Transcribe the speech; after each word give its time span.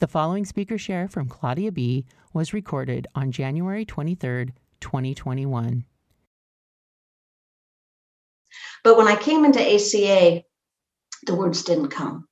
The 0.00 0.08
following 0.08 0.46
speaker 0.46 0.78
share 0.78 1.08
from 1.08 1.28
Claudia 1.28 1.70
B. 1.70 2.06
was 2.32 2.54
recorded 2.54 3.06
on 3.14 3.30
January 3.30 3.84
23, 3.84 4.46
2021. 4.80 5.84
But 8.82 8.96
when 8.96 9.08
I 9.08 9.16
came 9.16 9.44
into 9.44 9.60
ACA, 9.60 10.42
the 11.26 11.34
words 11.34 11.64
didn't 11.64 11.90
come. 11.90 12.26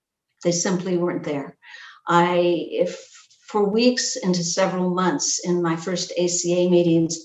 They 0.45 0.52
simply 0.52 0.96
weren't 0.96 1.24
there. 1.24 1.59
I, 2.06 2.38
if 2.70 3.06
for 3.46 3.68
weeks 3.68 4.16
into 4.16 4.42
several 4.42 4.88
months 4.88 5.40
in 5.45 5.62
my 5.62 5.76
first 5.76 6.12
ACA 6.12 6.70
meetings, 6.70 7.23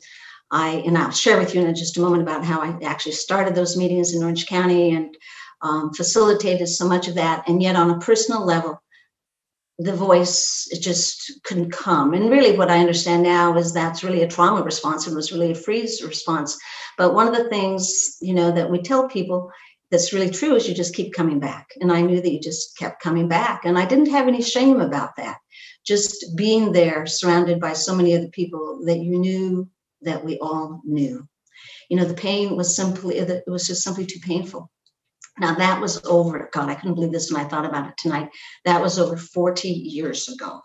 I, 0.51 0.83
and 0.85 0.97
I'll 0.97 1.11
share 1.11 1.39
with 1.39 1.55
you 1.55 1.61
in 1.61 1.73
just 1.73 1.95
a 1.95 2.01
moment 2.01 2.21
about 2.21 2.43
how 2.43 2.59
I 2.59 2.77
actually 2.83 3.13
started 3.13 3.55
those 3.55 3.77
meetings 3.77 4.13
in 4.13 4.21
Orange 4.21 4.45
County 4.47 4.93
and 4.93 5.15
um, 5.61 5.93
facilitated 5.93 6.67
so 6.67 6.85
much 6.85 7.07
of 7.07 7.15
that. 7.15 7.47
And 7.47 7.63
yet, 7.63 7.77
on 7.77 7.91
a 7.91 7.99
personal 7.99 8.45
level, 8.45 8.82
the 9.79 9.93
voice 9.93 10.67
it 10.71 10.81
just 10.81 11.39
couldn't 11.43 11.71
come. 11.71 12.13
And 12.13 12.29
really 12.29 12.57
what 12.57 12.69
i 12.69 12.79
understand 12.79 13.23
now 13.23 13.57
is 13.57 13.73
that's 13.73 14.03
really 14.03 14.21
a 14.21 14.27
trauma 14.27 14.61
response. 14.61 15.07
And 15.07 15.15
was 15.15 15.31
really 15.31 15.51
a 15.51 15.55
freeze 15.55 16.03
response. 16.03 16.57
But 16.97 17.13
one 17.13 17.27
of 17.27 17.35
the 17.35 17.49
things 17.49 18.17
you 18.21 18.33
know 18.33 18.51
that 18.51 18.69
we 18.69 18.81
tell 18.81 19.07
people 19.07 19.51
that's 19.89 20.13
really 20.13 20.29
true 20.29 20.55
is 20.55 20.67
you 20.67 20.73
just 20.73 20.95
keep 20.95 21.13
coming 21.13 21.39
back. 21.39 21.69
And 21.81 21.91
i 21.91 22.01
knew 22.01 22.21
that 22.21 22.31
you 22.31 22.39
just 22.39 22.77
kept 22.77 23.01
coming 23.01 23.27
back. 23.27 23.65
And 23.65 23.77
i 23.77 23.85
didn't 23.85 24.11
have 24.11 24.27
any 24.27 24.41
shame 24.41 24.79
about 24.79 25.15
that. 25.17 25.37
Just 25.85 26.35
being 26.35 26.71
there 26.71 27.05
surrounded 27.05 27.59
by 27.59 27.73
so 27.73 27.95
many 27.95 28.15
other 28.15 28.29
people 28.29 28.81
that 28.85 28.99
you 28.99 29.17
knew 29.17 29.67
that 30.01 30.23
we 30.23 30.37
all 30.39 30.81
knew. 30.85 31.27
You 31.89 31.97
know 31.97 32.05
the 32.05 32.13
pain 32.13 32.55
was 32.55 32.75
simply 32.75 33.17
it 33.17 33.43
was 33.47 33.67
just 33.67 33.83
simply 33.83 34.05
too 34.05 34.19
painful 34.19 34.69
now 35.39 35.55
that 35.55 35.81
was 35.81 36.03
over, 36.05 36.49
God, 36.53 36.69
I 36.69 36.75
couldn't 36.75 36.95
believe 36.95 37.11
this 37.11 37.31
when 37.31 37.43
I 37.43 37.47
thought 37.47 37.65
about 37.65 37.87
it 37.87 37.97
tonight. 37.97 38.29
That 38.65 38.81
was 38.81 38.99
over 38.99 39.17
40 39.17 39.67
years 39.67 40.29
ago. 40.29 40.61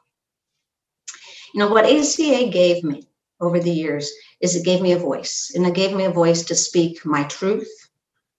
You 1.54 1.60
know, 1.60 1.68
what 1.68 1.86
ACA 1.86 2.50
gave 2.50 2.84
me 2.84 3.02
over 3.40 3.60
the 3.60 3.70
years 3.70 4.10
is 4.40 4.54
it 4.54 4.64
gave 4.64 4.82
me 4.82 4.92
a 4.92 4.98
voice, 4.98 5.52
and 5.54 5.66
it 5.66 5.74
gave 5.74 5.96
me 5.96 6.04
a 6.04 6.10
voice 6.10 6.44
to 6.44 6.54
speak 6.54 7.04
my 7.06 7.24
truth, 7.24 7.70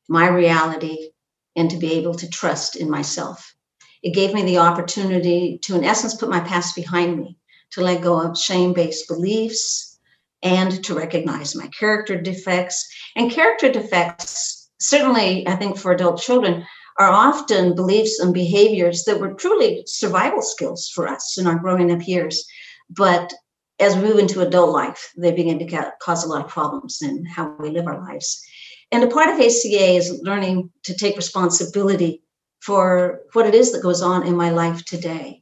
my 0.08 0.28
reality, 0.28 1.10
and 1.56 1.70
to 1.72 1.78
be 1.78 1.94
able 1.94 2.14
to 2.16 2.30
trust 2.30 2.76
in 2.76 2.90
myself. 2.90 3.56
It 4.04 4.14
gave 4.14 4.34
me 4.34 4.44
the 4.44 4.60
opportunity 4.60 5.58
to, 5.64 5.76
in 5.76 5.84
essence, 5.84 6.16
put 6.16 6.30
my 6.30 6.40
past 6.42 6.76
behind 6.76 7.18
me, 7.18 7.38
to 7.72 7.82
let 7.82 8.04
go 8.04 8.22
of 8.22 8.38
shame 8.38 8.74
based 8.74 9.08
beliefs, 9.08 10.00
and 10.44 10.84
to 10.86 10.94
recognize 10.94 11.56
my 11.56 11.68
character 11.68 12.22
defects. 12.22 12.88
And 13.16 13.32
character 13.32 13.72
defects 13.72 14.59
certainly, 14.80 15.48
I 15.48 15.56
think 15.56 15.78
for 15.78 15.92
adult 15.92 16.22
children, 16.22 16.66
are 16.98 17.10
often 17.12 17.76
beliefs 17.76 18.20
and 18.20 18.34
behaviors 18.34 19.06
that 19.06 19.20
were 19.20 19.34
truly 19.34 19.84
survival 19.86 20.42
skills 20.42 20.90
for 20.94 21.08
us 21.08 21.38
in 21.38 21.48
our 21.48 21.58
growing 21.58 21.92
up 21.92 22.06
years. 22.06 22.46
But 22.90 23.34
as 23.80 23.96
we 23.96 24.02
move 24.04 24.20
into 24.20 24.42
adult 24.42 24.72
life, 24.72 25.14
they 25.18 25.32
begin 25.32 25.60
to 25.60 25.94
cause 26.02 26.26
a 26.26 26.28
lot 26.28 26.44
of 26.44 26.52
problems 26.52 27.02
in 27.02 27.26
how 27.26 27.56
we 27.60 27.70
live 27.70 27.88
our 27.88 28.00
lives. 28.00 28.44
And 28.92 29.04
a 29.04 29.08
part 29.08 29.30
of 29.30 29.40
ACA 29.40 29.96
is 29.96 30.20
learning 30.24 30.72
to 30.84 30.94
take 30.94 31.16
responsibility 31.16 32.22
for 32.60 33.22
what 33.34 33.48
it 33.48 33.56
is 33.56 33.72
that 33.72 33.84
goes 33.84 34.02
on 34.02 34.28
in 34.28 34.36
my 34.36 34.50
life 34.50 34.84
today. 34.84 35.42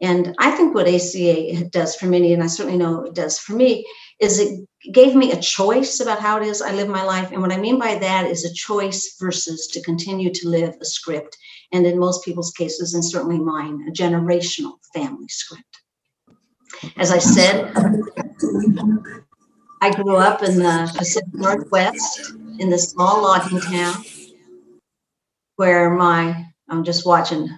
And 0.00 0.34
I 0.38 0.50
think 0.50 0.74
what 0.74 0.88
ACA 0.88 1.68
does 1.70 1.94
for 1.94 2.06
many, 2.06 2.32
and 2.32 2.42
I 2.42 2.48
certainly 2.48 2.78
know 2.78 3.04
it 3.04 3.14
does 3.14 3.38
for 3.38 3.52
me, 3.52 3.86
is 4.20 4.40
it 4.40 4.66
gave 4.92 5.14
me 5.14 5.32
a 5.32 5.40
choice 5.40 6.00
about 6.00 6.20
how 6.20 6.40
it 6.40 6.46
is 6.46 6.62
I 6.62 6.72
live 6.72 6.88
my 6.88 7.02
life. 7.02 7.32
And 7.32 7.42
what 7.42 7.52
I 7.52 7.56
mean 7.56 7.78
by 7.78 7.96
that 7.96 8.26
is 8.26 8.44
a 8.44 8.52
choice 8.52 9.16
versus 9.18 9.66
to 9.68 9.82
continue 9.82 10.32
to 10.32 10.48
live 10.48 10.74
a 10.80 10.84
script. 10.84 11.36
And 11.72 11.86
in 11.86 11.98
most 11.98 12.24
people's 12.24 12.52
cases, 12.52 12.94
and 12.94 13.04
certainly 13.04 13.38
mine, 13.38 13.84
a 13.88 13.92
generational 13.92 14.74
family 14.94 15.28
script. 15.28 15.64
As 16.96 17.10
I 17.10 17.18
said, 17.18 17.72
I 19.82 19.90
grew 19.90 20.16
up 20.16 20.42
in 20.42 20.58
the 20.58 20.92
Pacific 20.96 21.32
Northwest 21.32 22.32
in 22.58 22.70
the 22.70 22.78
small 22.78 23.22
logging 23.22 23.60
town 23.60 24.04
where 25.56 25.90
my, 25.90 26.46
I'm 26.68 26.84
just 26.84 27.06
watching 27.06 27.48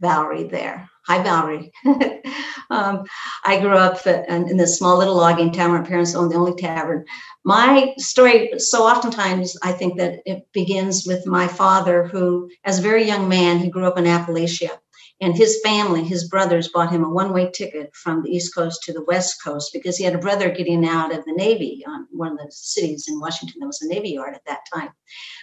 Valerie 0.00 0.44
there. 0.44 0.88
Hi, 1.06 1.22
Valerie. 1.22 1.70
um, 2.70 3.04
I 3.44 3.60
grew 3.60 3.76
up 3.76 4.06
in, 4.06 4.48
in 4.48 4.56
this 4.56 4.78
small 4.78 4.96
little 4.96 5.16
logging 5.16 5.52
town 5.52 5.72
my 5.72 5.82
parents 5.82 6.14
owned 6.14 6.32
the 6.32 6.36
only 6.36 6.54
tavern. 6.54 7.04
My 7.44 7.92
story, 7.98 8.58
so 8.58 8.84
oftentimes, 8.84 9.54
I 9.62 9.72
think 9.72 9.98
that 9.98 10.20
it 10.24 10.46
begins 10.52 11.06
with 11.06 11.26
my 11.26 11.46
father, 11.46 12.04
who, 12.04 12.50
as 12.64 12.78
a 12.78 12.82
very 12.82 13.04
young 13.04 13.28
man, 13.28 13.58
he 13.58 13.68
grew 13.68 13.86
up 13.86 13.98
in 13.98 14.04
Appalachia 14.04 14.78
and 15.24 15.34
his 15.34 15.58
family, 15.64 16.04
his 16.04 16.28
brothers, 16.28 16.68
bought 16.68 16.92
him 16.92 17.02
a 17.02 17.08
one-way 17.08 17.50
ticket 17.50 17.90
from 17.94 18.22
the 18.22 18.30
East 18.30 18.54
Coast 18.54 18.82
to 18.82 18.92
the 18.92 19.04
West 19.04 19.42
Coast 19.42 19.70
because 19.72 19.96
he 19.96 20.04
had 20.04 20.14
a 20.14 20.18
brother 20.18 20.50
getting 20.50 20.86
out 20.86 21.16
of 21.16 21.24
the 21.24 21.32
Navy 21.32 21.82
on 21.88 22.06
one 22.10 22.32
of 22.32 22.38
the 22.38 22.50
cities 22.50 23.06
in 23.08 23.18
Washington. 23.18 23.56
There 23.58 23.66
was 23.66 23.80
a 23.80 23.88
Navy 23.88 24.10
yard 24.10 24.34
at 24.34 24.44
that 24.44 24.60
time. 24.72 24.90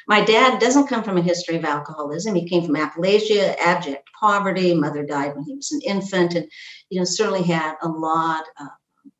My 0.07 0.23
dad 0.23 0.59
doesn't 0.59 0.85
come 0.85 1.03
from 1.03 1.17
a 1.17 1.21
history 1.23 1.55
of 1.55 1.65
alcoholism. 1.65 2.35
He 2.35 2.47
came 2.47 2.63
from 2.63 2.75
Appalachia, 2.75 3.57
abject 3.57 4.07
poverty. 4.19 4.75
Mother 4.75 5.03
died 5.03 5.35
when 5.35 5.45
he 5.45 5.55
was 5.55 5.71
an 5.71 5.81
infant, 5.81 6.35
and 6.35 6.47
you 6.91 6.99
know 6.99 7.05
certainly 7.05 7.41
had 7.41 7.73
a 7.81 7.87
lot 7.87 8.43
of 8.59 8.67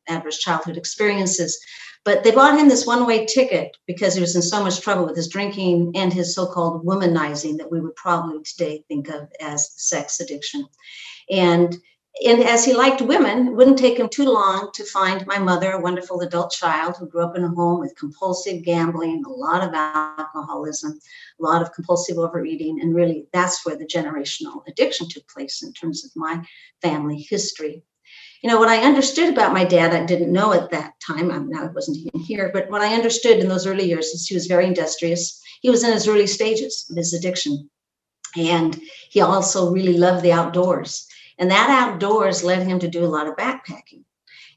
adverse 0.08 0.38
childhood 0.38 0.76
experiences. 0.76 1.58
But 2.04 2.24
they 2.24 2.32
bought 2.32 2.58
him 2.58 2.68
this 2.68 2.86
one 2.86 3.06
way 3.06 3.26
ticket 3.26 3.76
because 3.86 4.14
he 4.14 4.20
was 4.20 4.34
in 4.34 4.42
so 4.42 4.62
much 4.62 4.80
trouble 4.80 5.06
with 5.06 5.16
his 5.16 5.28
drinking 5.28 5.92
and 5.94 6.12
his 6.12 6.34
so 6.34 6.46
called 6.46 6.84
womanizing 6.84 7.58
that 7.58 7.70
we 7.70 7.80
would 7.80 7.94
probably 7.94 8.42
today 8.42 8.84
think 8.88 9.08
of 9.08 9.28
as 9.40 9.72
sex 9.76 10.18
addiction. 10.18 10.66
And 11.30 11.76
and 12.26 12.42
as 12.42 12.64
he 12.64 12.74
liked 12.74 13.00
women, 13.00 13.48
it 13.48 13.54
wouldn't 13.54 13.78
take 13.78 13.98
him 13.98 14.08
too 14.08 14.26
long 14.26 14.70
to 14.74 14.84
find 14.84 15.26
my 15.26 15.38
mother, 15.38 15.72
a 15.72 15.80
wonderful 15.80 16.20
adult 16.20 16.52
child 16.52 16.96
who 16.96 17.08
grew 17.08 17.24
up 17.24 17.36
in 17.38 17.44
a 17.44 17.48
home 17.48 17.80
with 17.80 17.96
compulsive 17.96 18.62
gambling, 18.62 19.24
a 19.24 19.30
lot 19.30 19.66
of 19.66 19.72
alcoholism, 19.72 21.00
a 21.40 21.42
lot 21.42 21.62
of 21.62 21.72
compulsive 21.72 22.18
overeating. 22.18 22.82
And 22.82 22.94
really, 22.94 23.28
that's 23.32 23.64
where 23.64 23.76
the 23.76 23.86
generational 23.86 24.62
addiction 24.68 25.08
took 25.08 25.26
place 25.26 25.62
in 25.62 25.72
terms 25.72 26.04
of 26.04 26.10
my 26.14 26.44
family 26.82 27.26
history 27.30 27.82
you 28.42 28.50
know, 28.50 28.58
what 28.58 28.68
I 28.68 28.84
understood 28.84 29.32
about 29.32 29.52
my 29.52 29.64
dad, 29.64 29.94
I 29.94 30.04
didn't 30.04 30.32
know 30.32 30.52
at 30.52 30.70
that 30.70 30.94
time. 31.06 31.30
I'm 31.30 31.48
now 31.48 31.64
I 31.64 31.66
wasn't 31.68 31.98
even 31.98 32.20
here, 32.20 32.50
but 32.52 32.68
what 32.70 32.82
I 32.82 32.94
understood 32.94 33.38
in 33.38 33.48
those 33.48 33.66
early 33.66 33.88
years 33.88 34.06
is 34.06 34.26
he 34.26 34.34
was 34.34 34.46
very 34.46 34.66
industrious. 34.66 35.40
He 35.60 35.70
was 35.70 35.84
in 35.84 35.92
his 35.92 36.08
early 36.08 36.26
stages 36.26 36.86
of 36.90 36.96
his 36.96 37.14
addiction. 37.14 37.70
And 38.36 38.80
he 39.10 39.20
also 39.20 39.70
really 39.72 39.96
loved 39.96 40.24
the 40.24 40.32
outdoors. 40.32 41.06
And 41.38 41.50
that 41.50 41.70
outdoors 41.70 42.42
led 42.42 42.66
him 42.66 42.80
to 42.80 42.88
do 42.88 43.04
a 43.04 43.06
lot 43.06 43.28
of 43.28 43.36
backpacking. 43.36 44.04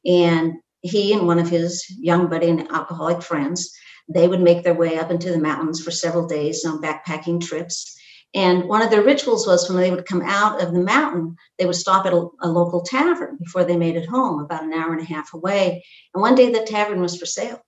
And 0.06 0.56
he 0.82 1.14
and 1.14 1.28
one 1.28 1.40
of 1.40 1.50
his 1.50 1.86
young 1.90 2.28
buddy 2.28 2.50
and 2.50 2.72
alcoholic 2.72 3.22
friends, 3.22 3.72
they 4.08 4.28
would 4.28 4.42
make 4.42 4.64
their 4.64 4.74
way 4.74 4.98
up 4.98 5.12
into 5.12 5.32
the 5.32 5.40
mountains 5.40 5.84
for 5.84 5.92
several 5.92 6.28
days 6.28 6.66
on 6.66 6.82
backpacking 6.82 7.42
trips. 7.46 7.98
And 8.36 8.66
one 8.66 8.82
of 8.82 8.92
their 8.92 9.02
rituals 9.02 9.48
was 9.48 9.70
when 9.70 9.80
they 9.80 9.92
would 9.92 10.06
come 10.06 10.22
out 10.22 10.62
of 10.62 10.74
the 10.74 10.82
mountain, 10.82 11.38
they 11.58 11.66
would 11.66 11.76
stop 11.76 12.06
at 12.06 12.14
a, 12.14 12.28
a, 12.42 12.50
local 12.50 12.82
tavern 12.82 13.38
before 13.38 13.64
they 13.64 13.78
made 13.78 13.96
it 13.96 14.06
home, 14.06 14.42
about 14.42 14.64
an 14.64 14.74
hour 14.74 14.92
and 14.92 15.02
a 15.02 15.06
half 15.06 15.34
away. 15.34 15.84
And 16.14 16.22
one 16.22 16.36
day 16.36 16.52
the 16.52 16.66
tavern 16.66 17.00
was 17.02 17.18
for 17.18 17.26
sale. 17.26 17.62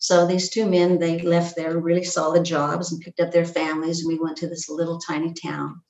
So 0.00 0.26
these 0.26 0.50
two 0.50 0.66
men, 0.66 0.98
they 0.98 1.20
left 1.20 1.54
their 1.54 1.78
really 1.78 2.02
solid 2.02 2.44
jobs 2.44 2.90
and 2.90 3.00
picked 3.00 3.20
up 3.20 3.30
their 3.30 3.44
families, 3.44 4.00
and 4.00 4.08
we 4.08 4.18
went 4.18 4.36
to 4.38 4.48
this 4.48 4.68
little 4.68 4.98
tiny 4.98 5.32
town. 5.34 5.82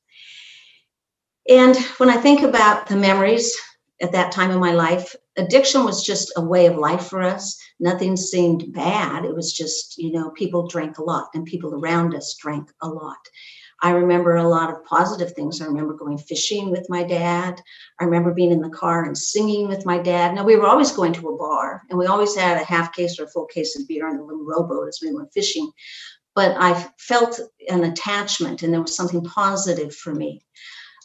And 1.48 1.74
when 1.96 2.10
I 2.10 2.18
think 2.18 2.42
about 2.42 2.86
the 2.86 2.96
memories 2.96 3.56
at 4.02 4.12
that 4.12 4.30
time 4.30 4.50
in 4.50 4.60
my 4.60 4.72
life, 4.72 5.16
addiction 5.38 5.84
was 5.84 6.04
just 6.04 6.32
a 6.36 6.42
way 6.42 6.66
of 6.66 6.76
life 6.76 7.06
for 7.06 7.22
us. 7.22 7.58
Nothing 7.80 8.14
seemed 8.14 8.74
bad. 8.74 9.24
It 9.24 9.34
was 9.34 9.54
just, 9.54 9.96
you 9.96 10.12
know, 10.12 10.30
people 10.30 10.68
drank 10.68 10.98
a 10.98 11.02
lot 11.02 11.28
and 11.32 11.46
people 11.46 11.74
around 11.74 12.14
us 12.14 12.36
drank 12.38 12.70
a 12.82 12.88
lot. 12.88 13.16
I 13.80 13.90
remember 13.90 14.36
a 14.36 14.48
lot 14.48 14.70
of 14.70 14.84
positive 14.84 15.32
things. 15.32 15.60
I 15.60 15.66
remember 15.66 15.94
going 15.94 16.18
fishing 16.18 16.70
with 16.70 16.86
my 16.88 17.04
dad. 17.04 17.60
I 18.00 18.04
remember 18.04 18.34
being 18.34 18.50
in 18.50 18.60
the 18.60 18.68
car 18.68 19.04
and 19.04 19.16
singing 19.16 19.68
with 19.68 19.86
my 19.86 19.98
dad. 19.98 20.34
Now, 20.34 20.44
we 20.44 20.56
were 20.56 20.66
always 20.66 20.90
going 20.90 21.12
to 21.14 21.28
a 21.28 21.36
bar, 21.36 21.82
and 21.88 21.98
we 21.98 22.06
always 22.06 22.34
had 22.34 22.60
a 22.60 22.64
half 22.64 22.92
case 22.92 23.18
or 23.18 23.24
a 23.24 23.28
full 23.28 23.46
case 23.46 23.78
of 23.78 23.86
beer 23.86 24.08
on 24.08 24.16
the 24.16 24.24
little 24.24 24.44
rowboat 24.44 24.88
as 24.88 25.00
we 25.02 25.14
went 25.14 25.32
fishing. 25.32 25.70
But 26.34 26.56
I 26.58 26.88
felt 26.98 27.38
an 27.68 27.84
attachment, 27.84 28.62
and 28.62 28.72
there 28.72 28.82
was 28.82 28.96
something 28.96 29.22
positive 29.22 29.94
for 29.94 30.14
me. 30.14 30.42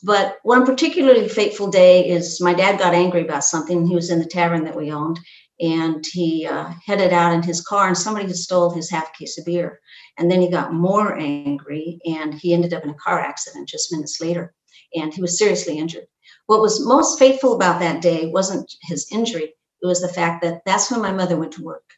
But 0.03 0.37
one 0.43 0.65
particularly 0.65 1.29
fateful 1.29 1.69
day 1.69 2.09
is 2.09 2.41
my 2.41 2.53
dad 2.53 2.77
got 2.77 2.93
angry 2.93 3.21
about 3.21 3.45
something. 3.45 3.85
He 3.85 3.95
was 3.95 4.09
in 4.09 4.19
the 4.19 4.25
tavern 4.25 4.65
that 4.65 4.75
we 4.75 4.91
owned, 4.91 5.19
and 5.63 6.05
he 6.11 6.45
uh, 6.45 6.73
headed 6.85 7.13
out 7.13 7.33
in 7.33 7.41
his 7.41 7.61
car, 7.61 7.87
and 7.87 7.97
somebody 7.97 8.27
had 8.27 8.35
stole 8.35 8.71
his 8.71 8.89
half 8.89 9.13
case 9.13 9.37
of 9.37 9.45
beer. 9.45 9.79
And 10.17 10.29
then 10.29 10.41
he 10.41 10.49
got 10.49 10.73
more 10.73 11.15
angry, 11.17 11.99
and 12.05 12.33
he 12.33 12.53
ended 12.53 12.73
up 12.73 12.83
in 12.83 12.89
a 12.89 12.95
car 12.95 13.21
accident 13.21 13.69
just 13.69 13.91
minutes 13.91 14.19
later, 14.19 14.53
and 14.93 15.13
he 15.13 15.21
was 15.21 15.37
seriously 15.37 15.77
injured. 15.77 16.05
What 16.47 16.59
was 16.59 16.85
most 16.85 17.17
fateful 17.17 17.55
about 17.55 17.79
that 17.79 18.01
day 18.01 18.27
wasn't 18.27 18.69
his 18.81 19.07
injury; 19.09 19.53
it 19.81 19.87
was 19.87 20.01
the 20.01 20.09
fact 20.09 20.43
that 20.43 20.63
that's 20.65 20.91
when 20.91 21.01
my 21.01 21.13
mother 21.13 21.37
went 21.37 21.53
to 21.53 21.63
work, 21.63 21.89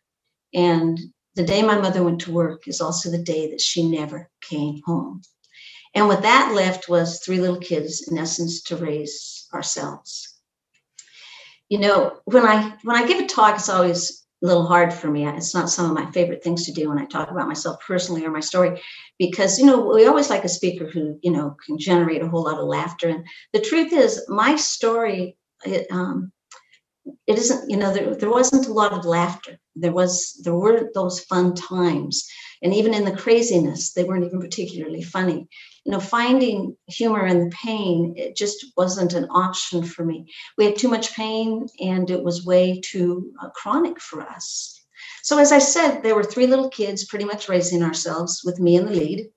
and 0.53 0.99
the 1.33 1.43
day 1.43 1.63
my 1.63 1.79
mother 1.79 2.03
went 2.03 2.21
to 2.21 2.31
work 2.31 2.67
is 2.67 2.81
also 2.81 3.09
the 3.09 3.17
day 3.17 3.49
that 3.49 3.61
she 3.61 3.89
never 3.89 4.29
came 4.41 4.79
home. 4.85 5.23
And 5.95 6.07
what 6.07 6.21
that 6.21 6.53
left 6.53 6.87
was 6.87 7.19
three 7.19 7.39
little 7.39 7.59
kids, 7.59 8.07
in 8.07 8.17
essence, 8.19 8.61
to 8.63 8.75
raise 8.75 9.47
ourselves. 9.53 10.34
You 11.69 11.79
know, 11.79 12.19
when 12.25 12.45
I 12.45 12.75
when 12.83 12.95
I 12.95 13.07
give 13.07 13.19
a 13.19 13.27
talk, 13.27 13.55
it's 13.55 13.69
always 13.69 14.25
a 14.43 14.45
little 14.45 14.65
hard 14.65 14.93
for 14.93 15.09
me. 15.09 15.27
It's 15.27 15.55
not 15.55 15.69
some 15.69 15.85
of 15.85 15.93
my 15.93 16.09
favorite 16.11 16.43
things 16.43 16.65
to 16.65 16.71
do 16.71 16.89
when 16.89 16.99
I 16.99 17.05
talk 17.05 17.31
about 17.31 17.47
myself 17.47 17.77
personally 17.85 18.23
or 18.25 18.31
my 18.31 18.39
story, 18.39 18.81
because 19.17 19.57
you 19.57 19.65
know 19.65 19.93
we 19.93 20.05
always 20.05 20.29
like 20.29 20.43
a 20.43 20.49
speaker 20.49 20.87
who 20.87 21.19
you 21.23 21.31
know 21.31 21.55
can 21.65 21.77
generate 21.79 22.21
a 22.21 22.27
whole 22.27 22.43
lot 22.43 22.59
of 22.59 22.67
laughter. 22.67 23.09
And 23.09 23.25
the 23.53 23.61
truth 23.61 23.93
is, 23.93 24.23
my 24.27 24.55
story, 24.55 25.37
it, 25.65 25.87
um, 25.91 26.31
it 27.25 27.37
isn't. 27.37 27.69
You 27.69 27.77
know, 27.77 27.91
there, 27.91 28.15
there 28.15 28.29
wasn't 28.29 28.67
a 28.67 28.73
lot 28.73 28.93
of 28.93 29.05
laughter. 29.05 29.57
There 29.75 29.93
was 29.93 30.39
there 30.43 30.55
were 30.55 30.91
those 30.93 31.21
fun 31.21 31.55
times, 31.55 32.27
and 32.65 32.73
even 32.73 32.93
in 32.93 33.05
the 33.05 33.15
craziness, 33.15 33.93
they 33.93 34.03
weren't 34.03 34.25
even 34.25 34.41
particularly 34.41 35.01
funny 35.01 35.47
you 35.85 35.91
know, 35.91 35.99
finding 35.99 36.75
humor 36.87 37.27
in 37.27 37.45
the 37.45 37.55
pain, 37.55 38.15
it 38.17 38.35
just 38.35 38.65
wasn't 38.75 39.13
an 39.13 39.27
option 39.29 39.83
for 39.83 40.03
me. 40.03 40.25
We 40.57 40.65
had 40.65 40.75
too 40.75 40.89
much 40.89 41.15
pain 41.15 41.67
and 41.79 42.09
it 42.09 42.23
was 42.23 42.45
way 42.45 42.81
too 42.83 43.31
uh, 43.41 43.49
chronic 43.51 44.01
for 44.01 44.21
us. 44.21 44.81
So, 45.21 45.37
as 45.37 45.51
I 45.51 45.59
said, 45.59 46.01
there 46.01 46.15
were 46.15 46.23
three 46.23 46.47
little 46.47 46.69
kids 46.69 47.05
pretty 47.05 47.25
much 47.25 47.49
raising 47.49 47.83
ourselves 47.83 48.41
with 48.43 48.59
me 48.59 48.75
in 48.75 48.85
the 48.85 48.91
lead, 48.91 49.29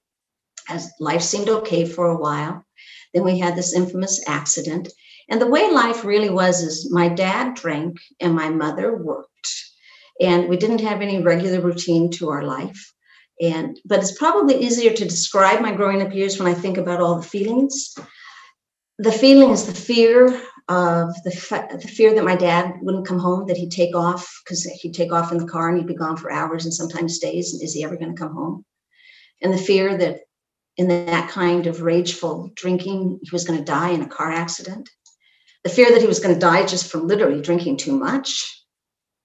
as 0.69 0.91
life 1.01 1.23
seemed 1.23 1.51
okay 1.51 1.85
for 1.85 2.07
a 2.07 2.19
while. 2.19 2.65
Then 3.13 3.25
we 3.25 3.39
had 3.39 3.55
this 3.55 3.75
infamous 3.75 4.23
accident. 4.27 4.89
And 5.31 5.41
the 5.41 5.47
way 5.47 5.71
life 5.71 6.05
really 6.05 6.31
was 6.31 6.63
is 6.63 6.91
my 6.91 7.09
dad 7.09 7.55
drank 7.55 7.99
and 8.21 8.35
my 8.35 8.49
mother 8.49 8.97
worked. 8.97 9.29
And 10.21 10.49
we 10.49 10.57
didn't 10.57 10.81
have 10.81 11.03
any 11.03 11.23
regular 11.23 11.61
routine 11.61 12.11
to 12.13 12.31
our 12.31 12.43
life 12.43 12.93
and 13.41 13.79
but 13.85 14.01
it's 14.01 14.17
probably 14.17 14.57
easier 14.63 14.93
to 14.93 15.05
describe 15.05 15.61
my 15.61 15.73
growing 15.73 16.03
up 16.03 16.15
years 16.15 16.39
when 16.39 16.49
i 16.49 16.55
think 16.55 16.77
about 16.77 17.01
all 17.01 17.17
the 17.17 17.27
feelings. 17.27 17.95
The 19.01 19.13
feeling 19.13 19.51
is 19.51 19.65
the 19.65 19.75
fear 19.75 20.27
of 20.69 21.15
the, 21.23 21.79
the 21.81 21.89
fear 21.89 22.15
that 22.15 22.25
my 22.25 22.37
dad 22.37 22.75
wouldn't 22.83 23.07
come 23.07 23.19
home 23.19 23.47
that 23.47 23.57
he'd 23.57 23.71
take 23.71 23.95
off 23.95 24.41
because 24.45 24.65
he'd 24.65 24.93
take 24.93 25.13
off 25.13 25.33
in 25.33 25.39
the 25.39 25.47
car 25.47 25.69
and 25.69 25.79
he'd 25.79 25.87
be 25.87 25.95
gone 25.95 26.17
for 26.17 26.33
hours 26.33 26.65
and 26.65 26.75
sometimes 26.75 27.19
days. 27.19 27.55
And 27.55 27.63
is 27.63 27.73
he 27.73 27.85
ever 27.85 27.97
going 27.97 28.15
to 28.15 28.21
come 28.21 28.35
home? 28.35 28.65
And 29.41 29.53
the 29.53 29.59
fear 29.59 29.97
that 29.97 30.21
in 30.77 30.89
that 30.89 31.31
kind 31.31 31.67
of 31.67 31.83
rageful 31.83 32.51
drinking 32.55 33.21
he 33.23 33.31
was 33.33 33.45
going 33.45 33.59
to 33.59 33.65
die 33.65 33.91
in 33.91 34.03
a 34.03 34.09
car 34.09 34.31
accident. 34.31 34.89
The 35.65 35.71
fear 35.71 35.91
that 35.91 36.01
he 36.01 36.07
was 36.07 36.21
going 36.21 36.35
to 36.35 36.41
die 36.41 36.67
just 36.67 36.91
from 36.91 37.07
literally 37.07 37.41
drinking 37.41 37.79
too 37.79 37.97
much 37.97 38.58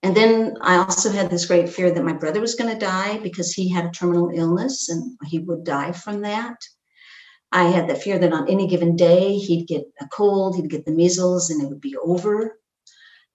and 0.03 0.15
then 0.15 0.57
I 0.59 0.75
also 0.75 1.09
had 1.09 1.29
this 1.29 1.45
great 1.45 1.69
fear 1.69 1.89
that 1.89 2.03
my 2.03 2.11
brother 2.11 2.41
was 2.41 2.55
going 2.55 2.71
to 2.71 2.85
die 2.85 3.19
because 3.19 3.53
he 3.53 3.69
had 3.69 3.85
a 3.85 3.91
terminal 3.91 4.31
illness 4.33 4.89
and 4.89 5.17
he 5.25 5.39
would 5.39 5.63
die 5.63 5.93
from 5.93 6.21
that. 6.21 6.57
I 7.53 7.65
had 7.65 7.87
the 7.87 7.95
fear 7.95 8.19
that 8.19 8.33
on 8.33 8.49
any 8.49 8.67
given 8.67 8.97
day 8.97 9.37
he'd 9.37 9.65
get 9.65 9.85
a 10.01 10.07
cold, 10.07 10.57
he'd 10.57 10.69
get 10.69 10.85
the 10.85 10.91
measles, 10.91 11.49
and 11.49 11.63
it 11.63 11.69
would 11.69 11.79
be 11.79 11.95
over. 12.03 12.59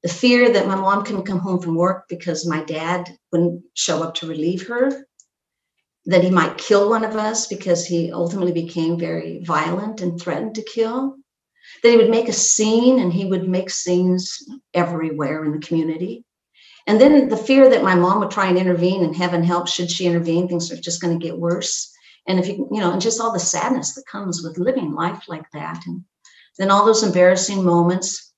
The 0.02 0.10
fear 0.10 0.52
that 0.52 0.66
my 0.66 0.74
mom 0.74 1.04
couldn't 1.04 1.24
come 1.24 1.38
home 1.38 1.60
from 1.60 1.74
work 1.74 2.04
because 2.08 2.46
my 2.46 2.62
dad 2.64 3.08
wouldn't 3.32 3.62
show 3.72 4.02
up 4.02 4.14
to 4.16 4.28
relieve 4.28 4.66
her, 4.66 5.06
that 6.04 6.22
he 6.22 6.30
might 6.30 6.58
kill 6.58 6.90
one 6.90 7.04
of 7.04 7.16
us 7.16 7.46
because 7.46 7.86
he 7.86 8.12
ultimately 8.12 8.52
became 8.52 8.98
very 8.98 9.42
violent 9.42 10.02
and 10.02 10.20
threatened 10.20 10.56
to 10.56 10.62
kill, 10.62 11.16
that 11.82 11.90
he 11.90 11.96
would 11.96 12.10
make 12.10 12.28
a 12.28 12.32
scene 12.32 12.98
and 12.98 13.12
he 13.12 13.24
would 13.24 13.48
make 13.48 13.70
scenes 13.70 14.46
everywhere 14.74 15.44
in 15.44 15.52
the 15.52 15.66
community 15.66 16.24
and 16.88 16.98
then 16.98 17.28
the 17.28 17.36
fear 17.36 17.68
that 17.68 17.84
my 17.84 17.94
mom 17.94 18.20
would 18.20 18.30
try 18.30 18.48
and 18.48 18.56
intervene 18.56 19.04
and 19.04 19.14
heaven 19.14 19.44
help, 19.44 19.68
should 19.68 19.90
she 19.90 20.06
intervene, 20.06 20.48
things 20.48 20.72
are 20.72 20.76
just 20.76 21.02
going 21.02 21.18
to 21.18 21.24
get 21.24 21.38
worse. 21.38 21.94
And 22.26 22.38
if 22.38 22.48
you, 22.48 22.66
you 22.72 22.80
know, 22.80 22.92
and 22.92 23.00
just 23.00 23.20
all 23.20 23.30
the 23.30 23.38
sadness 23.38 23.94
that 23.94 24.06
comes 24.06 24.42
with 24.42 24.56
living 24.56 24.94
life 24.94 25.24
like 25.28 25.44
that. 25.52 25.82
And 25.86 26.02
then 26.56 26.70
all 26.70 26.86
those 26.86 27.02
embarrassing 27.02 27.62
moments. 27.62 28.32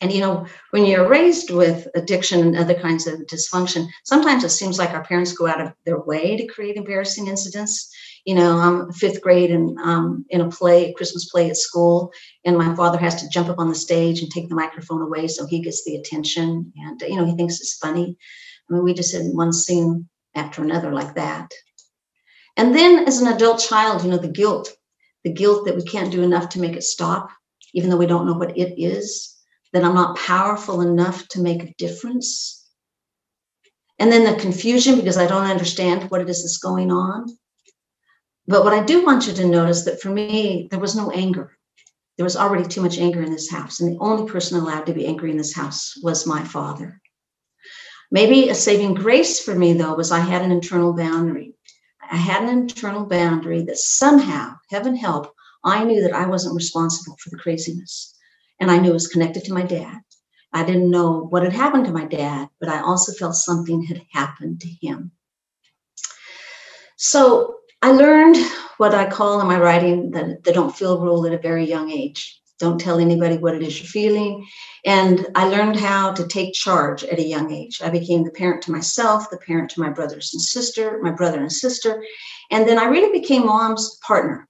And, 0.00 0.10
you 0.10 0.20
know, 0.20 0.46
when 0.70 0.86
you're 0.86 1.06
raised 1.06 1.50
with 1.50 1.86
addiction 1.94 2.40
and 2.40 2.56
other 2.56 2.74
kinds 2.74 3.06
of 3.06 3.20
dysfunction, 3.20 3.88
sometimes 4.04 4.42
it 4.42 4.50
seems 4.50 4.78
like 4.78 4.90
our 4.90 5.04
parents 5.04 5.34
go 5.34 5.46
out 5.46 5.60
of 5.60 5.74
their 5.84 6.00
way 6.00 6.38
to 6.38 6.46
create 6.46 6.76
embarrassing 6.76 7.28
incidents 7.28 7.94
you 8.26 8.34
know, 8.34 8.58
I'm 8.58 8.92
fifth 8.92 9.22
grade 9.22 9.52
and 9.52 9.78
um, 9.78 10.26
in 10.30 10.40
a 10.40 10.50
play, 10.50 10.92
Christmas 10.94 11.30
play 11.30 11.48
at 11.48 11.56
school, 11.56 12.12
and 12.44 12.58
my 12.58 12.74
father 12.74 12.98
has 12.98 13.22
to 13.22 13.28
jump 13.28 13.48
up 13.48 13.60
on 13.60 13.68
the 13.68 13.74
stage 13.74 14.20
and 14.20 14.30
take 14.30 14.48
the 14.48 14.56
microphone 14.56 15.00
away 15.00 15.28
so 15.28 15.46
he 15.46 15.60
gets 15.60 15.84
the 15.84 15.94
attention, 15.94 16.72
and 16.76 17.00
you 17.02 17.16
know, 17.16 17.24
he 17.24 17.36
thinks 17.36 17.60
it's 17.60 17.78
funny. 17.78 18.16
I 18.68 18.74
mean, 18.74 18.82
we 18.82 18.94
just 18.94 19.14
had 19.14 19.26
one 19.26 19.52
scene 19.52 20.08
after 20.34 20.60
another 20.60 20.92
like 20.92 21.14
that. 21.14 21.52
And 22.56 22.74
then, 22.74 23.06
as 23.06 23.20
an 23.20 23.32
adult 23.32 23.60
child, 23.60 24.02
you 24.02 24.10
know, 24.10 24.18
the 24.18 24.28
guilt, 24.28 24.72
the 25.22 25.32
guilt 25.32 25.64
that 25.66 25.76
we 25.76 25.84
can't 25.84 26.10
do 26.10 26.24
enough 26.24 26.48
to 26.50 26.60
make 26.60 26.74
it 26.74 26.82
stop, 26.82 27.30
even 27.74 27.90
though 27.90 27.96
we 27.96 28.06
don't 28.06 28.26
know 28.26 28.34
what 28.34 28.58
it 28.58 28.82
is, 28.82 29.36
that 29.72 29.84
I'm 29.84 29.94
not 29.94 30.18
powerful 30.18 30.80
enough 30.80 31.28
to 31.28 31.40
make 31.40 31.62
a 31.62 31.74
difference. 31.78 32.68
And 34.00 34.10
then 34.10 34.24
the 34.24 34.40
confusion 34.40 34.96
because 34.96 35.16
I 35.16 35.28
don't 35.28 35.46
understand 35.46 36.10
what 36.10 36.20
it 36.20 36.28
is 36.28 36.42
that's 36.42 36.58
going 36.58 36.90
on. 36.90 37.26
But 38.48 38.64
what 38.64 38.72
I 38.72 38.84
do 38.84 39.04
want 39.04 39.26
you 39.26 39.32
to 39.34 39.46
notice 39.46 39.84
that 39.84 40.00
for 40.00 40.10
me, 40.10 40.68
there 40.70 40.78
was 40.78 40.94
no 40.94 41.10
anger. 41.10 41.56
There 42.16 42.24
was 42.24 42.36
already 42.36 42.66
too 42.66 42.80
much 42.80 42.98
anger 42.98 43.22
in 43.22 43.32
this 43.32 43.50
house. 43.50 43.80
And 43.80 43.92
the 43.92 43.98
only 44.00 44.30
person 44.30 44.58
allowed 44.58 44.86
to 44.86 44.94
be 44.94 45.06
angry 45.06 45.30
in 45.30 45.36
this 45.36 45.54
house 45.54 45.98
was 46.02 46.26
my 46.26 46.42
father. 46.44 47.00
Maybe 48.10 48.48
a 48.48 48.54
saving 48.54 48.94
grace 48.94 49.40
for 49.40 49.54
me, 49.54 49.72
though, 49.72 49.94
was 49.94 50.12
I 50.12 50.20
had 50.20 50.42
an 50.42 50.52
internal 50.52 50.92
boundary. 50.92 51.54
I 52.08 52.16
had 52.16 52.44
an 52.44 52.48
internal 52.50 53.04
boundary 53.04 53.64
that 53.64 53.78
somehow, 53.78 54.54
heaven 54.70 54.94
help, 54.94 55.32
I 55.64 55.82
knew 55.82 56.00
that 56.02 56.14
I 56.14 56.26
wasn't 56.26 56.54
responsible 56.54 57.16
for 57.20 57.30
the 57.30 57.38
craziness. 57.38 58.14
And 58.60 58.70
I 58.70 58.78
knew 58.78 58.90
it 58.90 58.94
was 58.94 59.08
connected 59.08 59.44
to 59.44 59.52
my 59.52 59.62
dad. 59.62 59.98
I 60.52 60.64
didn't 60.64 60.90
know 60.90 61.26
what 61.28 61.42
had 61.42 61.52
happened 61.52 61.86
to 61.86 61.92
my 61.92 62.04
dad, 62.04 62.48
but 62.60 62.68
I 62.68 62.80
also 62.80 63.12
felt 63.12 63.34
something 63.34 63.82
had 63.82 64.02
happened 64.12 64.60
to 64.60 64.68
him. 64.68 65.10
So 66.96 67.56
I 67.86 67.92
learned 67.92 68.36
what 68.78 68.96
I 68.96 69.08
call 69.08 69.40
in 69.40 69.46
my 69.46 69.60
writing 69.60 70.10
the, 70.10 70.40
the 70.42 70.52
don't 70.52 70.76
feel 70.76 71.00
rule 71.00 71.24
at 71.24 71.32
a 71.32 71.38
very 71.38 71.64
young 71.64 71.88
age. 71.88 72.42
Don't 72.58 72.80
tell 72.80 72.98
anybody 72.98 73.38
what 73.38 73.54
it 73.54 73.62
is 73.62 73.78
you're 73.78 73.86
feeling. 73.86 74.44
And 74.84 75.24
I 75.36 75.46
learned 75.46 75.78
how 75.78 76.12
to 76.14 76.26
take 76.26 76.52
charge 76.52 77.04
at 77.04 77.20
a 77.20 77.22
young 77.22 77.52
age. 77.52 77.80
I 77.80 77.90
became 77.90 78.24
the 78.24 78.32
parent 78.32 78.62
to 78.62 78.72
myself, 78.72 79.30
the 79.30 79.36
parent 79.36 79.70
to 79.70 79.80
my 79.80 79.88
brothers 79.88 80.32
and 80.34 80.42
sister, 80.42 80.98
my 81.00 81.12
brother 81.12 81.38
and 81.38 81.52
sister. 81.52 82.02
And 82.50 82.68
then 82.68 82.76
I 82.76 82.86
really 82.86 83.20
became 83.20 83.46
mom's 83.46 84.00
partner. 84.04 84.48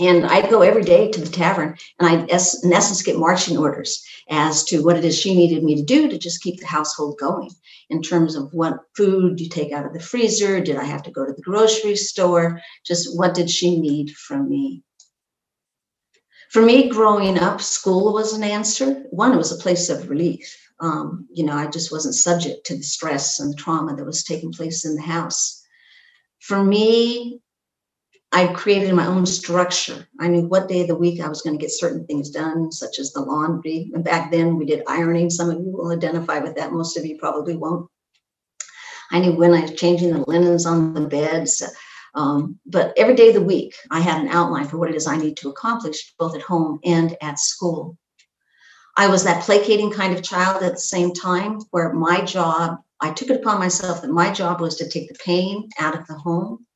And 0.00 0.26
I'd 0.26 0.50
go 0.50 0.62
every 0.62 0.82
day 0.82 1.10
to 1.10 1.20
the 1.20 1.30
tavern 1.30 1.76
and 1.98 2.08
I'd, 2.08 2.30
in 2.30 2.72
essence, 2.72 3.02
get 3.02 3.16
marching 3.16 3.56
orders 3.56 4.04
as 4.28 4.64
to 4.64 4.84
what 4.84 4.96
it 4.96 5.04
is 5.04 5.18
she 5.18 5.34
needed 5.34 5.62
me 5.62 5.76
to 5.76 5.82
do 5.82 6.08
to 6.08 6.18
just 6.18 6.42
keep 6.42 6.60
the 6.60 6.66
household 6.66 7.18
going 7.18 7.50
in 7.88 8.02
terms 8.02 8.34
of 8.34 8.52
what 8.52 8.80
food 8.96 9.40
you 9.40 9.48
take 9.48 9.72
out 9.72 9.86
of 9.86 9.92
the 9.92 10.00
freezer. 10.00 10.60
Did 10.60 10.76
I 10.76 10.84
have 10.84 11.02
to 11.04 11.10
go 11.10 11.24
to 11.24 11.32
the 11.32 11.42
grocery 11.42 11.96
store? 11.96 12.60
Just 12.84 13.16
what 13.16 13.34
did 13.34 13.48
she 13.50 13.78
need 13.78 14.10
from 14.10 14.48
me? 14.48 14.82
For 16.50 16.62
me, 16.62 16.88
growing 16.88 17.38
up, 17.38 17.60
school 17.60 18.12
was 18.12 18.32
an 18.32 18.42
answer. 18.42 19.04
One, 19.10 19.32
it 19.32 19.36
was 19.36 19.52
a 19.52 19.62
place 19.62 19.88
of 19.88 20.08
relief. 20.08 20.56
Um, 20.78 21.26
you 21.32 21.44
know, 21.44 21.54
I 21.54 21.66
just 21.66 21.90
wasn't 21.90 22.14
subject 22.14 22.66
to 22.66 22.76
the 22.76 22.82
stress 22.82 23.40
and 23.40 23.52
the 23.52 23.56
trauma 23.56 23.96
that 23.96 24.04
was 24.04 24.24
taking 24.24 24.52
place 24.52 24.84
in 24.84 24.94
the 24.94 25.02
house. 25.02 25.62
For 26.40 26.62
me, 26.62 27.40
I 28.32 28.48
created 28.48 28.92
my 28.94 29.06
own 29.06 29.24
structure. 29.24 30.06
I 30.20 30.28
knew 30.28 30.46
what 30.46 30.68
day 30.68 30.82
of 30.82 30.88
the 30.88 30.94
week 30.94 31.20
I 31.20 31.28
was 31.28 31.42
going 31.42 31.56
to 31.56 31.62
get 31.62 31.72
certain 31.72 32.06
things 32.06 32.30
done, 32.30 32.70
such 32.72 32.98
as 32.98 33.12
the 33.12 33.20
laundry. 33.20 33.90
And 33.94 34.04
back 34.04 34.30
then 34.30 34.56
we 34.56 34.66
did 34.66 34.82
ironing. 34.86 35.30
Some 35.30 35.50
of 35.50 35.58
you 35.58 35.70
will 35.70 35.92
identify 35.92 36.38
with 36.40 36.56
that. 36.56 36.72
Most 36.72 36.96
of 36.96 37.06
you 37.06 37.16
probably 37.18 37.56
won't. 37.56 37.88
I 39.10 39.20
knew 39.20 39.32
when 39.32 39.54
I 39.54 39.62
was 39.62 39.74
changing 39.74 40.12
the 40.12 40.24
linens 40.28 40.66
on 40.66 40.92
the 40.94 41.06
beds. 41.06 41.62
Um, 42.14 42.58
but 42.66 42.92
every 42.96 43.14
day 43.14 43.28
of 43.28 43.34
the 43.34 43.42
week, 43.42 43.74
I 43.90 44.00
had 44.00 44.20
an 44.20 44.28
outline 44.28 44.66
for 44.66 44.78
what 44.78 44.90
it 44.90 44.96
is 44.96 45.06
I 45.06 45.16
need 45.16 45.36
to 45.38 45.50
accomplish, 45.50 46.14
both 46.18 46.34
at 46.34 46.42
home 46.42 46.80
and 46.84 47.16
at 47.22 47.38
school. 47.38 47.96
I 48.96 49.08
was 49.08 49.24
that 49.24 49.42
placating 49.42 49.92
kind 49.92 50.14
of 50.14 50.22
child 50.22 50.62
at 50.62 50.72
the 50.72 50.80
same 50.80 51.12
time, 51.12 51.60
where 51.70 51.92
my 51.92 52.22
job, 52.22 52.78
I 53.00 53.12
took 53.12 53.28
it 53.28 53.40
upon 53.40 53.58
myself 53.58 54.02
that 54.02 54.10
my 54.10 54.32
job 54.32 54.60
was 54.60 54.76
to 54.76 54.88
take 54.88 55.08
the 55.08 55.18
pain 55.22 55.68
out 55.78 55.98
of 55.98 56.06
the 56.06 56.14
home 56.14 56.66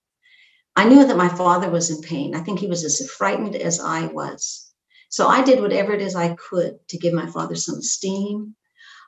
I 0.80 0.84
knew 0.84 1.06
that 1.06 1.16
my 1.18 1.28
father 1.28 1.68
was 1.68 1.90
in 1.90 2.00
pain. 2.00 2.34
I 2.34 2.40
think 2.40 2.58
he 2.58 2.66
was 2.66 2.84
as 2.84 3.06
frightened 3.10 3.54
as 3.54 3.78
I 3.78 4.06
was. 4.06 4.72
So 5.10 5.28
I 5.28 5.44
did 5.44 5.60
whatever 5.60 5.92
it 5.92 6.00
is 6.00 6.14
I 6.14 6.34
could 6.36 6.78
to 6.88 6.96
give 6.96 7.12
my 7.12 7.26
father 7.26 7.54
some 7.54 7.80
esteem, 7.80 8.56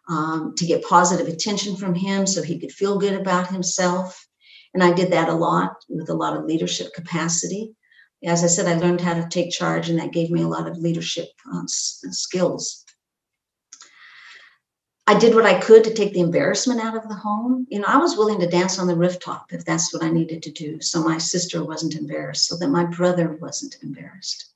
um, 0.07 0.53
to 0.59 0.67
get 0.67 0.85
positive 0.85 1.29
attention 1.29 1.77
from 1.77 1.95
him 1.95 2.27
so 2.27 2.43
he 2.43 2.59
could 2.59 2.73
feel 2.73 2.99
good 2.99 3.19
about 3.19 3.47
himself. 3.47 4.29
And 4.75 4.85
I 4.85 4.93
did 4.93 5.13
that 5.13 5.31
a 5.31 5.35
lot 5.35 5.77
with 5.89 6.11
a 6.11 6.15
lot 6.15 6.37
of 6.37 6.45
leadership 6.45 6.93
capacity. 6.93 7.75
As 8.23 8.45
I 8.45 8.49
said, 8.49 8.67
I 8.67 8.77
learned 8.77 9.01
how 9.01 9.15
to 9.15 9.27
take 9.31 9.51
charge, 9.51 9.89
and 9.89 9.99
that 9.99 10.13
gave 10.13 10.31
me 10.31 10.43
a 10.43 10.49
lot 10.49 10.69
of 10.69 10.77
leadership 10.77 11.29
uh, 11.55 11.63
skills. 11.67 12.85
I 15.07 15.19
did 15.19 15.35
what 15.35 15.45
I 15.45 15.59
could 15.59 15.83
to 15.85 15.95
take 15.95 16.13
the 16.13 16.21
embarrassment 16.21 16.81
out 16.81 16.97
of 16.97 17.09
the 17.09 17.15
home. 17.15 17.67
You 17.71 17.81
know, 17.81 17.89
I 17.89 17.97
was 17.97 18.17
willing 18.17 18.39
to 18.41 18.47
dance 18.47 18.79
on 18.79 18.87
the 18.87 18.95
rooftop 18.95 19.53
if 19.53 19.65
that's 19.65 19.93
what 19.93 20.03
I 20.03 20.11
needed 20.11 20.43
to 20.45 20.53
do. 20.53 20.81
So 20.81 21.03
my 21.03 21.19
sister 21.19 21.65
wasn't 21.65 21.97
embarrassed, 21.97 22.47
so 22.47 22.57
that 22.59 22.69
my 22.69 22.85
brother 22.85 23.37
wasn't 23.41 23.77
embarrassed. 23.83 24.53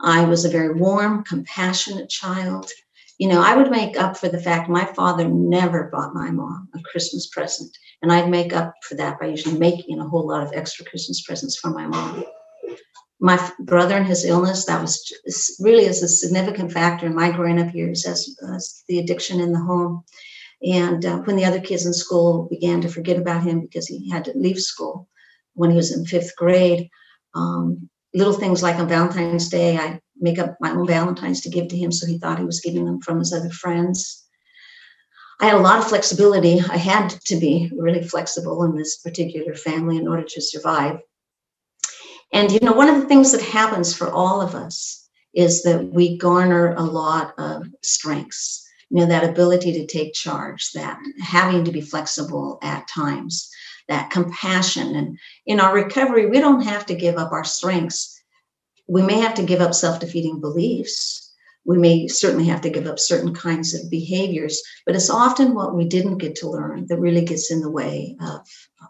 I 0.00 0.24
was 0.26 0.44
a 0.44 0.50
very 0.50 0.74
warm, 0.74 1.24
compassionate 1.24 2.10
child. 2.10 2.70
You 3.18 3.28
know, 3.28 3.40
I 3.40 3.56
would 3.56 3.70
make 3.70 3.98
up 3.98 4.16
for 4.16 4.28
the 4.28 4.40
fact 4.40 4.68
my 4.68 4.84
father 4.84 5.26
never 5.26 5.84
bought 5.84 6.14
my 6.14 6.30
mom 6.30 6.68
a 6.74 6.80
Christmas 6.80 7.26
present. 7.26 7.76
And 8.02 8.12
I'd 8.12 8.30
make 8.30 8.52
up 8.52 8.74
for 8.82 8.94
that 8.96 9.18
by 9.18 9.26
usually 9.26 9.58
making 9.58 9.98
a 9.98 10.08
whole 10.08 10.28
lot 10.28 10.46
of 10.46 10.52
extra 10.52 10.84
Christmas 10.84 11.22
presents 11.22 11.58
for 11.58 11.70
my 11.70 11.86
mom 11.86 12.24
my 13.20 13.52
brother 13.58 13.96
and 13.96 14.06
his 14.06 14.24
illness 14.24 14.64
that 14.66 14.80
was 14.80 15.12
really 15.60 15.84
is 15.84 16.02
a 16.02 16.08
significant 16.08 16.72
factor 16.72 17.06
in 17.06 17.14
my 17.14 17.30
growing 17.30 17.60
up 17.60 17.74
years 17.74 18.06
as, 18.06 18.38
as 18.54 18.84
the 18.88 18.98
addiction 18.98 19.40
in 19.40 19.52
the 19.52 19.60
home 19.60 20.04
and 20.62 21.04
uh, 21.04 21.18
when 21.18 21.36
the 21.36 21.44
other 21.44 21.60
kids 21.60 21.86
in 21.86 21.92
school 21.92 22.48
began 22.50 22.80
to 22.80 22.88
forget 22.88 23.16
about 23.16 23.42
him 23.42 23.60
because 23.60 23.86
he 23.86 24.08
had 24.10 24.24
to 24.24 24.32
leave 24.36 24.58
school 24.58 25.08
when 25.54 25.70
he 25.70 25.76
was 25.76 25.92
in 25.96 26.04
fifth 26.04 26.34
grade 26.36 26.88
um, 27.34 27.88
little 28.14 28.32
things 28.32 28.62
like 28.62 28.76
on 28.76 28.88
valentine's 28.88 29.48
day 29.48 29.76
i 29.76 30.00
make 30.20 30.38
up 30.38 30.56
my 30.60 30.70
own 30.70 30.86
valentines 30.86 31.40
to 31.40 31.50
give 31.50 31.68
to 31.68 31.76
him 31.76 31.90
so 31.90 32.06
he 32.06 32.18
thought 32.18 32.38
he 32.38 32.44
was 32.44 32.60
getting 32.60 32.84
them 32.84 33.00
from 33.00 33.18
his 33.18 33.32
other 33.32 33.50
friends 33.50 34.24
I 35.40 35.46
had 35.46 35.54
a 35.54 35.60
lot 35.60 35.78
of 35.78 35.86
flexibility. 35.86 36.60
I 36.68 36.76
had 36.76 37.10
to 37.26 37.36
be 37.36 37.70
really 37.76 38.02
flexible 38.02 38.64
in 38.64 38.74
this 38.74 38.96
particular 38.96 39.54
family 39.54 39.96
in 39.96 40.08
order 40.08 40.24
to 40.24 40.40
survive. 40.40 40.98
And, 42.32 42.52
you 42.52 42.60
know, 42.60 42.72
one 42.72 42.88
of 42.88 43.00
the 43.00 43.06
things 43.06 43.32
that 43.32 43.40
happens 43.40 43.96
for 43.96 44.10
all 44.10 44.40
of 44.40 44.54
us 44.54 45.08
is 45.34 45.62
that 45.62 45.92
we 45.92 46.18
garner 46.18 46.74
a 46.74 46.82
lot 46.82 47.32
of 47.38 47.66
strengths, 47.82 48.66
you 48.90 48.98
know, 48.98 49.06
that 49.06 49.28
ability 49.28 49.72
to 49.72 49.86
take 49.86 50.12
charge, 50.12 50.72
that 50.72 50.98
having 51.22 51.64
to 51.64 51.72
be 51.72 51.80
flexible 51.80 52.58
at 52.62 52.88
times, 52.88 53.48
that 53.88 54.10
compassion. 54.10 54.94
And 54.94 55.18
in 55.46 55.60
our 55.60 55.74
recovery, 55.74 56.26
we 56.26 56.40
don't 56.40 56.62
have 56.62 56.86
to 56.86 56.94
give 56.94 57.16
up 57.16 57.32
our 57.32 57.44
strengths. 57.44 58.20
We 58.88 59.02
may 59.02 59.20
have 59.20 59.34
to 59.34 59.42
give 59.42 59.60
up 59.60 59.74
self 59.74 60.00
defeating 60.00 60.40
beliefs. 60.40 61.24
We 61.64 61.76
may 61.76 62.08
certainly 62.08 62.46
have 62.46 62.62
to 62.62 62.70
give 62.70 62.86
up 62.86 62.98
certain 62.98 63.34
kinds 63.34 63.74
of 63.74 63.90
behaviors, 63.90 64.62
but 64.86 64.96
it's 64.96 65.10
often 65.10 65.54
what 65.54 65.74
we 65.74 65.84
didn't 65.84 66.16
get 66.16 66.34
to 66.36 66.48
learn 66.48 66.86
that 66.88 66.98
really 66.98 67.24
gets 67.24 67.50
in 67.50 67.60
the 67.60 67.70
way 67.70 68.16
of 68.22 68.40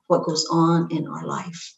what 0.07 0.23
goes 0.23 0.47
on 0.51 0.89
in 0.93 1.09
our 1.09 1.27
life. 1.27 1.78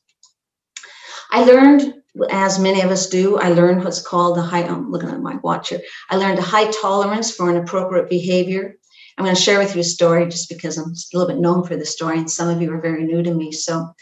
I 1.30 1.44
learned, 1.44 1.94
as 2.30 2.58
many 2.58 2.80
of 2.80 2.90
us 2.90 3.08
do, 3.08 3.38
I 3.38 3.50
learned 3.50 3.84
what's 3.84 4.02
called 4.02 4.36
the 4.36 4.42
high, 4.42 4.64
I'm 4.64 4.90
looking 4.90 5.10
at 5.10 5.20
my 5.20 5.36
watch 5.36 5.68
here. 5.68 5.80
I 6.10 6.16
learned 6.16 6.38
a 6.38 6.42
high 6.42 6.70
tolerance 6.70 7.30
for 7.30 7.50
inappropriate 7.50 8.10
behavior. 8.10 8.76
I'm 9.16 9.24
going 9.24 9.36
to 9.36 9.40
share 9.40 9.58
with 9.58 9.74
you 9.74 9.82
a 9.82 9.84
story 9.84 10.24
just 10.26 10.48
because 10.48 10.76
I'm 10.78 10.90
a 10.90 11.16
little 11.16 11.28
bit 11.28 11.40
known 11.40 11.64
for 11.64 11.76
this 11.76 11.92
story, 11.92 12.18
and 12.18 12.30
some 12.30 12.48
of 12.48 12.60
you 12.60 12.72
are 12.72 12.80
very 12.80 13.04
new 13.04 13.22
to 13.22 13.34
me. 13.34 13.52
So, 13.52 13.92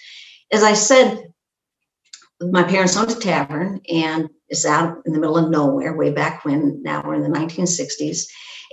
as 0.52 0.62
I 0.62 0.74
said, 0.74 1.32
my 2.40 2.62
parents 2.62 2.96
owned 2.96 3.10
a 3.10 3.14
tavern, 3.14 3.80
and 3.88 4.28
it's 4.48 4.64
out 4.64 4.98
in 5.04 5.12
the 5.12 5.18
middle 5.18 5.36
of 5.36 5.50
nowhere 5.50 5.96
way 5.96 6.10
back 6.10 6.44
when. 6.44 6.82
Now 6.82 7.02
we're 7.04 7.14
in 7.14 7.22
the 7.22 7.38
1960s. 7.38 8.26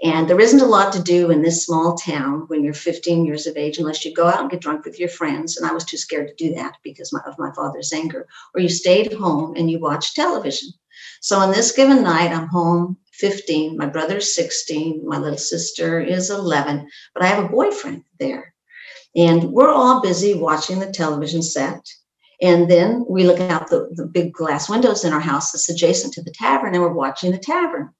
And 0.06 0.30
there 0.30 0.40
isn't 0.40 0.62
a 0.62 0.68
lot 0.68 0.94
to 0.94 1.02
do 1.02 1.32
in 1.32 1.42
this 1.42 1.66
small 1.66 1.96
town 1.96 2.42
when 2.46 2.64
you're 2.64 2.76
15 2.76 3.26
years 3.26 3.48
of 3.48 3.58
age 3.58 3.80
unless 3.80 4.06
you 4.06 4.14
go 4.14 4.28
out 4.28 4.40
and 4.40 4.52
get 4.52 4.62
drunk 4.62 4.86
with 4.86 5.00
your 5.00 5.10
friends. 5.10 5.58
And 5.58 5.68
I 5.68 5.74
was 5.74 5.84
too 5.84 5.98
scared 5.98 6.28
to 6.28 6.36
do 6.36 6.54
that 6.54 6.76
because 6.84 7.12
of 7.12 7.40
my 7.40 7.52
father's 7.54 7.92
anger. 7.92 8.28
Or 8.54 8.62
you 8.62 8.70
stayed 8.70 9.14
home 9.14 9.56
and 9.56 9.70
you 9.70 9.80
watched 9.80 10.16
television. 10.16 10.70
So 11.22 11.40
on 11.40 11.52
this 11.52 11.72
given 11.72 12.04
night, 12.04 12.32
I'm 12.32 12.46
home 12.46 12.98
15, 13.14 13.78
my 13.78 13.88
brother's 13.88 14.36
16, 14.36 15.02
my 15.08 15.18
little 15.18 15.40
sister 15.40 16.00
is 16.00 16.30
11, 16.30 16.88
but 17.16 17.24
I 17.24 17.26
have 17.26 17.44
a 17.44 17.50
boyfriend 17.50 18.04
there. 18.20 18.54
And 19.16 19.46
we're 19.54 19.74
all 19.74 20.02
busy 20.02 20.36
watching 20.36 20.78
the 20.78 20.92
television 20.92 21.42
set. 21.42 21.84
And 22.44 22.70
then 22.70 23.06
we 23.10 23.24
look 23.24 23.40
out 23.40 23.72
the, 23.72 23.90
the 23.94 24.06
big 24.06 24.34
glass 24.34 24.70
windows 24.70 25.04
in 25.04 25.14
our 25.14 25.20
house 25.20 25.52
that's 25.52 25.70
adjacent 25.70 26.14
to 26.14 26.22
the 26.22 26.34
tavern, 26.36 26.76
and 26.76 26.84
we're 26.84 26.94
watching 26.94 27.32
the 27.32 27.40
tavern 27.40 27.95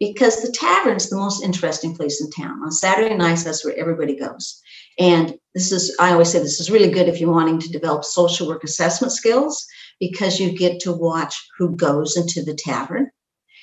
because 0.00 0.42
the 0.42 0.52
tavern's 0.52 1.08
the 1.08 1.16
most 1.16 1.42
interesting 1.42 1.94
place 1.94 2.20
in 2.20 2.30
town. 2.30 2.62
On 2.62 2.72
Saturday 2.72 3.14
nights, 3.14 3.44
that's 3.44 3.64
where 3.64 3.76
everybody 3.76 4.16
goes. 4.16 4.60
And 4.98 5.34
this 5.54 5.72
is, 5.72 5.94
I 5.98 6.12
always 6.12 6.30
say, 6.30 6.38
this 6.38 6.60
is 6.60 6.70
really 6.70 6.90
good 6.90 7.08
if 7.08 7.20
you're 7.20 7.32
wanting 7.32 7.60
to 7.60 7.68
develop 7.68 8.04
social 8.04 8.48
work 8.48 8.64
assessment 8.64 9.12
skills 9.12 9.66
because 10.00 10.40
you 10.40 10.56
get 10.56 10.80
to 10.80 10.92
watch 10.92 11.36
who 11.58 11.76
goes 11.76 12.16
into 12.16 12.42
the 12.42 12.54
tavern. 12.54 13.10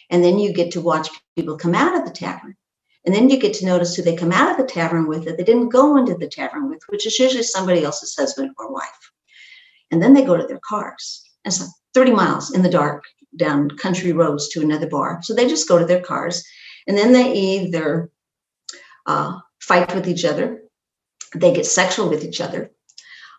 And 0.09 0.23
then 0.23 0.39
you 0.39 0.53
get 0.53 0.71
to 0.71 0.81
watch 0.81 1.09
people 1.35 1.57
come 1.57 1.75
out 1.75 1.95
of 1.95 2.05
the 2.05 2.11
tavern. 2.11 2.55
And 3.05 3.15
then 3.15 3.29
you 3.29 3.39
get 3.39 3.53
to 3.55 3.65
notice 3.65 3.95
who 3.95 4.03
they 4.03 4.15
come 4.15 4.31
out 4.31 4.51
of 4.51 4.57
the 4.57 4.71
tavern 4.71 5.07
with 5.07 5.25
that 5.25 5.37
they 5.37 5.43
didn't 5.43 5.69
go 5.69 5.97
into 5.97 6.15
the 6.15 6.27
tavern 6.27 6.69
with, 6.69 6.81
which 6.89 7.07
is 7.07 7.17
usually 7.17 7.43
somebody 7.43 7.83
else's 7.83 8.15
husband 8.15 8.51
or 8.57 8.71
wife. 8.71 9.11
And 9.89 10.01
then 10.01 10.13
they 10.13 10.23
go 10.23 10.37
to 10.37 10.45
their 10.45 10.59
cars. 10.67 11.23
And 11.43 11.51
it's 11.51 11.61
like 11.61 11.71
30 11.93 12.11
miles 12.11 12.53
in 12.53 12.61
the 12.61 12.69
dark 12.69 13.03
down 13.35 13.69
country 13.71 14.11
roads 14.11 14.49
to 14.49 14.61
another 14.61 14.87
bar. 14.87 15.19
So 15.21 15.33
they 15.33 15.47
just 15.47 15.67
go 15.67 15.79
to 15.79 15.85
their 15.85 16.01
cars 16.01 16.43
and 16.87 16.97
then 16.97 17.13
they 17.13 17.31
either 17.31 18.09
uh, 19.05 19.39
fight 19.59 19.93
with 19.93 20.07
each 20.07 20.25
other, 20.25 20.63
they 21.35 21.53
get 21.53 21.65
sexual 21.65 22.09
with 22.09 22.23
each 22.23 22.41
other, 22.41 22.71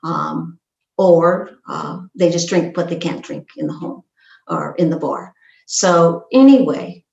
um, 0.04 0.58
or 0.96 1.50
uh, 1.68 2.00
they 2.14 2.30
just 2.30 2.48
drink 2.48 2.76
what 2.76 2.88
they 2.88 2.96
can't 2.96 3.24
drink 3.24 3.48
in 3.56 3.66
the 3.66 3.72
home 3.72 4.02
or 4.48 4.74
in 4.76 4.90
the 4.90 4.98
bar. 4.98 5.34
So, 5.66 6.26
anyway, 6.32 7.04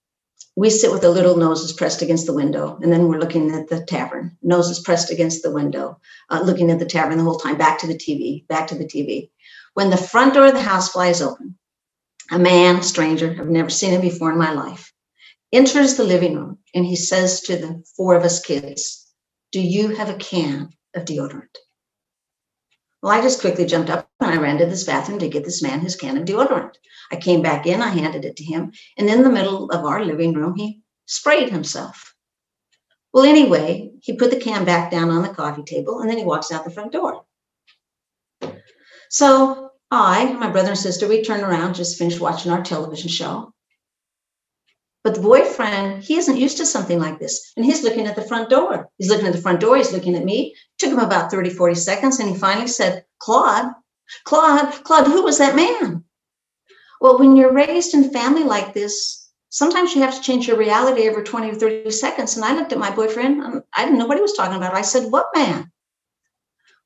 we 0.55 0.69
sit 0.69 0.91
with 0.91 1.01
the 1.01 1.09
little 1.09 1.37
noses 1.37 1.71
pressed 1.73 2.01
against 2.01 2.25
the 2.25 2.33
window, 2.33 2.77
and 2.81 2.91
then 2.91 3.07
we're 3.07 3.19
looking 3.19 3.51
at 3.51 3.69
the 3.69 3.85
tavern, 3.85 4.37
noses 4.41 4.79
pressed 4.79 5.11
against 5.11 5.43
the 5.43 5.51
window, 5.51 5.99
uh, 6.29 6.41
looking 6.41 6.71
at 6.71 6.79
the 6.79 6.85
tavern 6.85 7.17
the 7.17 7.23
whole 7.23 7.37
time, 7.37 7.57
back 7.57 7.79
to 7.79 7.87
the 7.87 7.97
TV, 7.97 8.47
back 8.47 8.67
to 8.67 8.75
the 8.75 8.85
TV. 8.85 9.29
When 9.75 9.89
the 9.89 9.97
front 9.97 10.33
door 10.33 10.47
of 10.47 10.53
the 10.53 10.61
house 10.61 10.89
flies 10.89 11.21
open, 11.21 11.57
a 12.31 12.39
man, 12.39 12.81
stranger, 12.83 13.35
I've 13.39 13.49
never 13.49 13.69
seen 13.69 13.91
him 13.91 14.01
before 14.01 14.31
in 14.31 14.37
my 14.37 14.51
life, 14.53 14.93
enters 15.51 15.95
the 15.95 16.03
living 16.03 16.35
room 16.35 16.59
and 16.75 16.85
he 16.85 16.95
says 16.95 17.41
to 17.41 17.57
the 17.57 17.83
four 17.95 18.15
of 18.15 18.23
us 18.23 18.39
kids, 18.39 19.07
Do 19.51 19.61
you 19.61 19.95
have 19.95 20.09
a 20.09 20.15
can 20.15 20.69
of 20.95 21.05
deodorant? 21.05 21.55
Well, 23.01 23.13
I 23.13 23.21
just 23.21 23.41
quickly 23.41 23.65
jumped 23.65 23.89
up 23.89 24.09
and 24.19 24.31
I 24.31 24.41
ran 24.41 24.57
to 24.57 24.65
this 24.65 24.83
bathroom 24.83 25.19
to 25.19 25.29
get 25.29 25.43
this 25.43 25.63
man 25.63 25.79
his 25.79 25.95
can 25.95 26.17
of 26.17 26.25
deodorant. 26.25 26.75
I 27.11 27.15
came 27.15 27.41
back 27.41 27.65
in, 27.65 27.81
I 27.81 27.89
handed 27.89 28.25
it 28.25 28.35
to 28.37 28.43
him, 28.43 28.73
and 28.97 29.09
in 29.09 29.23
the 29.23 29.29
middle 29.29 29.71
of 29.71 29.85
our 29.85 30.03
living 30.03 30.33
room, 30.33 30.55
he 30.55 30.81
sprayed 31.05 31.49
himself. 31.49 32.13
Well, 33.13 33.23
anyway, 33.23 33.91
he 34.01 34.17
put 34.17 34.29
the 34.29 34.39
can 34.39 34.65
back 34.65 34.91
down 34.91 35.09
on 35.09 35.23
the 35.23 35.29
coffee 35.29 35.63
table 35.63 36.01
and 36.01 36.09
then 36.09 36.17
he 36.17 36.25
walks 36.25 36.51
out 36.51 36.63
the 36.63 36.71
front 36.71 36.91
door. 36.91 37.25
So 39.09 39.68
I, 39.91 40.33
my 40.33 40.49
brother 40.49 40.69
and 40.69 40.77
sister, 40.77 41.07
we 41.07 41.23
turned 41.23 41.43
around, 41.43 41.73
just 41.73 41.97
finished 41.97 42.19
watching 42.19 42.51
our 42.51 42.63
television 42.63 43.09
show. 43.09 43.53
But 45.03 45.15
the 45.15 45.21
boyfriend, 45.21 46.03
he 46.03 46.17
isn't 46.17 46.37
used 46.37 46.57
to 46.57 46.65
something 46.65 46.99
like 46.99 47.19
this. 47.19 47.53
And 47.55 47.65
he's 47.65 47.83
looking 47.83 48.05
at 48.05 48.15
the 48.15 48.21
front 48.21 48.49
door. 48.49 48.89
He's 48.97 49.09
looking 49.09 49.27
at 49.27 49.33
the 49.33 49.41
front 49.41 49.61
door. 49.61 49.77
He's 49.77 49.93
looking 49.93 50.15
at 50.15 50.25
me. 50.25 50.55
Took 50.77 50.91
him 50.91 50.99
about 50.99 51.31
30, 51.31 51.51
40 51.51 51.75
seconds. 51.75 52.19
And 52.19 52.29
he 52.29 52.35
finally 52.35 52.67
said, 52.67 53.05
Claude, 53.19 53.71
Claude, 54.25 54.71
Claude, 54.83 55.07
who 55.07 55.23
was 55.23 55.37
that 55.37 55.55
man? 55.55 56.03
Well, 56.99 57.17
when 57.17 57.37
you're 57.37 57.53
raised 57.53 57.93
in 57.93 58.11
family 58.11 58.43
like 58.43 58.73
this, 58.73 59.29
sometimes 59.49 59.95
you 59.95 60.01
have 60.01 60.15
to 60.15 60.21
change 60.21 60.47
your 60.47 60.57
reality 60.57 61.07
every 61.07 61.23
20 61.23 61.51
or 61.51 61.55
30 61.55 61.91
seconds. 61.91 62.35
And 62.35 62.43
I 62.43 62.53
looked 62.53 62.73
at 62.73 62.77
my 62.77 62.93
boyfriend. 62.93 63.41
And 63.41 63.63
I 63.73 63.85
didn't 63.85 63.99
know 63.99 64.05
what 64.05 64.17
he 64.17 64.21
was 64.21 64.33
talking 64.33 64.57
about. 64.57 64.75
I 64.75 64.81
said, 64.81 65.11
What 65.11 65.27
man? 65.33 65.71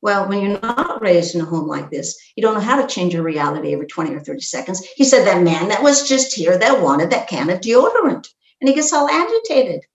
Well, 0.03 0.27
when 0.27 0.41
you're 0.41 0.59
not 0.59 1.01
raised 1.01 1.33
in 1.33 1.39
a 1.39 1.45
home 1.45 1.65
like 1.65 1.89
this, 1.89 2.19
you 2.35 2.43
don't 2.43 2.55
know 2.55 2.59
how 2.59 2.81
to 2.81 2.93
change 2.93 3.13
your 3.13 3.23
reality 3.23 3.73
every 3.73 3.87
20 3.87 4.13
or 4.13 4.19
30 4.19 4.41
seconds. 4.41 4.85
He 4.97 5.05
said, 5.05 5.25
That 5.25 5.43
man 5.43 5.69
that 5.69 5.81
was 5.81 6.09
just 6.09 6.33
here 6.33 6.57
that 6.57 6.81
wanted 6.81 7.09
that 7.11 7.29
can 7.29 7.49
of 7.49 7.61
deodorant. 7.61 8.27
And 8.59 8.67
he 8.67 8.75
gets 8.75 8.91
all 8.91 9.09
agitated. 9.09 9.85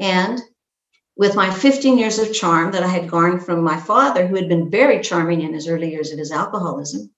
And 0.00 0.42
with 1.16 1.36
my 1.36 1.48
15 1.48 1.96
years 1.96 2.18
of 2.18 2.34
charm 2.34 2.72
that 2.72 2.82
I 2.82 2.88
had 2.88 3.08
garnered 3.08 3.44
from 3.44 3.62
my 3.62 3.78
father, 3.78 4.26
who 4.26 4.34
had 4.34 4.48
been 4.48 4.68
very 4.68 5.00
charming 5.00 5.42
in 5.42 5.54
his 5.54 5.68
early 5.68 5.92
years 5.92 6.10
of 6.10 6.18
his 6.18 6.32
alcoholism, 6.32 7.12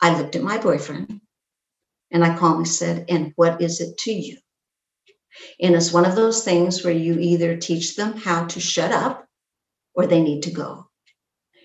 I 0.00 0.16
looked 0.16 0.36
at 0.36 0.44
my 0.44 0.58
boyfriend 0.58 1.20
and 2.12 2.22
I 2.22 2.38
calmly 2.38 2.66
said, 2.66 3.06
And 3.08 3.32
what 3.34 3.60
is 3.60 3.80
it 3.80 3.98
to 3.98 4.12
you? 4.12 4.38
And 5.60 5.74
it's 5.74 5.92
one 5.92 6.04
of 6.04 6.14
those 6.14 6.44
things 6.44 6.84
where 6.84 6.94
you 6.94 7.18
either 7.18 7.56
teach 7.56 7.96
them 7.96 8.16
how 8.16 8.44
to 8.46 8.60
shut 8.60 8.92
up 8.92 9.26
or 9.92 10.06
they 10.06 10.22
need 10.22 10.44
to 10.44 10.52
go. 10.52 10.85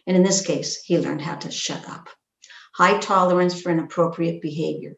And 0.08 0.17
in 0.17 0.24
this 0.24 0.46
case, 0.46 0.81
he 0.84 1.00
learned 1.00 1.22
how 1.22 1.36
to 1.36 1.51
shut 1.51 1.88
up. 1.88 2.10
High 2.75 3.00
tolerance 3.00 3.62
for 3.62 3.72
inappropriate 3.72 4.41
behavior. 4.41 4.96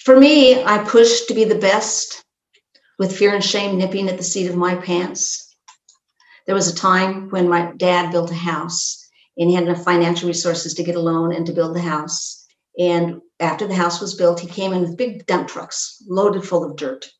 For 0.00 0.18
me, 0.18 0.62
I 0.62 0.78
pushed 0.78 1.28
to 1.28 1.34
be 1.34 1.44
the 1.44 1.58
best 1.58 2.24
with 2.98 3.16
fear 3.16 3.34
and 3.34 3.44
shame 3.44 3.78
nipping 3.78 4.08
at 4.08 4.16
the 4.16 4.24
seat 4.24 4.48
of 4.48 4.56
my 4.56 4.74
pants. 4.74 5.56
There 6.46 6.54
was 6.54 6.68
a 6.68 6.74
time 6.74 7.30
when 7.30 7.48
my 7.48 7.72
dad 7.76 8.10
built 8.10 8.30
a 8.30 8.34
house 8.34 9.08
and 9.36 9.48
he 9.48 9.54
had 9.54 9.64
enough 9.64 9.84
financial 9.84 10.28
resources 10.28 10.74
to 10.74 10.82
get 10.82 10.96
a 10.96 11.00
loan 11.00 11.34
and 11.34 11.46
to 11.46 11.52
build 11.52 11.74
the 11.74 11.80
house. 11.80 12.46
And 12.78 13.20
after 13.40 13.66
the 13.66 13.74
house 13.74 14.00
was 14.00 14.14
built, 14.14 14.40
he 14.40 14.46
came 14.46 14.72
in 14.72 14.82
with 14.82 14.96
big 14.96 15.26
dump 15.26 15.48
trucks 15.48 16.02
loaded 16.08 16.44
full 16.44 16.64
of 16.64 16.76
dirt. 16.76 17.10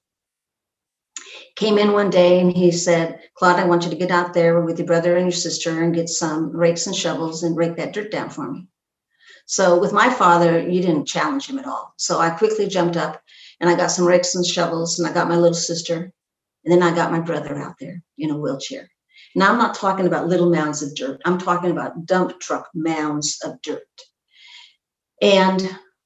Came 1.61 1.77
in 1.77 1.93
one 1.93 2.09
day 2.09 2.41
and 2.41 2.57
he 2.57 2.73
said, 2.73 3.21
Claude, 3.35 3.61
I 3.61 3.67
want 3.67 3.85
you 3.85 3.91
to 3.91 3.97
get 3.97 4.11
out 4.11 4.33
there 4.33 4.63
with 4.63 4.79
your 4.79 4.87
brother 4.87 5.19
and 5.19 5.27
your 5.27 5.33
sister 5.33 5.83
and 5.83 5.95
get 5.95 6.09
some 6.09 6.57
rakes 6.57 6.87
and 6.87 6.97
shovels 6.97 7.43
and 7.43 7.55
rake 7.55 7.77
that 7.77 7.93
dirt 7.93 8.11
down 8.11 8.31
for 8.31 8.51
me. 8.51 8.67
So 9.45 9.79
with 9.79 9.93
my 9.93 10.09
father, 10.09 10.59
you 10.59 10.81
didn't 10.81 11.05
challenge 11.05 11.51
him 11.51 11.59
at 11.59 11.67
all. 11.67 11.93
So 11.99 12.19
I 12.19 12.31
quickly 12.31 12.67
jumped 12.67 12.97
up 12.97 13.21
and 13.61 13.69
I 13.69 13.77
got 13.77 13.91
some 13.91 14.07
rakes 14.07 14.35
and 14.35 14.47
shovels 14.47 14.99
and 14.99 15.07
I 15.07 15.13
got 15.13 15.29
my 15.29 15.37
little 15.37 15.53
sister 15.53 16.11
and 16.65 16.73
then 16.73 16.83
I 16.83 16.95
got 16.95 17.13
my 17.13 17.21
brother 17.21 17.59
out 17.59 17.75
there 17.79 18.03
in 18.17 18.31
a 18.31 18.39
wheelchair. 18.39 18.89
Now 19.35 19.53
I'm 19.53 19.59
not 19.59 19.75
talking 19.75 20.07
about 20.07 20.29
little 20.29 20.49
mounds 20.49 20.81
of 20.81 20.95
dirt. 20.95 21.21
I'm 21.27 21.37
talking 21.37 21.73
about 21.73 22.07
dump 22.07 22.41
truck 22.41 22.71
mounds 22.75 23.39
of 23.45 23.61
dirt. 23.61 23.83
And 25.21 25.61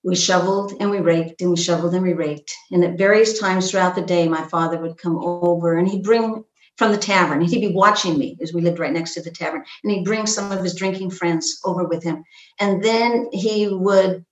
we 0.05 0.15
shoveled 0.15 0.75
and 0.81 0.91
we 0.91 1.01
raked 1.01 1.41
and 1.41 1.51
we 1.51 1.57
shoveled 1.57 1.95
and 1.95 2.03
we 2.03 2.13
raked. 2.13 2.55
And 2.71 2.85
at 2.85 2.99
various 2.99 3.39
times 3.39 3.71
throughout 3.71 3.95
the 3.95 4.03
day, 4.03 4.29
my 4.29 4.43
father 4.49 4.79
would 4.79 4.99
come 4.99 5.19
over 5.19 5.79
and 5.79 5.89
he'd 5.89 6.05
bring 6.05 6.45
from 6.77 6.93
the 6.93 6.99
tavern. 6.99 7.41
He'd 7.41 7.67
be 7.67 7.75
watching 7.75 8.19
me 8.19 8.37
as 8.43 8.53
we 8.53 8.61
lived 8.61 8.79
right 8.79 8.93
next 8.93 9.15
to 9.15 9.23
the 9.23 9.31
tavern. 9.31 9.65
And 9.83 9.93
he'd 9.93 10.05
bring 10.05 10.27
some 10.27 10.53
of 10.53 10.63
his 10.63 10.75
drinking 10.75 11.11
friends 11.11 11.59
over 11.65 11.85
with 11.85 12.03
him. 12.03 12.23
And 12.61 12.85
then 12.85 13.29
he 13.33 13.69
would 13.69 14.25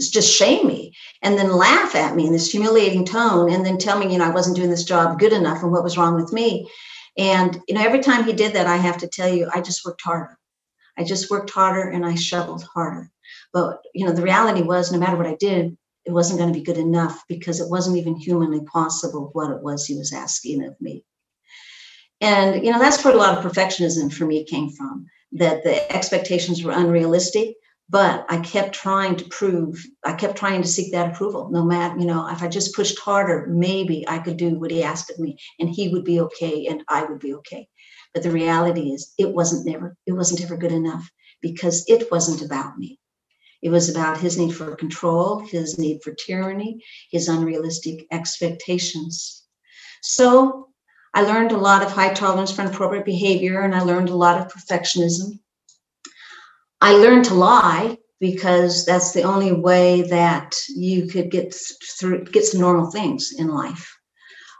just 0.00 0.34
shame 0.34 0.66
me 0.66 0.94
and 1.20 1.36
then 1.36 1.52
laugh 1.52 1.94
at 1.94 2.16
me 2.16 2.26
in 2.26 2.32
this 2.32 2.50
humiliating 2.50 3.04
tone 3.04 3.52
and 3.52 3.66
then 3.66 3.76
tell 3.76 3.98
me, 3.98 4.10
you 4.10 4.18
know, 4.18 4.24
I 4.24 4.30
wasn't 4.30 4.56
doing 4.56 4.70
this 4.70 4.84
job 4.84 5.18
good 5.18 5.34
enough 5.34 5.62
and 5.62 5.70
what 5.70 5.84
was 5.84 5.98
wrong 5.98 6.14
with 6.14 6.32
me. 6.32 6.70
And, 7.18 7.60
you 7.68 7.74
know, 7.74 7.84
every 7.84 8.00
time 8.00 8.24
he 8.24 8.32
did 8.32 8.54
that, 8.54 8.66
I 8.66 8.76
have 8.76 8.96
to 8.98 9.08
tell 9.08 9.28
you, 9.28 9.50
I 9.52 9.60
just 9.60 9.84
worked 9.84 10.00
harder. 10.00 10.38
I 10.96 11.04
just 11.04 11.30
worked 11.30 11.50
harder 11.50 11.90
and 11.90 12.06
I 12.06 12.14
shoveled 12.14 12.64
harder. 12.72 13.11
But, 13.52 13.82
you 13.94 14.06
know, 14.06 14.12
the 14.12 14.22
reality 14.22 14.62
was 14.62 14.90
no 14.90 14.98
matter 14.98 15.16
what 15.16 15.26
I 15.26 15.36
did, 15.36 15.76
it 16.04 16.12
wasn't 16.12 16.38
going 16.40 16.52
to 16.52 16.58
be 16.58 16.64
good 16.64 16.78
enough 16.78 17.22
because 17.28 17.60
it 17.60 17.70
wasn't 17.70 17.98
even 17.98 18.16
humanly 18.16 18.64
possible 18.64 19.30
what 19.32 19.50
it 19.50 19.62
was 19.62 19.86
he 19.86 19.96
was 19.96 20.12
asking 20.12 20.64
of 20.64 20.80
me. 20.80 21.04
And, 22.20 22.64
you 22.64 22.72
know, 22.72 22.78
that's 22.78 23.04
where 23.04 23.14
a 23.14 23.16
lot 23.16 23.36
of 23.36 23.44
perfectionism 23.44 24.12
for 24.12 24.26
me 24.26 24.44
came 24.44 24.70
from, 24.70 25.06
that 25.32 25.64
the 25.64 25.92
expectations 25.92 26.62
were 26.62 26.72
unrealistic 26.72 27.56
but 27.92 28.24
I 28.30 28.38
kept 28.38 28.74
trying 28.74 29.16
to 29.16 29.24
prove, 29.26 29.84
I 30.02 30.14
kept 30.14 30.36
trying 30.36 30.62
to 30.62 30.68
seek 30.68 30.92
that 30.92 31.12
approval. 31.12 31.50
No 31.50 31.62
matter, 31.62 31.98
you 31.98 32.06
know, 32.06 32.26
if 32.26 32.42
I 32.42 32.48
just 32.48 32.74
pushed 32.74 32.98
harder, 32.98 33.46
maybe 33.48 34.08
I 34.08 34.18
could 34.18 34.38
do 34.38 34.58
what 34.58 34.70
he 34.70 34.82
asked 34.82 35.10
of 35.10 35.18
me 35.18 35.36
and 35.60 35.68
he 35.68 35.90
would 35.90 36.02
be 36.02 36.20
okay 36.20 36.66
and 36.68 36.82
I 36.88 37.04
would 37.04 37.18
be 37.18 37.34
okay. 37.34 37.68
But 38.14 38.22
the 38.22 38.30
reality 38.30 38.92
is 38.92 39.12
it 39.18 39.34
wasn't 39.34 39.66
never, 39.66 39.94
it 40.06 40.12
wasn't 40.12 40.42
ever 40.42 40.56
good 40.56 40.72
enough 40.72 41.06
because 41.42 41.84
it 41.86 42.10
wasn't 42.10 42.40
about 42.40 42.78
me. 42.78 42.98
It 43.62 43.70
was 43.70 43.88
about 43.88 44.18
his 44.20 44.36
need 44.36 44.54
for 44.54 44.74
control, 44.74 45.38
his 45.38 45.78
need 45.78 46.02
for 46.02 46.12
tyranny, 46.12 46.82
his 47.10 47.28
unrealistic 47.28 48.06
expectations. 48.10 49.44
So 50.02 50.68
I 51.14 51.22
learned 51.22 51.52
a 51.52 51.56
lot 51.58 51.82
of 51.82 51.92
high 51.92 52.12
tolerance 52.12 52.50
for 52.50 52.62
inappropriate 52.62 53.04
behavior 53.04 53.60
and 53.60 53.74
I 53.74 53.82
learned 53.82 54.08
a 54.08 54.16
lot 54.16 54.40
of 54.40 54.52
perfectionism. 54.52 55.38
I 56.80 56.94
learned 56.94 57.26
to 57.26 57.34
lie 57.34 57.98
because 58.18 58.84
that's 58.84 59.12
the 59.12 59.22
only 59.22 59.52
way 59.52 60.02
that 60.02 60.56
you 60.68 61.06
could 61.06 61.30
get 61.30 61.54
through 61.98 62.24
get 62.24 62.44
some 62.44 62.60
normal 62.60 62.90
things 62.90 63.32
in 63.36 63.48
life. 63.48 63.96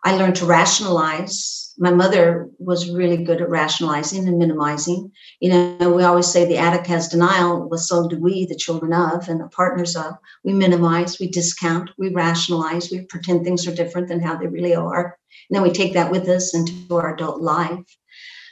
I 0.04 0.16
learned 0.16 0.36
to 0.36 0.46
rationalize. 0.46 1.74
My 1.78 1.90
mother 1.90 2.50
was 2.58 2.90
really 2.90 3.24
good 3.24 3.40
at 3.40 3.48
rationalizing 3.48 4.26
and 4.26 4.38
minimizing. 4.38 5.12
You 5.40 5.50
know, 5.50 5.90
we 5.90 6.02
always 6.02 6.26
say 6.26 6.44
the 6.44 6.58
addict 6.58 6.86
has 6.88 7.08
denial, 7.08 7.68
well, 7.68 7.78
so 7.78 8.08
do 8.08 8.18
we, 8.18 8.44
the 8.44 8.56
children 8.56 8.92
of 8.92 9.28
and 9.28 9.40
the 9.40 9.48
partners 9.48 9.96
of. 9.96 10.14
We 10.44 10.52
minimize, 10.52 11.18
we 11.18 11.28
discount, 11.28 11.90
we 11.98 12.10
rationalize, 12.10 12.90
we 12.90 13.02
pretend 13.02 13.44
things 13.44 13.66
are 13.66 13.74
different 13.74 14.08
than 14.08 14.20
how 14.20 14.36
they 14.36 14.48
really 14.48 14.74
are. 14.74 15.16
And 15.48 15.56
then 15.56 15.62
we 15.62 15.70
take 15.70 15.94
that 15.94 16.10
with 16.10 16.28
us 16.28 16.54
into 16.54 16.96
our 16.96 17.14
adult 17.14 17.40
life. 17.40 17.96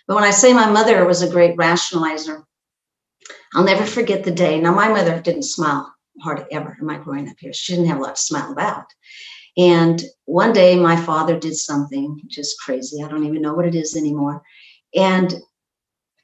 But 0.07 0.15
when 0.15 0.25
I 0.25 0.31
say 0.31 0.53
my 0.53 0.71
mother 0.71 1.05
was 1.05 1.23
a 1.23 1.31
great 1.31 1.57
rationalizer, 1.57 2.45
I'll 3.55 3.65
never 3.65 3.85
forget 3.85 4.25
the 4.25 4.31
day. 4.31 4.61
Now, 4.61 4.73
my 4.73 4.89
mother 4.89 5.21
didn't 5.21 5.43
smile 5.43 5.93
hardly 6.23 6.47
ever 6.53 6.77
in 6.81 6.87
my 6.87 6.99
growing 6.99 7.29
up 7.29 7.37
here. 7.39 7.53
She 7.53 7.75
didn't 7.75 7.89
have 7.89 7.99
a 7.99 8.03
lot 8.03 8.17
to 8.17 8.23
smile 8.23 8.53
about. 8.53 8.87
And 9.57 10.03
one 10.25 10.53
day, 10.53 10.79
my 10.79 10.97
father 10.97 11.39
did 11.39 11.57
something 11.57 12.21
just 12.29 12.61
crazy. 12.61 13.03
I 13.03 13.09
don't 13.09 13.27
even 13.27 13.43
know 13.43 13.55
what 13.55 13.67
it 13.67 13.75
is 13.75 13.97
anymore. 13.97 14.43
And 14.95 15.35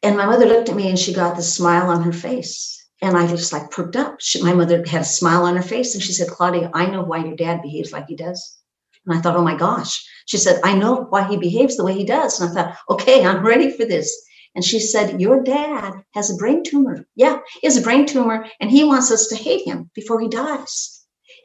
and 0.03 0.17
my 0.17 0.27
mother 0.27 0.47
looked 0.47 0.69
at 0.69 0.77
me 0.77 0.89
and 0.89 0.99
she 0.99 1.13
got 1.13 1.37
this 1.37 1.55
smile 1.55 1.91
on 1.91 2.03
her 2.03 2.13
face. 2.13 2.73
And 3.03 3.17
I 3.17 3.27
just 3.27 3.53
like 3.53 3.71
perked 3.71 3.97
up. 3.97 4.17
She, 4.21 4.43
my 4.43 4.53
mother 4.53 4.83
had 4.87 5.03
a 5.03 5.05
smile 5.05 5.45
on 5.45 5.57
her 5.57 5.63
face 5.63 5.95
and 5.95 6.03
she 6.03 6.13
said, 6.13 6.29
Claudia, 6.29 6.71
I 6.75 6.87
know 6.87 7.03
why 7.03 7.25
your 7.25 7.37
dad 7.37 7.63
behaves 7.63 7.93
like 7.93 8.07
he 8.07 8.17
does. 8.17 8.59
And 9.05 9.17
I 9.17 9.21
thought, 9.21 9.37
oh 9.37 9.43
my 9.43 9.57
gosh. 9.57 10.07
She 10.27 10.39
said, 10.39 10.61
I 10.65 10.75
know 10.75 11.07
why 11.11 11.27
he 11.29 11.37
behaves 11.37 11.77
the 11.77 11.85
way 11.85 11.95
he 11.95 12.05
does. 12.05 12.41
And 12.41 12.51
I 12.51 12.55
thought, 12.55 12.77
okay, 12.91 13.25
I'm 13.25 13.45
ready 13.45 13.71
for 13.71 13.85
this. 13.85 14.27
And 14.57 14.65
she 14.65 14.81
said, 14.81 15.21
Your 15.21 15.43
dad 15.43 15.93
has 16.15 16.31
a 16.31 16.37
brain 16.37 16.65
tumor. 16.65 17.07
Yeah, 17.15 17.41
he 17.61 17.67
has 17.67 17.77
a 17.77 17.83
brain 17.83 18.07
tumor, 18.07 18.47
and 18.59 18.71
he 18.71 18.85
wants 18.85 19.11
us 19.11 19.27
to 19.29 19.37
hate 19.37 19.67
him 19.67 19.91
before 19.95 20.19
he 20.19 20.29
dies. 20.29 20.96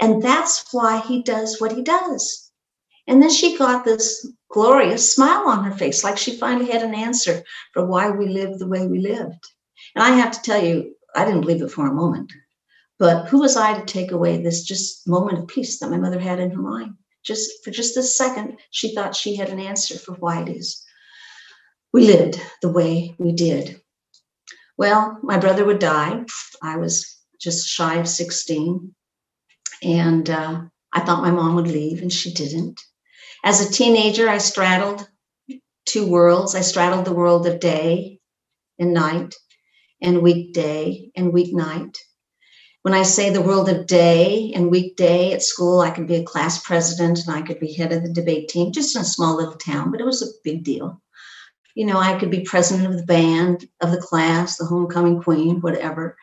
And 0.02 0.22
that's 0.22 0.66
why 0.74 1.00
he 1.00 1.24
does 1.24 1.62
what 1.62 1.72
he 1.72 1.82
does. 1.82 2.52
And 3.08 3.22
then 3.22 3.30
she 3.30 3.58
got 3.58 3.86
this 3.86 4.28
glorious 4.50 5.14
smile 5.14 5.48
on 5.48 5.64
her 5.64 5.78
face, 5.78 6.04
like 6.04 6.18
she 6.18 6.38
finally 6.38 6.70
had 6.70 6.84
an 6.84 6.94
answer 6.94 7.44
for 7.74 7.86
why 7.86 8.10
we 8.10 8.28
lived 8.28 8.60
the 8.60 8.68
way 8.68 8.86
we 8.86 9.00
lived. 9.00 9.46
And 9.96 10.04
I 10.04 10.10
have 10.10 10.32
to 10.32 10.42
tell 10.42 10.64
you, 10.64 10.96
I 11.16 11.24
didn't 11.24 11.42
believe 11.42 11.62
it 11.62 11.72
for 11.72 11.88
a 11.88 11.94
moment. 11.94 12.34
But 13.00 13.28
who 13.28 13.40
was 13.40 13.56
I 13.56 13.80
to 13.80 13.86
take 13.86 14.12
away 14.12 14.42
this 14.42 14.64
just 14.64 15.08
moment 15.08 15.40
of 15.40 15.48
peace 15.48 15.80
that 15.80 15.90
my 15.90 15.98
mother 15.98 16.20
had 16.20 16.40
in 16.40 16.52
her 16.52 16.62
mind? 16.62 16.96
Just 17.24 17.64
for 17.64 17.72
just 17.72 17.96
a 17.98 18.04
second, 18.04 18.58
she 18.72 18.94
thought 18.94 19.16
she 19.16 19.36
had 19.36 19.50
an 19.50 19.60
answer 19.60 19.98
for 19.98 20.14
why 20.14 20.42
it 20.42 20.50
is 20.50 20.84
we 21.94 22.08
lived 22.08 22.42
the 22.62 22.70
way 22.70 23.16
we 23.18 23.34
did. 23.34 23.82
Well, 24.78 25.20
my 25.22 25.38
brother 25.38 25.66
would 25.66 25.80
die. 25.80 26.26
I 26.64 26.78
was 26.78 27.18
just 27.40 27.68
shy 27.68 27.96
of 27.96 28.08
16. 28.08 28.96
And 29.84 30.30
uh, 30.30 30.62
I 30.94 31.00
thought 31.02 31.24
my 31.24 31.32
mom 31.32 31.56
would 31.56 31.68
leave, 31.68 32.02
and 32.02 32.12
she 32.12 32.34
didn't. 32.34 32.80
As 33.44 33.62
a 33.62 33.72
teenager, 33.72 34.30
I 34.30 34.38
straddled 34.38 35.08
two 35.86 36.08
worlds. 36.08 36.56
I 36.56 36.62
straddled 36.62 37.06
the 37.06 37.14
world 37.14 37.48
of 37.48 37.60
day 37.60 38.20
and 38.80 38.94
night, 38.94 39.36
and 40.02 40.22
weekday 40.22 41.12
and 41.16 41.34
weeknight. 41.34 41.98
When 42.84 42.94
I 42.94 43.04
say 43.04 43.30
the 43.30 43.42
world 43.42 43.70
of 43.70 43.86
day 43.86 44.52
and 44.56 44.72
weekday 44.72 45.34
at 45.34 45.44
school, 45.44 45.82
I 45.82 45.92
could 45.92 46.08
be 46.08 46.16
a 46.16 46.24
class 46.24 46.64
president 46.64 47.20
and 47.20 47.36
I 47.36 47.44
could 47.44 47.60
be 47.60 47.74
head 47.74 47.92
of 47.92 48.04
the 48.04 48.12
debate 48.12 48.50
team, 48.50 48.72
just 48.72 48.96
in 48.96 49.04
a 49.04 49.06
small 49.06 49.38
little 49.38 49.56
town, 49.56 49.92
but 49.92 50.02
it 50.02 50.06
was 50.06 50.24
a 50.24 50.34
big 50.44 50.64
deal 50.64 51.02
you 51.76 51.86
know, 51.86 51.98
I 51.98 52.18
could 52.20 52.32
be 52.32 52.42
president 52.42 52.88
of 52.88 52.98
the 52.98 53.06
band, 53.06 53.66
of 53.82 53.92
the 53.92 54.02
class, 54.02 54.58
the 54.58 54.66
homecoming 54.66 55.22
queen, 55.22 55.62
whatever. 55.62 56.18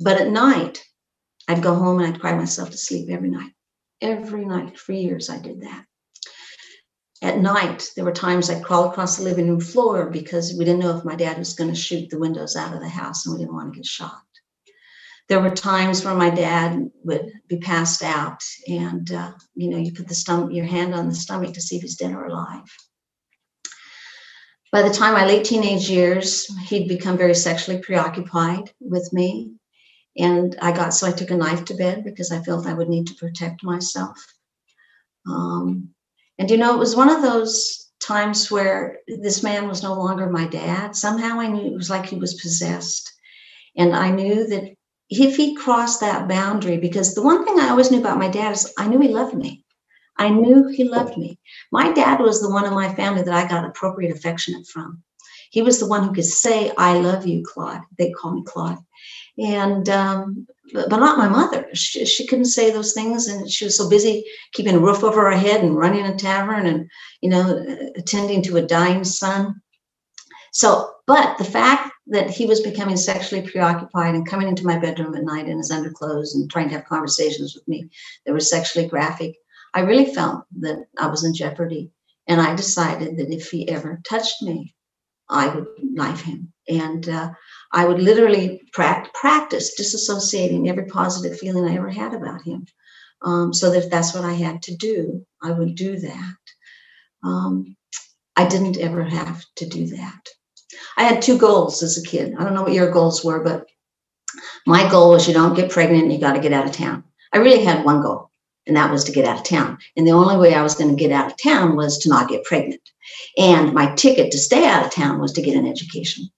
But 0.00 0.20
at 0.20 0.30
night, 0.30 0.82
I'd 1.48 1.62
go 1.62 1.74
home 1.74 1.98
and 1.98 2.14
I'd 2.14 2.20
cry 2.20 2.34
myself 2.34 2.70
to 2.70 2.76
sleep 2.76 3.08
every 3.10 3.30
night. 3.30 3.52
Every 4.00 4.44
night 4.44 4.78
for 4.78 4.92
years, 4.92 5.28
I 5.28 5.38
did 5.38 5.62
that. 5.62 5.84
At 7.20 7.40
night, 7.40 7.90
there 7.96 8.04
were 8.04 8.12
times 8.12 8.48
I'd 8.48 8.62
crawl 8.62 8.90
across 8.90 9.16
the 9.16 9.24
living 9.24 9.48
room 9.48 9.60
floor 9.60 10.08
because 10.08 10.54
we 10.54 10.64
didn't 10.64 10.80
know 10.80 10.96
if 10.96 11.04
my 11.04 11.16
dad 11.16 11.38
was 11.38 11.54
going 11.54 11.70
to 11.70 11.76
shoot 11.76 12.10
the 12.10 12.18
windows 12.18 12.54
out 12.54 12.74
of 12.74 12.80
the 12.80 12.88
house 12.88 13.26
and 13.26 13.34
we 13.34 13.40
didn't 13.40 13.54
want 13.54 13.72
to 13.72 13.76
get 13.76 13.86
shot. 13.86 14.22
There 15.28 15.40
were 15.40 15.50
times 15.50 16.04
where 16.04 16.14
my 16.14 16.30
dad 16.30 16.90
would 17.02 17.32
be 17.48 17.58
passed 17.58 18.02
out, 18.02 18.42
and 18.66 19.10
uh, 19.12 19.32
you 19.54 19.68
know, 19.68 19.76
you 19.76 19.92
put 19.92 20.08
the 20.08 20.14
stomach, 20.14 20.52
your 20.52 20.64
hand 20.64 20.94
on 20.94 21.08
the 21.08 21.14
stomach 21.14 21.54
to 21.54 21.60
see 21.60 21.76
if 21.76 21.82
he's 21.82 21.96
dead 21.96 22.12
or 22.12 22.26
alive 22.26 22.64
by 24.70 24.82
the 24.82 24.94
time 24.94 25.14
my 25.14 25.24
late 25.24 25.44
teenage 25.44 25.88
years, 25.88 26.46
he'd 26.66 26.88
become 26.88 27.16
very 27.16 27.34
sexually 27.34 27.80
preoccupied 27.80 28.70
with 28.80 29.10
me. 29.12 29.52
And 30.18 30.56
I 30.60 30.72
got 30.72 30.94
so 30.94 31.06
I 31.06 31.12
took 31.12 31.30
a 31.30 31.36
knife 31.36 31.64
to 31.66 31.74
bed 31.74 32.04
because 32.04 32.32
I 32.32 32.42
felt 32.42 32.66
I 32.66 32.74
would 32.74 32.88
need 32.88 33.06
to 33.06 33.14
protect 33.14 33.62
myself. 33.62 34.18
Um, 35.26 35.90
and 36.38 36.50
you 36.50 36.56
know, 36.56 36.74
it 36.74 36.78
was 36.78 36.96
one 36.96 37.10
of 37.10 37.22
those 37.22 37.88
times 38.00 38.50
where 38.50 38.98
this 39.06 39.42
man 39.42 39.68
was 39.68 39.82
no 39.82 39.94
longer 39.94 40.28
my 40.28 40.46
dad. 40.46 40.96
Somehow 40.96 41.40
I 41.40 41.48
knew 41.48 41.66
it 41.66 41.76
was 41.76 41.90
like 41.90 42.06
he 42.06 42.16
was 42.16 42.40
possessed. 42.40 43.12
And 43.76 43.94
I 43.94 44.10
knew 44.10 44.46
that 44.48 44.74
if 45.10 45.36
he 45.36 45.54
crossed 45.54 46.00
that 46.00 46.28
boundary, 46.28 46.78
because 46.78 47.14
the 47.14 47.22
one 47.22 47.44
thing 47.44 47.58
I 47.58 47.68
always 47.68 47.90
knew 47.90 48.00
about 48.00 48.18
my 48.18 48.28
dad 48.28 48.52
is 48.52 48.72
I 48.78 48.88
knew 48.88 49.00
he 49.00 49.08
loved 49.08 49.34
me. 49.34 49.64
I 50.16 50.28
knew 50.30 50.66
he 50.66 50.84
loved 50.84 51.16
me. 51.16 51.38
My 51.70 51.92
dad 51.92 52.20
was 52.20 52.40
the 52.40 52.50
one 52.50 52.64
in 52.64 52.74
my 52.74 52.92
family 52.94 53.22
that 53.22 53.34
I 53.34 53.48
got 53.48 53.64
appropriate 53.64 54.14
affectionate 54.14 54.66
from. 54.66 55.02
He 55.50 55.62
was 55.62 55.78
the 55.78 55.86
one 55.86 56.02
who 56.02 56.12
could 56.12 56.24
say, 56.24 56.72
I 56.76 56.98
love 56.98 57.26
you, 57.26 57.42
Claude. 57.46 57.80
They 57.96 58.10
call 58.10 58.32
me 58.32 58.42
Claude. 58.44 58.78
And 59.38 59.88
um, 59.88 60.46
but 60.72 60.90
not 60.90 61.18
my 61.18 61.28
mother. 61.28 61.68
She, 61.72 62.04
she 62.04 62.26
couldn't 62.26 62.46
say 62.46 62.70
those 62.70 62.92
things, 62.92 63.28
and 63.28 63.50
she 63.50 63.64
was 63.64 63.76
so 63.76 63.88
busy 63.88 64.24
keeping 64.52 64.74
a 64.74 64.80
roof 64.80 65.04
over 65.04 65.30
her 65.30 65.36
head 65.36 65.62
and 65.62 65.76
running 65.76 66.04
a 66.04 66.16
tavern 66.16 66.66
and 66.66 66.90
you 67.20 67.30
know 67.30 67.64
attending 67.96 68.42
to 68.42 68.56
a 68.56 68.62
dying 68.62 69.04
son. 69.04 69.60
So, 70.52 70.90
but 71.06 71.38
the 71.38 71.44
fact 71.44 71.92
that 72.08 72.30
he 72.30 72.46
was 72.46 72.60
becoming 72.60 72.96
sexually 72.96 73.46
preoccupied 73.48 74.14
and 74.14 74.26
coming 74.26 74.48
into 74.48 74.66
my 74.66 74.78
bedroom 74.78 75.14
at 75.14 75.24
night 75.24 75.48
in 75.48 75.58
his 75.58 75.70
underclothes 75.70 76.34
and 76.34 76.50
trying 76.50 76.68
to 76.70 76.74
have 76.76 76.86
conversations 76.86 77.54
with 77.54 77.66
me 77.68 77.88
that 78.24 78.32
were 78.32 78.40
sexually 78.40 78.88
graphic, 78.88 79.36
I 79.74 79.80
really 79.80 80.12
felt 80.12 80.44
that 80.60 80.86
I 80.98 81.08
was 81.08 81.24
in 81.24 81.34
jeopardy. 81.34 81.90
And 82.26 82.40
I 82.40 82.54
decided 82.54 83.16
that 83.18 83.32
if 83.32 83.50
he 83.50 83.68
ever 83.68 84.00
touched 84.08 84.42
me, 84.42 84.74
I 85.28 85.48
would 85.48 85.66
knife 85.82 86.22
him. 86.22 86.52
And 86.68 87.08
uh, 87.08 87.30
I 87.72 87.84
would 87.84 88.00
literally 88.00 88.62
pra- 88.72 89.08
practice 89.14 89.78
disassociating 89.78 90.68
every 90.68 90.86
positive 90.86 91.38
feeling 91.38 91.64
I 91.64 91.76
ever 91.76 91.90
had 91.90 92.14
about 92.14 92.42
him. 92.42 92.66
Um, 93.22 93.52
so 93.52 93.70
that 93.70 93.84
if 93.84 93.90
that's 93.90 94.14
what 94.14 94.24
I 94.24 94.34
had 94.34 94.62
to 94.62 94.76
do, 94.76 95.24
I 95.42 95.50
would 95.50 95.74
do 95.74 95.98
that. 95.98 96.36
Um, 97.24 97.76
I 98.36 98.46
didn't 98.46 98.78
ever 98.78 99.02
have 99.02 99.44
to 99.56 99.66
do 99.66 99.88
that. 99.88 100.20
I 100.96 101.04
had 101.04 101.22
two 101.22 101.38
goals 101.38 101.82
as 101.82 101.98
a 101.98 102.06
kid. 102.06 102.34
I 102.38 102.44
don't 102.44 102.54
know 102.54 102.62
what 102.62 102.72
your 102.72 102.90
goals 102.90 103.24
were, 103.24 103.42
but 103.42 103.66
my 104.66 104.88
goal 104.90 105.10
was 105.10 105.26
you 105.26 105.34
don't 105.34 105.56
get 105.56 105.70
pregnant 105.70 106.04
and 106.04 106.12
you 106.12 106.20
got 106.20 106.34
to 106.34 106.40
get 106.40 106.52
out 106.52 106.66
of 106.66 106.72
town. 106.72 107.04
I 107.32 107.38
really 107.38 107.64
had 107.64 107.84
one 107.84 108.02
goal, 108.02 108.30
and 108.66 108.76
that 108.76 108.90
was 108.90 109.04
to 109.04 109.12
get 109.12 109.24
out 109.24 109.38
of 109.38 109.44
town. 109.44 109.78
And 109.96 110.06
the 110.06 110.12
only 110.12 110.36
way 110.36 110.54
I 110.54 110.62
was 110.62 110.74
going 110.74 110.90
to 110.90 111.02
get 111.02 111.12
out 111.12 111.30
of 111.30 111.42
town 111.42 111.76
was 111.76 111.98
to 111.98 112.08
not 112.08 112.28
get 112.28 112.44
pregnant. 112.44 112.82
And 113.36 113.72
my 113.72 113.94
ticket 113.94 114.30
to 114.32 114.38
stay 114.38 114.66
out 114.66 114.84
of 114.84 114.92
town 114.92 115.20
was 115.20 115.32
to 115.32 115.42
get 115.42 115.56
an 115.56 115.66
education. 115.66 116.28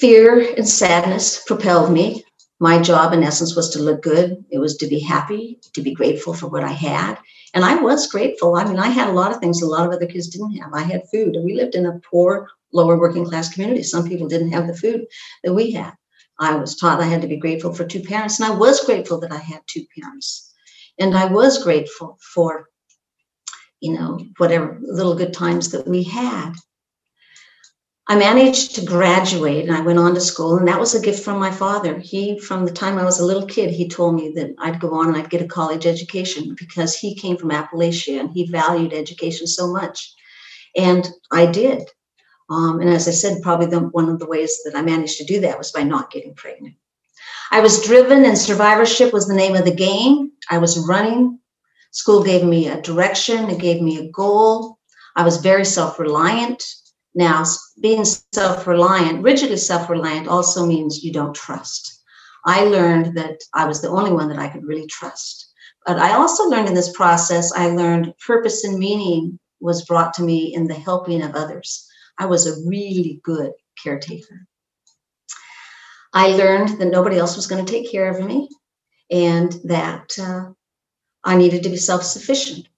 Fear 0.00 0.54
and 0.56 0.66
sadness 0.66 1.44
propelled 1.44 1.92
me. 1.92 2.24
My 2.58 2.80
job, 2.80 3.12
in 3.12 3.22
essence, 3.22 3.54
was 3.54 3.68
to 3.70 3.82
look 3.82 4.00
good. 4.02 4.42
It 4.50 4.58
was 4.58 4.78
to 4.78 4.86
be 4.86 4.98
happy, 4.98 5.60
to 5.74 5.82
be 5.82 5.92
grateful 5.92 6.32
for 6.32 6.48
what 6.48 6.64
I 6.64 6.72
had. 6.72 7.18
And 7.52 7.66
I 7.66 7.74
was 7.76 8.06
grateful. 8.10 8.56
I 8.56 8.64
mean, 8.64 8.78
I 8.78 8.88
had 8.88 9.08
a 9.08 9.12
lot 9.12 9.30
of 9.30 9.40
things 9.40 9.60
a 9.60 9.66
lot 9.66 9.86
of 9.86 9.92
other 9.92 10.06
kids 10.06 10.28
didn't 10.28 10.56
have. 10.56 10.72
I 10.72 10.84
had 10.84 11.02
food. 11.12 11.36
We 11.44 11.54
lived 11.54 11.74
in 11.74 11.84
a 11.84 12.00
poor, 12.10 12.48
lower 12.72 12.98
working 12.98 13.26
class 13.26 13.52
community. 13.52 13.82
Some 13.82 14.08
people 14.08 14.26
didn't 14.26 14.52
have 14.52 14.66
the 14.66 14.76
food 14.76 15.04
that 15.44 15.52
we 15.52 15.72
had. 15.72 15.92
I 16.38 16.54
was 16.56 16.76
taught 16.76 17.00
I 17.00 17.06
had 17.06 17.20
to 17.20 17.28
be 17.28 17.36
grateful 17.36 17.74
for 17.74 17.84
two 17.84 18.02
parents, 18.02 18.40
and 18.40 18.50
I 18.50 18.56
was 18.56 18.84
grateful 18.86 19.20
that 19.20 19.32
I 19.32 19.38
had 19.38 19.60
two 19.66 19.84
parents. 20.00 20.54
And 20.98 21.14
I 21.14 21.26
was 21.26 21.62
grateful 21.62 22.18
for, 22.32 22.70
you 23.80 23.92
know, 23.92 24.18
whatever 24.38 24.78
little 24.82 25.14
good 25.14 25.34
times 25.34 25.70
that 25.72 25.86
we 25.86 26.04
had. 26.04 26.54
I 28.10 28.16
managed 28.16 28.74
to 28.74 28.84
graduate 28.84 29.68
and 29.68 29.76
I 29.76 29.82
went 29.82 30.00
on 30.00 30.14
to 30.14 30.20
school, 30.20 30.56
and 30.56 30.66
that 30.66 30.80
was 30.80 30.96
a 30.96 31.00
gift 31.00 31.22
from 31.22 31.38
my 31.38 31.52
father. 31.52 31.96
He, 32.00 32.40
from 32.40 32.64
the 32.64 32.72
time 32.72 32.98
I 32.98 33.04
was 33.04 33.20
a 33.20 33.24
little 33.24 33.46
kid, 33.46 33.70
he 33.70 33.88
told 33.88 34.16
me 34.16 34.32
that 34.32 34.52
I'd 34.58 34.80
go 34.80 34.94
on 34.94 35.06
and 35.06 35.16
I'd 35.16 35.30
get 35.30 35.42
a 35.42 35.46
college 35.46 35.86
education 35.86 36.56
because 36.58 36.96
he 36.96 37.14
came 37.14 37.36
from 37.36 37.52
Appalachia 37.52 38.18
and 38.18 38.28
he 38.28 38.50
valued 38.50 38.92
education 38.92 39.46
so 39.46 39.72
much. 39.72 40.12
And 40.76 41.08
I 41.30 41.46
did. 41.46 41.88
Um, 42.50 42.80
and 42.80 42.90
as 42.90 43.06
I 43.06 43.12
said, 43.12 43.42
probably 43.42 43.66
the, 43.66 43.78
one 43.78 44.08
of 44.08 44.18
the 44.18 44.26
ways 44.26 44.60
that 44.64 44.74
I 44.74 44.82
managed 44.82 45.18
to 45.18 45.24
do 45.24 45.38
that 45.42 45.56
was 45.56 45.70
by 45.70 45.84
not 45.84 46.10
getting 46.10 46.34
pregnant. 46.34 46.74
I 47.52 47.60
was 47.60 47.86
driven, 47.86 48.24
and 48.24 48.36
survivorship 48.36 49.12
was 49.12 49.28
the 49.28 49.36
name 49.36 49.54
of 49.54 49.64
the 49.64 49.70
game. 49.70 50.32
I 50.50 50.58
was 50.58 50.84
running. 50.88 51.38
School 51.92 52.24
gave 52.24 52.42
me 52.42 52.66
a 52.66 52.82
direction, 52.82 53.48
it 53.50 53.60
gave 53.60 53.80
me 53.80 53.98
a 53.98 54.10
goal. 54.10 54.80
I 55.14 55.22
was 55.22 55.36
very 55.36 55.64
self 55.64 56.00
reliant. 56.00 56.64
Now, 57.14 57.44
being 57.80 58.04
self 58.04 58.66
reliant, 58.66 59.22
rigidly 59.22 59.56
self 59.56 59.90
reliant, 59.90 60.28
also 60.28 60.66
means 60.66 61.02
you 61.02 61.12
don't 61.12 61.34
trust. 61.34 62.02
I 62.44 62.64
learned 62.64 63.16
that 63.16 63.40
I 63.54 63.66
was 63.66 63.80
the 63.80 63.88
only 63.88 64.12
one 64.12 64.28
that 64.28 64.38
I 64.38 64.48
could 64.48 64.64
really 64.64 64.86
trust. 64.86 65.52
But 65.86 65.98
I 65.98 66.14
also 66.14 66.48
learned 66.48 66.68
in 66.68 66.74
this 66.74 66.92
process, 66.92 67.52
I 67.52 67.70
learned 67.70 68.14
purpose 68.26 68.64
and 68.64 68.78
meaning 68.78 69.38
was 69.60 69.84
brought 69.84 70.14
to 70.14 70.22
me 70.22 70.54
in 70.54 70.66
the 70.66 70.74
helping 70.74 71.22
of 71.22 71.34
others. 71.34 71.86
I 72.18 72.26
was 72.26 72.46
a 72.46 72.68
really 72.68 73.20
good 73.24 73.52
caretaker. 73.82 74.46
I 76.12 76.28
learned 76.28 76.80
that 76.80 76.90
nobody 76.90 77.18
else 77.18 77.36
was 77.36 77.46
going 77.46 77.64
to 77.64 77.70
take 77.70 77.90
care 77.90 78.10
of 78.10 78.24
me 78.24 78.48
and 79.10 79.52
that 79.64 80.18
uh, 80.18 80.50
I 81.24 81.36
needed 81.36 81.62
to 81.64 81.68
be 81.68 81.76
self 81.76 82.02
sufficient. 82.02 82.68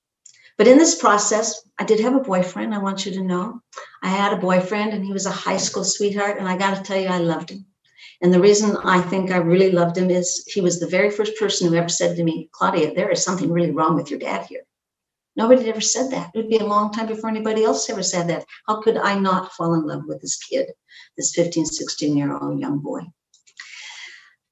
But 0.62 0.70
in 0.70 0.78
this 0.78 0.94
process, 0.94 1.60
I 1.80 1.84
did 1.84 1.98
have 1.98 2.14
a 2.14 2.20
boyfriend, 2.20 2.72
I 2.72 2.78
want 2.78 3.04
you 3.04 3.10
to 3.14 3.20
know. 3.20 3.60
I 4.00 4.10
had 4.10 4.32
a 4.32 4.36
boyfriend 4.36 4.92
and 4.92 5.04
he 5.04 5.12
was 5.12 5.26
a 5.26 5.30
high 5.32 5.56
school 5.56 5.82
sweetheart. 5.82 6.38
And 6.38 6.48
I 6.48 6.56
got 6.56 6.76
to 6.76 6.82
tell 6.84 7.00
you, 7.00 7.08
I 7.08 7.18
loved 7.18 7.50
him. 7.50 7.66
And 8.20 8.32
the 8.32 8.40
reason 8.40 8.76
I 8.84 9.00
think 9.00 9.32
I 9.32 9.38
really 9.38 9.72
loved 9.72 9.98
him 9.98 10.08
is 10.08 10.44
he 10.46 10.60
was 10.60 10.78
the 10.78 10.86
very 10.86 11.10
first 11.10 11.36
person 11.36 11.66
who 11.66 11.74
ever 11.74 11.88
said 11.88 12.14
to 12.14 12.22
me, 12.22 12.48
Claudia, 12.52 12.94
there 12.94 13.10
is 13.10 13.24
something 13.24 13.50
really 13.50 13.72
wrong 13.72 13.96
with 13.96 14.08
your 14.08 14.20
dad 14.20 14.46
here. 14.46 14.62
Nobody 15.34 15.68
ever 15.68 15.80
said 15.80 16.12
that. 16.12 16.30
It 16.32 16.38
would 16.38 16.48
be 16.48 16.58
a 16.58 16.64
long 16.64 16.92
time 16.92 17.08
before 17.08 17.28
anybody 17.28 17.64
else 17.64 17.90
ever 17.90 18.04
said 18.04 18.28
that. 18.28 18.44
How 18.68 18.80
could 18.82 18.98
I 18.98 19.18
not 19.18 19.50
fall 19.54 19.74
in 19.74 19.84
love 19.84 20.04
with 20.06 20.20
this 20.20 20.36
kid, 20.36 20.70
this 21.16 21.34
15, 21.34 21.66
16 21.66 22.16
year 22.16 22.36
old 22.36 22.60
young 22.60 22.78
boy? 22.78 23.00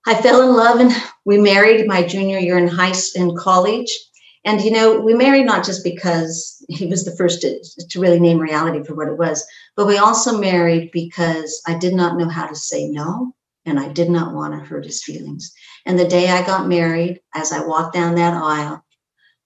I 0.08 0.20
fell 0.20 0.42
in 0.42 0.56
love 0.56 0.80
and 0.80 0.90
we 1.24 1.38
married 1.38 1.86
my 1.86 2.02
junior 2.02 2.40
year 2.40 2.58
in 2.58 2.66
high 2.66 2.90
school 2.90 3.30
in 3.30 3.36
college. 3.36 3.96
And, 4.44 4.60
you 4.62 4.70
know, 4.70 5.00
we 5.00 5.12
married 5.12 5.44
not 5.44 5.64
just 5.64 5.84
because 5.84 6.64
he 6.68 6.86
was 6.86 7.04
the 7.04 7.14
first 7.16 7.42
to, 7.42 7.62
to 7.90 8.00
really 8.00 8.18
name 8.18 8.38
reality 8.38 8.82
for 8.82 8.94
what 8.94 9.08
it 9.08 9.18
was, 9.18 9.46
but 9.76 9.86
we 9.86 9.98
also 9.98 10.38
married 10.38 10.90
because 10.92 11.60
I 11.66 11.78
did 11.78 11.94
not 11.94 12.16
know 12.16 12.28
how 12.28 12.46
to 12.46 12.54
say 12.54 12.88
no 12.88 13.34
and 13.66 13.78
I 13.78 13.88
did 13.88 14.08
not 14.08 14.34
want 14.34 14.54
to 14.54 14.60
hurt 14.60 14.86
his 14.86 15.04
feelings. 15.04 15.52
And 15.84 15.98
the 15.98 16.08
day 16.08 16.28
I 16.28 16.44
got 16.44 16.68
married, 16.68 17.20
as 17.34 17.52
I 17.52 17.66
walked 17.66 17.94
down 17.94 18.14
that 18.14 18.34
aisle, 18.34 18.82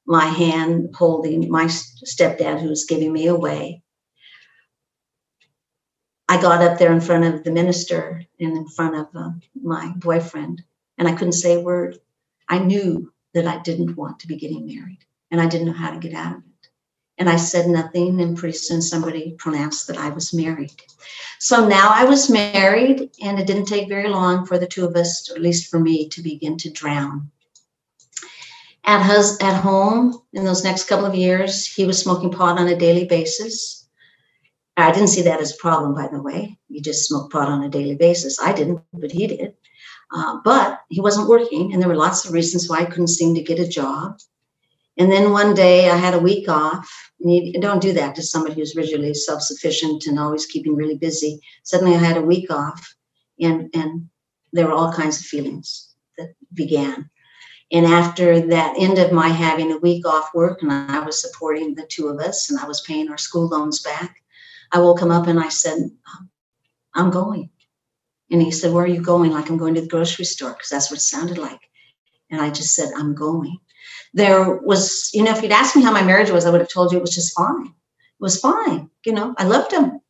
my 0.06 0.26
hand 0.26 0.94
holding 0.94 1.50
my 1.50 1.64
stepdad 1.64 2.60
who 2.60 2.68
was 2.68 2.84
giving 2.84 3.12
me 3.12 3.26
away, 3.26 3.82
I 6.28 6.40
got 6.40 6.62
up 6.62 6.78
there 6.78 6.92
in 6.92 7.00
front 7.00 7.24
of 7.24 7.44
the 7.44 7.50
minister 7.50 8.24
and 8.40 8.56
in 8.56 8.68
front 8.68 8.96
of 8.96 9.08
uh, 9.14 9.30
my 9.60 9.92
boyfriend, 9.96 10.62
and 10.98 11.06
I 11.06 11.12
couldn't 11.12 11.32
say 11.32 11.54
a 11.54 11.60
word. 11.60 11.98
I 12.48 12.58
knew 12.58 13.12
that 13.34 13.46
I 13.46 13.58
didn't 13.58 13.96
want 13.96 14.20
to 14.20 14.26
be 14.26 14.36
getting 14.36 14.66
married 14.66 15.04
and 15.30 15.40
I 15.40 15.46
didn't 15.46 15.66
know 15.66 15.72
how 15.72 15.90
to 15.90 15.98
get 15.98 16.14
out 16.14 16.36
of 16.36 16.38
it. 16.38 16.68
And 17.18 17.28
I 17.28 17.36
said 17.36 17.68
nothing, 17.68 18.20
and 18.20 18.36
pretty 18.36 18.56
soon 18.56 18.82
somebody 18.82 19.36
pronounced 19.38 19.86
that 19.86 19.96
I 19.96 20.08
was 20.10 20.34
married. 20.34 20.82
So 21.38 21.66
now 21.66 21.90
I 21.92 22.04
was 22.04 22.30
married, 22.30 23.10
and 23.22 23.38
it 23.38 23.46
didn't 23.46 23.66
take 23.66 23.88
very 23.88 24.08
long 24.08 24.46
for 24.46 24.58
the 24.58 24.66
two 24.66 24.84
of 24.84 24.96
us, 24.96 25.30
or 25.30 25.36
at 25.36 25.42
least 25.42 25.70
for 25.70 25.78
me, 25.78 26.08
to 26.08 26.22
begin 26.22 26.56
to 26.58 26.70
drown. 26.70 27.30
At, 28.84 29.02
hus- 29.02 29.40
at 29.42 29.60
home, 29.60 30.22
in 30.32 30.44
those 30.44 30.64
next 30.64 30.84
couple 30.84 31.06
of 31.06 31.14
years, 31.14 31.66
he 31.66 31.84
was 31.84 32.00
smoking 32.00 32.30
pot 32.30 32.58
on 32.58 32.68
a 32.68 32.76
daily 32.76 33.06
basis. 33.06 33.88
I 34.76 34.90
didn't 34.90 35.08
see 35.08 35.22
that 35.22 35.40
as 35.40 35.54
a 35.54 35.58
problem, 35.58 35.94
by 35.94 36.08
the 36.08 36.20
way. 36.20 36.58
You 36.68 36.80
just 36.80 37.06
smoke 37.06 37.30
pot 37.30 37.48
on 37.48 37.62
a 37.62 37.68
daily 37.68 37.94
basis. 37.94 38.40
I 38.40 38.52
didn't, 38.52 38.82
but 38.92 39.12
he 39.12 39.28
did. 39.28 39.54
Uh, 40.12 40.38
but 40.44 40.80
he 40.88 41.00
wasn't 41.00 41.28
working, 41.28 41.72
and 41.72 41.80
there 41.80 41.88
were 41.88 41.96
lots 41.96 42.24
of 42.24 42.32
reasons 42.32 42.68
why 42.68 42.78
I 42.78 42.84
couldn't 42.84 43.08
seem 43.08 43.34
to 43.34 43.42
get 43.42 43.58
a 43.58 43.66
job. 43.66 44.18
And 44.96 45.10
then 45.10 45.32
one 45.32 45.54
day 45.54 45.90
I 45.90 45.96
had 45.96 46.14
a 46.14 46.20
week 46.20 46.48
off. 46.48 46.88
And 47.20 47.32
you 47.32 47.60
don't 47.60 47.82
do 47.82 47.92
that 47.94 48.14
to 48.14 48.22
somebody 48.22 48.54
who's 48.54 48.76
rigidly 48.76 49.14
self 49.14 49.42
sufficient 49.42 50.06
and 50.06 50.18
always 50.18 50.46
keeping 50.46 50.76
really 50.76 50.96
busy. 50.96 51.40
Suddenly 51.62 51.94
I 51.94 51.98
had 51.98 52.16
a 52.16 52.22
week 52.22 52.50
off, 52.50 52.94
and, 53.40 53.70
and 53.74 54.08
there 54.52 54.66
were 54.66 54.72
all 54.72 54.92
kinds 54.92 55.20
of 55.20 55.26
feelings 55.26 55.94
that 56.18 56.34
began. 56.52 57.10
And 57.72 57.86
after 57.86 58.40
that 58.48 58.74
end 58.78 58.98
of 58.98 59.10
my 59.10 59.28
having 59.28 59.72
a 59.72 59.78
week 59.78 60.06
off 60.06 60.34
work, 60.34 60.62
and 60.62 60.70
I 60.70 61.00
was 61.00 61.20
supporting 61.20 61.74
the 61.74 61.86
two 61.86 62.08
of 62.08 62.20
us, 62.20 62.50
and 62.50 62.60
I 62.60 62.66
was 62.66 62.82
paying 62.82 63.08
our 63.10 63.18
school 63.18 63.48
loans 63.48 63.82
back, 63.82 64.16
I 64.70 64.80
woke 64.80 65.00
him 65.00 65.10
up 65.10 65.26
and 65.26 65.40
I 65.40 65.48
said, 65.48 65.90
I'm 66.94 67.10
going. 67.10 67.50
And 68.30 68.42
he 68.42 68.50
said, 68.50 68.72
Where 68.72 68.84
are 68.84 68.88
you 68.88 69.02
going? 69.02 69.32
Like, 69.32 69.50
I'm 69.50 69.58
going 69.58 69.74
to 69.74 69.80
the 69.80 69.88
grocery 69.88 70.24
store, 70.24 70.52
because 70.52 70.68
that's 70.68 70.90
what 70.90 70.98
it 70.98 71.02
sounded 71.02 71.38
like. 71.38 71.60
And 72.30 72.40
I 72.40 72.50
just 72.50 72.74
said, 72.74 72.90
I'm 72.96 73.14
going. 73.14 73.58
There 74.14 74.56
was, 74.56 75.10
you 75.12 75.22
know, 75.22 75.32
if 75.32 75.42
you'd 75.42 75.52
asked 75.52 75.76
me 75.76 75.82
how 75.82 75.92
my 75.92 76.02
marriage 76.02 76.30
was, 76.30 76.46
I 76.46 76.50
would 76.50 76.60
have 76.60 76.70
told 76.70 76.92
you 76.92 76.98
it 76.98 77.02
was 77.02 77.14
just 77.14 77.36
fine. 77.36 77.66
It 77.66 78.20
was 78.20 78.40
fine. 78.40 78.90
You 79.04 79.12
know, 79.12 79.34
I 79.38 79.44
loved 79.44 79.72
him. 79.72 80.00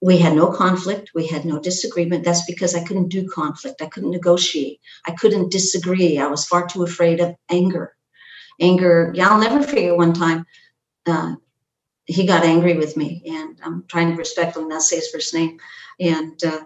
We 0.00 0.18
had 0.18 0.34
no 0.36 0.52
conflict. 0.52 1.12
We 1.14 1.26
had 1.26 1.44
no 1.44 1.58
disagreement. 1.58 2.24
That's 2.24 2.44
because 2.44 2.74
I 2.74 2.84
couldn't 2.84 3.08
do 3.08 3.26
conflict. 3.28 3.82
I 3.82 3.86
couldn't 3.86 4.10
negotiate. 4.10 4.80
I 5.06 5.12
couldn't 5.12 5.50
disagree. 5.50 6.18
I 6.18 6.26
was 6.26 6.46
far 6.46 6.66
too 6.66 6.84
afraid 6.84 7.20
of 7.20 7.34
anger. 7.50 7.96
Anger, 8.60 9.12
yeah, 9.14 9.30
I'll 9.30 9.40
never 9.40 9.62
forget 9.62 9.96
one 9.96 10.12
time. 10.12 10.44
Uh, 11.06 11.36
he 12.04 12.26
got 12.26 12.44
angry 12.44 12.76
with 12.76 12.96
me, 12.96 13.22
and 13.26 13.58
I'm 13.62 13.84
trying 13.88 14.10
to 14.10 14.16
respectfully 14.16 14.66
not 14.66 14.82
say 14.82 14.96
his 14.96 15.10
first 15.10 15.34
name. 15.34 15.58
And 15.98 16.42
uh, 16.44 16.60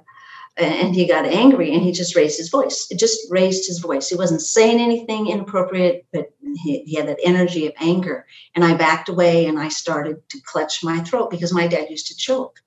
and 0.57 0.95
he 0.95 1.07
got 1.07 1.25
angry 1.25 1.73
and 1.73 1.83
he 1.83 1.93
just 1.93 2.17
raised 2.17 2.37
his 2.37 2.51
voice. 2.51 2.87
It 2.91 2.99
just 2.99 3.19
raised 3.31 3.67
his 3.67 3.79
voice. 3.79 4.09
He 4.09 4.17
wasn't 4.17 4.43
saying 4.43 4.81
anything 4.81 5.29
inappropriate, 5.29 6.07
but 6.13 6.33
he, 6.57 6.83
he, 6.83 6.97
had 6.97 7.09
that 7.09 7.21
energy 7.25 7.67
of 7.67 7.73
anger. 7.81 8.27
And 8.55 8.65
I 8.65 8.75
backed 8.75 9.09
away 9.09 9.47
and 9.47 9.59
I 9.59 9.69
started 9.69 10.29
to 10.29 10.41
clutch 10.45 10.85
my 10.85 11.01
throat 11.01 11.31
because 11.31 11.53
my 11.53 11.67
dad 11.67 11.89
used 11.89 12.09
to 12.09 12.17
choke. 12.17 12.61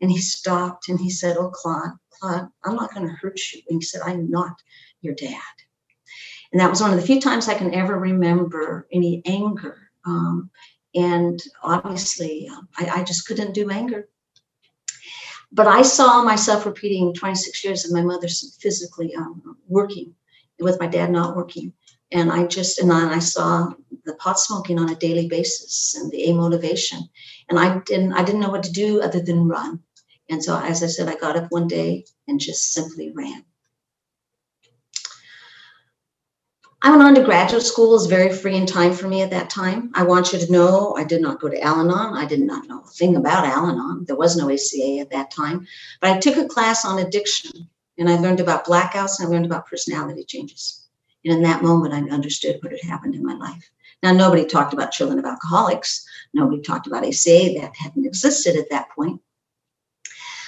And 0.00 0.10
he 0.10 0.18
stopped 0.18 0.88
and 0.88 0.98
he 0.98 1.10
said, 1.10 1.36
Oh, 1.36 1.50
Claude, 1.50 1.92
Claude, 2.10 2.48
I'm 2.64 2.76
not 2.76 2.94
going 2.94 3.06
to 3.08 3.14
hurt 3.14 3.40
you. 3.52 3.62
And 3.68 3.80
he 3.80 3.84
said, 3.84 4.02
I'm 4.04 4.30
not 4.30 4.54
your 5.00 5.14
dad. 5.14 5.40
And 6.52 6.60
that 6.60 6.70
was 6.70 6.80
one 6.80 6.92
of 6.92 7.00
the 7.00 7.06
few 7.06 7.20
times 7.20 7.48
I 7.48 7.54
can 7.54 7.74
ever 7.74 7.98
remember 7.98 8.86
any 8.92 9.22
anger. 9.26 9.90
Um, 10.06 10.50
and 10.94 11.42
obviously, 11.62 12.48
um, 12.48 12.68
I, 12.78 13.00
I 13.00 13.04
just 13.04 13.26
couldn't 13.26 13.54
do 13.54 13.70
anger. 13.70 14.08
But 15.54 15.68
I 15.68 15.82
saw 15.82 16.24
myself 16.24 16.66
repeating 16.66 17.14
26 17.14 17.64
years 17.64 17.84
of 17.84 17.92
my 17.92 18.02
mother 18.02 18.26
physically 18.58 19.14
um, 19.14 19.56
working 19.68 20.12
with 20.58 20.80
my 20.80 20.88
dad 20.88 21.12
not 21.12 21.36
working. 21.36 21.72
And 22.10 22.32
I 22.32 22.46
just, 22.46 22.80
and 22.80 22.90
then 22.90 23.08
I 23.08 23.20
saw 23.20 23.70
the 24.04 24.14
pot 24.16 24.40
smoking 24.40 24.80
on 24.80 24.90
a 24.90 24.96
daily 24.96 25.28
basis 25.28 25.94
and 25.94 26.10
the 26.10 26.26
amotivation. 26.26 27.08
And 27.48 27.58
I 27.60 27.78
didn't, 27.86 28.14
I 28.14 28.24
didn't 28.24 28.40
know 28.40 28.50
what 28.50 28.64
to 28.64 28.72
do 28.72 29.00
other 29.00 29.20
than 29.20 29.46
run. 29.46 29.80
And 30.28 30.42
so, 30.42 30.58
as 30.58 30.82
I 30.82 30.86
said, 30.88 31.08
I 31.08 31.14
got 31.14 31.36
up 31.36 31.46
one 31.50 31.68
day 31.68 32.04
and 32.26 32.40
just 32.40 32.72
simply 32.72 33.12
ran. 33.14 33.44
I 36.84 36.90
went 36.90 37.02
on 37.02 37.14
to 37.14 37.24
graduate 37.24 37.62
school. 37.62 37.92
It 37.92 37.92
was 37.92 38.06
very 38.08 38.30
free 38.30 38.56
in 38.56 38.66
time 38.66 38.92
for 38.92 39.08
me 39.08 39.22
at 39.22 39.30
that 39.30 39.48
time. 39.48 39.90
I 39.94 40.02
want 40.02 40.34
you 40.34 40.38
to 40.38 40.52
know 40.52 40.94
I 40.98 41.04
did 41.04 41.22
not 41.22 41.40
go 41.40 41.48
to 41.48 41.58
Al 41.62 41.80
Anon. 41.80 42.14
I 42.14 42.26
did 42.26 42.40
not 42.40 42.68
know 42.68 42.82
a 42.82 42.88
thing 42.88 43.16
about 43.16 43.46
Al 43.46 43.70
Anon. 43.70 44.04
There 44.04 44.16
was 44.16 44.36
no 44.36 44.50
ACA 44.50 44.98
at 44.98 45.08
that 45.08 45.30
time. 45.30 45.66
But 46.02 46.10
I 46.10 46.18
took 46.18 46.36
a 46.36 46.46
class 46.46 46.84
on 46.84 46.98
addiction 46.98 47.70
and 47.96 48.10
I 48.10 48.18
learned 48.18 48.40
about 48.40 48.66
blackouts 48.66 49.18
and 49.18 49.26
I 49.26 49.30
learned 49.30 49.46
about 49.46 49.66
personality 49.66 50.24
changes. 50.24 50.86
And 51.24 51.32
in 51.32 51.42
that 51.44 51.62
moment, 51.62 51.94
I 51.94 52.00
understood 52.14 52.58
what 52.60 52.72
had 52.72 52.82
happened 52.82 53.14
in 53.14 53.24
my 53.24 53.34
life. 53.34 53.70
Now, 54.02 54.12
nobody 54.12 54.44
talked 54.44 54.74
about 54.74 54.92
children 54.92 55.18
of 55.18 55.24
alcoholics. 55.24 56.06
Nobody 56.34 56.60
talked 56.60 56.86
about 56.86 57.06
ACA. 57.06 57.54
That 57.60 57.74
hadn't 57.76 58.04
existed 58.04 58.56
at 58.56 58.68
that 58.68 58.90
point. 58.90 59.22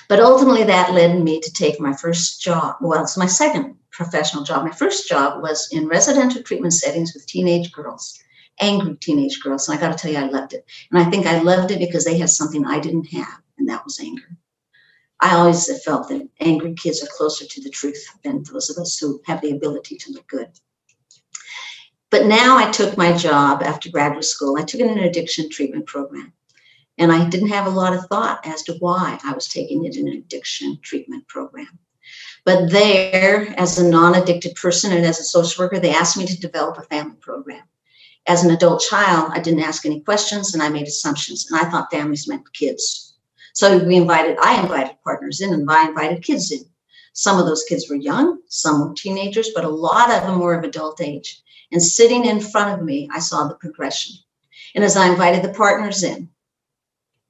But 0.09 0.21
ultimately, 0.21 0.65
that 0.65 0.95
led 0.95 1.23
me 1.23 1.41
to 1.41 1.53
take 1.53 1.81
my 1.81 1.95
first 1.95 2.41
job. 2.41 2.77
Well, 2.81 3.03
it's 3.03 3.17
my 3.17 3.27
second 3.27 3.77
professional 3.91 4.45
job. 4.45 4.65
My 4.65 4.71
first 4.71 5.09
job 5.09 5.43
was 5.43 5.69
in 5.73 5.89
residential 5.89 6.43
treatment 6.43 6.75
settings 6.75 7.13
with 7.15 7.27
teenage 7.27 7.73
girls, 7.73 8.19
angry 8.61 8.97
teenage 8.97 9.41
girls. 9.43 9.69
And 9.69 9.77
I 9.77 9.81
got 9.81 9.97
to 9.97 9.99
tell 9.99 10.13
you, 10.13 10.19
I 10.19 10.29
loved 10.29 10.53
it. 10.53 10.65
And 10.91 11.01
I 11.01 11.11
think 11.11 11.27
I 11.27 11.41
loved 11.41 11.71
it 11.71 11.79
because 11.79 12.05
they 12.05 12.19
had 12.19 12.31
something 12.31 12.65
I 12.65 12.79
didn't 12.79 13.09
have, 13.13 13.41
and 13.59 13.69
that 13.69 13.85
was 13.85 13.99
anger. 13.99 14.37
I 15.21 15.35
always 15.35 15.83
felt 15.83 16.09
that 16.09 16.29
angry 16.41 16.75
kids 16.75 17.03
are 17.03 17.09
closer 17.17 17.47
to 17.47 17.63
the 17.63 17.71
truth 17.71 18.07
than 18.23 18.43
those 18.45 18.69
of 18.69 18.77
us 18.77 18.99
who 18.99 19.21
have 19.25 19.41
the 19.41 19.53
ability 19.53 19.97
to 19.97 20.13
look 20.13 20.29
good. 20.29 20.51
But 22.11 22.27
now 22.27 22.57
I 22.57 22.71
took 22.71 22.97
my 22.97 23.17
job 23.17 23.63
after 23.63 23.91
graduate 23.91 24.25
school. 24.25 24.57
I 24.59 24.63
took 24.63 24.81
an 24.81 24.99
addiction 24.99 25.51
treatment 25.51 25.87
program. 25.87 26.33
And 26.99 27.13
I 27.13 27.29
didn't 27.29 27.49
have 27.49 27.67
a 27.67 27.71
lot 27.71 27.95
of 27.95 28.07
thought 28.07 28.47
as 28.47 28.63
to 28.65 28.75
why 28.75 29.19
I 29.23 29.33
was 29.33 29.49
taking 29.49 29.85
it 29.85 29.97
in 29.97 30.09
an 30.09 30.15
addiction 30.15 30.79
treatment 30.83 31.29
program. 31.29 31.79
But 32.45 32.71
there, 32.71 33.53
as 33.59 33.79
a 33.79 33.89
non 33.89 34.15
addicted 34.15 34.55
person 34.55 34.93
and 34.93 35.05
as 35.05 35.19
a 35.19 35.25
social 35.25 35.65
worker, 35.65 35.79
they 35.79 35.95
asked 35.95 36.17
me 36.17 36.27
to 36.27 36.41
develop 36.41 36.79
a 36.79 36.83
family 36.83 37.17
program. 37.21 37.65
As 38.29 38.45
an 38.45 38.51
adult 38.51 38.81
child, 38.81 39.33
I 39.35 39.41
didn't 39.41 39.63
ask 39.63 39.85
any 39.85 40.01
questions 40.01 40.55
and 40.55 40.63
I 40.63 40.69
made 40.69 40.87
assumptions. 40.87 41.51
And 41.51 41.61
I 41.61 41.69
thought 41.69 41.91
families 41.91 42.29
meant 42.29 42.53
kids. 42.53 43.15
So 43.53 43.79
we 43.79 43.97
invited, 43.97 44.37
I 44.41 44.61
invited 44.61 44.97
partners 45.03 45.41
in 45.41 45.55
and 45.55 45.71
I 45.71 45.89
invited 45.89 46.23
kids 46.23 46.53
in. 46.53 46.61
Some 47.15 47.39
of 47.39 47.47
those 47.47 47.65
kids 47.65 47.89
were 47.89 47.97
young, 47.97 48.41
some 48.49 48.81
were 48.81 48.95
teenagers, 48.95 49.51
but 49.55 49.65
a 49.65 49.69
lot 49.69 50.11
of 50.11 50.23
them 50.23 50.39
were 50.39 50.55
of 50.55 50.65
adult 50.65 51.01
age. 51.01 51.43
And 51.73 51.83
sitting 51.83 52.27
in 52.27 52.41
front 52.41 52.79
of 52.79 52.85
me, 52.85 53.09
I 53.13 53.19
saw 53.19 53.49
the 53.49 53.55
progression. 53.55 54.17
And 54.75 54.85
as 54.85 54.97
I 54.97 55.09
invited 55.09 55.43
the 55.43 55.55
partners 55.55 56.03
in, 56.03 56.29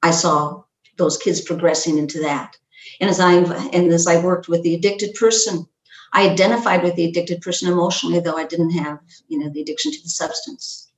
I 0.07 0.11
saw 0.11 0.63
those 0.97 1.17
kids 1.17 1.41
progressing 1.41 1.97
into 1.97 2.19
that. 2.21 2.55
And 2.99 3.09
as 3.09 3.19
I 3.19 3.33
and 3.33 3.91
as 3.91 4.07
I 4.07 4.23
worked 4.23 4.47
with 4.47 4.63
the 4.63 4.75
addicted 4.75 5.13
person, 5.15 5.67
I 6.13 6.29
identified 6.29 6.83
with 6.83 6.95
the 6.95 7.05
addicted 7.05 7.41
person 7.41 7.71
emotionally, 7.71 8.19
though 8.19 8.37
I 8.37 8.45
didn't 8.45 8.71
have, 8.71 8.99
you 9.27 9.39
know, 9.39 9.49
the 9.49 9.61
addiction 9.61 9.91
to 9.91 10.01
the 10.01 10.09
substance. 10.09 10.91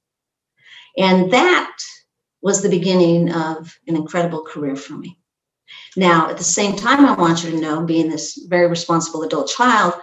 And 0.97 1.31
that 1.31 1.77
was 2.41 2.61
the 2.61 2.69
beginning 2.69 3.33
of 3.33 3.77
an 3.87 3.95
incredible 3.95 4.43
career 4.43 4.75
for 4.75 4.93
me. 4.93 5.17
Now, 5.97 6.29
at 6.29 6.37
the 6.37 6.43
same 6.43 6.75
time, 6.75 7.05
I 7.05 7.13
want 7.13 7.43
you 7.43 7.51
to 7.51 7.59
know, 7.59 7.83
being 7.83 8.09
this 8.09 8.39
very 8.47 8.67
responsible 8.67 9.23
adult 9.23 9.49
child, 9.49 9.93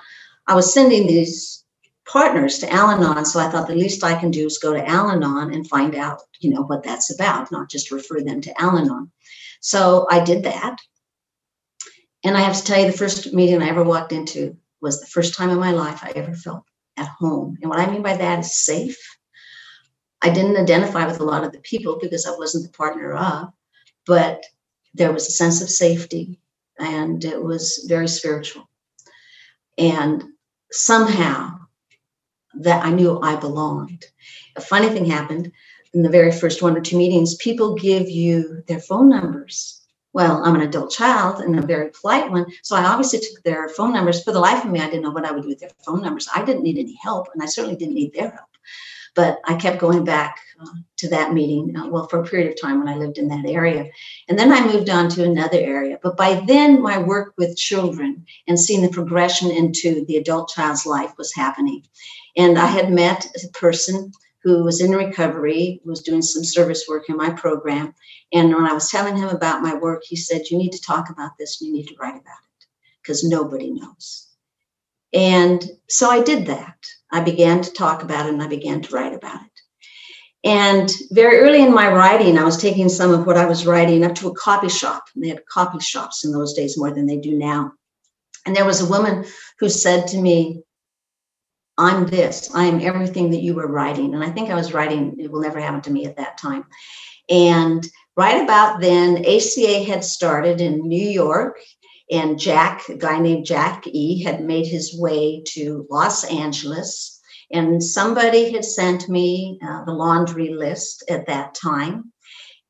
I 0.47 0.55
was 0.55 0.73
sending 0.73 1.07
these 1.07 1.64
partners 2.07 2.59
to 2.59 2.73
Al 2.73 2.90
Anon. 2.90 3.25
So 3.25 3.40
I 3.40 3.49
thought 3.49 3.66
the 3.66 3.75
least 3.75 4.05
I 4.05 4.19
can 4.19 4.31
do 4.31 4.47
is 4.47 4.59
go 4.59 4.73
to 4.73 4.88
Al 4.88 5.11
Anon 5.11 5.53
and 5.53 5.69
find 5.69 5.95
out, 5.95 6.23
you 6.40 6.51
know, 6.51 6.62
what 6.62 6.83
that's 6.83 7.12
about, 7.12 7.51
not 7.51 7.69
just 7.69 7.90
refer 7.90 8.21
them 8.21 8.40
to 8.42 8.61
Al 8.61 8.79
Anon. 8.79 9.11
So 9.61 10.07
I 10.11 10.25
did 10.25 10.45
that. 10.45 10.79
And 12.25 12.37
I 12.37 12.40
have 12.40 12.57
to 12.57 12.64
tell 12.64 12.81
you, 12.81 12.90
the 12.90 12.97
first 12.97 13.33
meeting 13.33 13.62
I 13.62 13.69
ever 13.69 13.85
walked 13.85 14.12
into 14.12 14.57
was 14.81 15.01
the 15.01 15.07
first 15.07 15.35
time 15.35 15.51
in 15.51 15.59
my 15.59 15.73
life 15.73 16.01
I 16.03 16.12
ever 16.16 16.35
felt 16.35 16.64
at 16.97 17.09
home. 17.09 17.57
And 17.61 17.71
what 17.71 17.81
I 17.81 17.90
mean 17.90 18.03
by 18.03 18.16
that 18.16 18.40
is 18.40 18.64
safe. 18.64 18.99
I 20.23 20.31
didn't 20.31 20.57
identify 20.57 21.07
with 21.07 21.21
a 21.21 21.25
lot 21.25 21.45
of 21.45 21.53
the 21.53 21.61
people 21.61 21.99
because 22.01 22.27
I 22.27 22.37
wasn't 22.37 22.64
the 22.64 22.77
partner 22.77 23.14
of, 23.14 23.53
but 24.07 24.45
there 24.95 25.12
was 25.12 25.29
a 25.29 25.33
sense 25.33 25.61
of 25.61 25.69
safety 25.69 26.40
and 26.79 27.25
it 27.25 27.42
was 27.42 27.85
very 27.88 28.09
spiritual. 28.09 28.69
And 29.79 30.25
somehow 30.73 31.56
that 32.61 32.85
I 32.85 32.90
knew 32.90 33.21
I 33.21 33.37
belonged. 33.37 34.05
A 34.57 34.61
funny 34.61 34.88
thing 34.88 35.05
happened 35.05 35.53
in 35.95 36.03
the 36.03 36.09
very 36.09 36.33
first 36.33 36.62
one 36.62 36.77
or 36.77 36.81
two 36.81 36.99
meetings. 36.99 37.37
People 37.37 37.75
give 37.75 38.09
you 38.09 38.62
their 38.66 38.81
phone 38.81 39.09
numbers. 39.09 39.83
Well, 40.12 40.42
I'm 40.45 40.55
an 40.55 40.62
adult 40.62 40.90
child 40.90 41.40
and 41.40 41.59
a 41.59 41.66
very 41.66 41.90
polite 41.90 42.31
one. 42.31 42.47
So 42.62 42.75
I 42.75 42.85
obviously 42.85 43.21
took 43.21 43.42
their 43.42 43.69
phone 43.69 43.92
numbers. 43.92 44.25
For 44.25 44.33
the 44.33 44.40
life 44.40 44.64
of 44.64 44.71
me, 44.71 44.81
I 44.81 44.87
didn't 44.87 45.03
know 45.03 45.11
what 45.11 45.27
I 45.27 45.33
would 45.33 45.42
do 45.42 45.49
with 45.49 45.61
their 45.61 45.71
phone 45.85 46.03
numbers. 46.03 46.29
I 46.35 46.45
didn't 46.45 46.62
need 46.62 46.79
any 46.79 46.99
help, 47.03 47.29
and 47.35 47.42
I 47.42 47.47
certainly 47.47 47.77
didn't 47.77 47.95
need 47.95 48.14
their 48.14 48.31
help. 48.31 48.49
But 49.16 49.40
I 49.46 49.55
kept 49.55 49.81
going 49.81 50.05
back 50.05 50.38
uh, 50.61 50.66
to 50.98 51.09
that 51.09 51.33
meeting, 51.33 51.74
uh, 51.76 51.88
well, 51.88 52.07
for 52.07 52.20
a 52.20 52.24
period 52.24 52.50
of 52.50 52.61
time 52.61 52.79
when 52.79 52.88
I 52.88 52.96
lived 52.96 53.18
in 53.18 53.29
that 53.29 53.46
area. 53.46 53.90
And 54.29 54.38
then 54.38 54.52
I 54.52 54.64
moved 54.64 54.90
on 54.90 55.09
to 55.11 55.24
another 55.24 55.59
area. 55.59 55.98
But 56.02 56.16
by 56.16 56.44
then, 56.46 56.83
my 56.83 56.98
work 56.98 57.33
with 57.38 57.57
children 57.57 58.26
and 58.46 58.61
seeing 58.61 58.83
the 58.83 58.90
progression 58.90 59.50
into 59.50 60.05
the 60.05 60.16
adult 60.16 60.50
child's 60.50 60.87
life 60.87 61.12
was 61.16 61.35
happening. 61.35 61.83
And 62.37 62.59
I 62.59 62.66
had 62.66 62.92
met 62.92 63.26
a 63.42 63.48
person 63.59 64.12
who 64.42 64.62
was 64.62 64.81
in 64.81 64.92
recovery, 64.92 65.81
was 65.85 66.02
doing 66.02 66.22
some 66.22 66.44
service 66.44 66.85
work 66.88 67.09
in 67.09 67.16
my 67.16 67.31
program. 67.31 67.94
And 68.33 68.55
when 68.55 68.66
I 68.66 68.74
was 68.74 68.90
telling 68.90 69.16
him 69.16 69.29
about 69.29 69.62
my 69.62 69.74
work, 69.74 70.02
he 70.05 70.14
said, 70.14 70.42
You 70.50 70.59
need 70.59 70.72
to 70.72 70.81
talk 70.81 71.11
about 71.11 71.33
this, 71.38 71.61
you 71.61 71.72
need 71.72 71.88
to 71.88 71.96
write 71.98 72.14
about 72.14 72.20
it 72.20 72.66
because 73.02 73.24
nobody 73.24 73.70
knows. 73.70 74.26
And 75.12 75.64
so 75.88 76.11
I 76.11 76.23
did 76.23 76.47
that. 76.47 76.77
I 77.12 77.21
began 77.21 77.62
to 77.62 77.73
talk 77.73 78.03
about 78.03 78.27
it 78.27 78.33
and 78.35 78.42
I 78.42 78.49
began 78.49 78.81
to 78.83 78.95
write 78.95 79.14
about 79.14 79.40
it. 79.42 79.51
And 80.45 80.92
very 81.11 81.38
early 81.38 81.62
in 81.62 81.75
my 81.75 81.90
writing, 81.90 82.38
I 82.38 82.45
was 82.45 82.61
taking 82.61 82.88
some 82.88 83.12
of 83.12 83.27
what 83.27 83.37
I 83.37 83.47
was 83.47 83.66
writing 83.66 84.05
up 84.05 84.14
to 84.16 84.29
a 84.29 84.35
copy 84.35 84.69
shop. 84.69 85.05
And 85.14 85.25
they 85.25 85.29
had 85.29 85.45
copy 85.47 85.81
shops 85.81 86.25
in 86.25 86.33
those 86.33 86.55
days 86.55 86.79
more 86.79 86.92
than 86.92 87.07
they 87.07 87.16
do 87.16 87.37
now. 87.37 87.73
And 88.47 88.55
there 88.55 88.64
was 88.64 88.81
a 88.81 88.88
woman 88.88 89.25
who 89.59 89.69
said 89.69 90.07
to 90.09 90.19
me, 90.19 90.62
I'm 91.79 92.07
this, 92.07 92.55
I 92.55 92.64
am 92.64 92.81
everything 92.81 93.31
that 93.33 93.42
you 93.42 93.55
were 93.55 93.66
writing. 93.66 94.14
And 94.14 94.23
I 94.23 94.31
think 94.31 94.51
I 94.51 94.55
was 94.55 94.73
writing, 94.73 95.16
it 95.19 95.31
will 95.31 95.40
never 95.40 95.61
happen 95.61 95.83
to 95.83 95.90
me 95.90 96.07
at 96.07 96.16
that 96.16 96.38
time. 96.38 96.64
And 97.29 97.87
right 98.16 98.42
about 98.42 98.81
then, 98.81 99.25
ACA 99.27 99.83
had 99.83 100.05
started 100.05 100.61
in 100.61 100.88
New 100.88 101.09
York, 101.09 101.59
and 102.11 102.38
Jack, 102.38 102.88
a 102.88 102.97
guy 102.97 103.19
named 103.19 103.47
Jack 103.47 103.87
E., 103.87 104.23
had 104.23 104.45
made 104.45 104.66
his 104.66 104.97
way 104.99 105.42
to 105.49 105.87
Los 105.90 106.25
Angeles. 106.25 107.21
And 107.51 107.83
somebody 107.83 108.53
had 108.53 108.64
sent 108.64 109.09
me 109.09 109.59
uh, 109.62 109.85
the 109.85 109.92
laundry 109.92 110.51
list 110.51 111.05
at 111.09 111.27
that 111.27 111.55
time. 111.55 112.12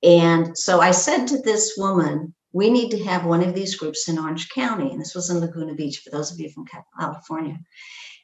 And 0.03 0.57
so 0.57 0.81
I 0.81 0.90
said 0.90 1.27
to 1.27 1.38
this 1.38 1.75
woman, 1.77 2.35
we 2.53 2.70
need 2.70 2.90
to 2.90 3.05
have 3.05 3.27
one 3.27 3.42
of 3.42 3.55
these 3.55 3.77
groups 3.77 4.09
in 4.09 4.18
Orange 4.18 4.49
County. 4.51 4.90
And 4.90 5.01
this 5.01 5.14
was 5.14 5.31
in 5.31 5.40
Laguna 5.40 5.75
Beach, 5.75 5.99
for 5.99 6.11
those 6.11 6.33
of 6.33 6.38
you 6.38 6.51
from 6.51 6.66
California. 6.99 7.59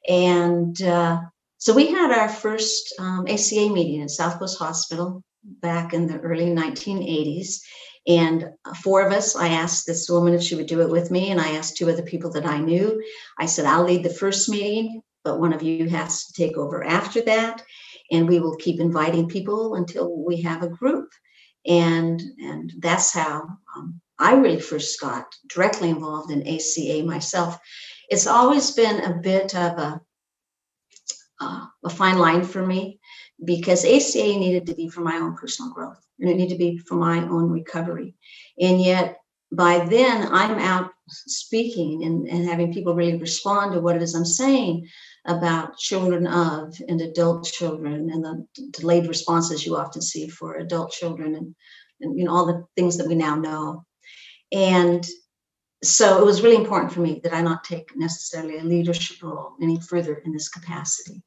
And 0.08 0.80
uh, 0.82 1.20
so 1.58 1.74
we 1.74 1.88
had 1.88 2.10
our 2.10 2.28
first 2.28 2.94
um, 2.98 3.26
ACA 3.28 3.68
meeting 3.68 4.02
at 4.02 4.10
South 4.10 4.38
Coast 4.38 4.58
Hospital 4.58 5.22
back 5.44 5.92
in 5.92 6.06
the 6.06 6.18
early 6.20 6.46
1980s. 6.46 7.60
And 8.06 8.50
four 8.82 9.06
of 9.06 9.12
us, 9.12 9.36
I 9.36 9.48
asked 9.48 9.86
this 9.86 10.08
woman 10.10 10.34
if 10.34 10.42
she 10.42 10.54
would 10.54 10.66
do 10.66 10.80
it 10.80 10.90
with 10.90 11.10
me, 11.10 11.30
and 11.30 11.40
I 11.40 11.52
asked 11.52 11.76
two 11.76 11.88
other 11.88 12.02
people 12.02 12.30
that 12.32 12.46
I 12.46 12.58
knew. 12.58 13.02
I 13.38 13.46
said, 13.46 13.64
I'll 13.64 13.84
lead 13.84 14.02
the 14.02 14.10
first 14.10 14.48
meeting, 14.48 15.02
but 15.24 15.38
one 15.38 15.52
of 15.52 15.62
you 15.62 15.88
has 15.88 16.26
to 16.26 16.32
take 16.32 16.56
over 16.56 16.82
after 16.82 17.20
that. 17.22 17.62
And 18.10 18.28
we 18.28 18.40
will 18.40 18.56
keep 18.56 18.80
inviting 18.80 19.28
people 19.28 19.76
until 19.76 20.24
we 20.24 20.42
have 20.42 20.62
a 20.62 20.68
group. 20.68 21.08
And, 21.64 22.20
and 22.38 22.72
that's 22.80 23.12
how 23.12 23.48
um, 23.76 24.00
I 24.18 24.34
really 24.34 24.60
first 24.60 25.00
got 25.00 25.26
directly 25.48 25.90
involved 25.90 26.32
in 26.32 26.46
ACA 26.46 27.04
myself 27.04 27.58
it's 28.12 28.26
always 28.26 28.72
been 28.72 29.00
a 29.00 29.14
bit 29.14 29.54
of 29.56 29.78
a 29.78 30.00
uh, 31.40 31.66
a 31.84 31.90
fine 31.90 32.18
line 32.18 32.44
for 32.44 32.64
me 32.64 33.00
because 33.44 33.84
ACA 33.84 34.38
needed 34.38 34.66
to 34.66 34.74
be 34.74 34.88
for 34.88 35.00
my 35.00 35.16
own 35.16 35.34
personal 35.34 35.72
growth 35.72 36.00
and 36.22 36.30
it 36.30 36.36
needed 36.36 36.54
to 36.54 36.58
be 36.58 36.78
for 36.78 36.94
my 36.94 37.18
own 37.18 37.50
recovery. 37.50 38.14
And 38.58 38.80
yet 38.80 39.18
by 39.52 39.84
then 39.84 40.28
I'm 40.32 40.58
out 40.58 40.90
speaking 41.08 42.04
and, 42.04 42.26
and 42.26 42.48
having 42.48 42.72
people 42.72 42.94
really 42.94 43.18
respond 43.18 43.72
to 43.72 43.80
what 43.80 43.96
it 43.96 44.02
is 44.02 44.14
I'm 44.14 44.24
saying 44.24 44.88
about 45.26 45.76
children 45.76 46.26
of 46.26 46.74
and 46.88 47.00
adult 47.00 47.44
children 47.44 48.10
and 48.10 48.24
the 48.24 48.46
delayed 48.70 49.08
responses 49.08 49.66
you 49.66 49.76
often 49.76 50.00
see 50.00 50.28
for 50.28 50.56
adult 50.56 50.90
children 50.90 51.34
and, 51.34 51.54
and 52.00 52.18
you 52.18 52.24
know 52.24 52.32
all 52.32 52.46
the 52.46 52.64
things 52.76 52.96
that 52.96 53.08
we 53.08 53.14
now 53.14 53.36
know 53.36 53.84
and 54.52 55.06
so 55.84 56.20
it 56.20 56.24
was 56.24 56.42
really 56.42 56.56
important 56.56 56.92
for 56.92 57.00
me 57.00 57.20
that 57.22 57.32
i 57.32 57.40
not 57.40 57.62
take 57.62 57.94
necessarily 57.94 58.58
a 58.58 58.64
leadership 58.64 59.22
role 59.22 59.52
any 59.62 59.80
further 59.80 60.14
in 60.24 60.32
this 60.32 60.48
capacity 60.48 61.22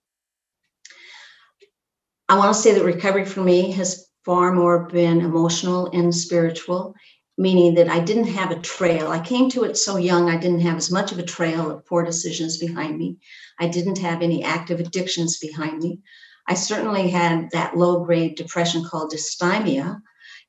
i 2.27 2.37
want 2.37 2.53
to 2.53 2.61
say 2.61 2.73
that 2.73 2.83
recovery 2.83 3.23
for 3.23 3.41
me 3.41 3.71
has 3.71 4.09
far 4.25 4.51
more 4.51 4.87
been 4.87 5.21
emotional 5.21 5.89
and 5.93 6.13
spiritual 6.13 6.95
meaning 7.37 7.75
that 7.75 7.89
I 7.89 7.99
didn't 7.99 8.27
have 8.27 8.51
a 8.51 8.59
trail. 8.59 9.09
I 9.09 9.19
came 9.19 9.49
to 9.51 9.63
it 9.63 9.77
so 9.77 9.97
young, 9.97 10.29
I 10.29 10.37
didn't 10.37 10.61
have 10.61 10.77
as 10.77 10.91
much 10.91 11.11
of 11.11 11.19
a 11.19 11.23
trail 11.23 11.69
of 11.69 11.85
poor 11.85 12.03
decisions 12.03 12.57
behind 12.57 12.97
me. 12.97 13.17
I 13.59 13.67
didn't 13.67 13.97
have 13.99 14.21
any 14.21 14.43
active 14.43 14.79
addictions 14.79 15.37
behind 15.37 15.79
me. 15.79 15.99
I 16.47 16.53
certainly 16.53 17.09
had 17.09 17.49
that 17.51 17.75
low 17.75 18.05
grade 18.05 18.35
depression 18.35 18.85
called 18.85 19.11
dysthymia, 19.11 19.99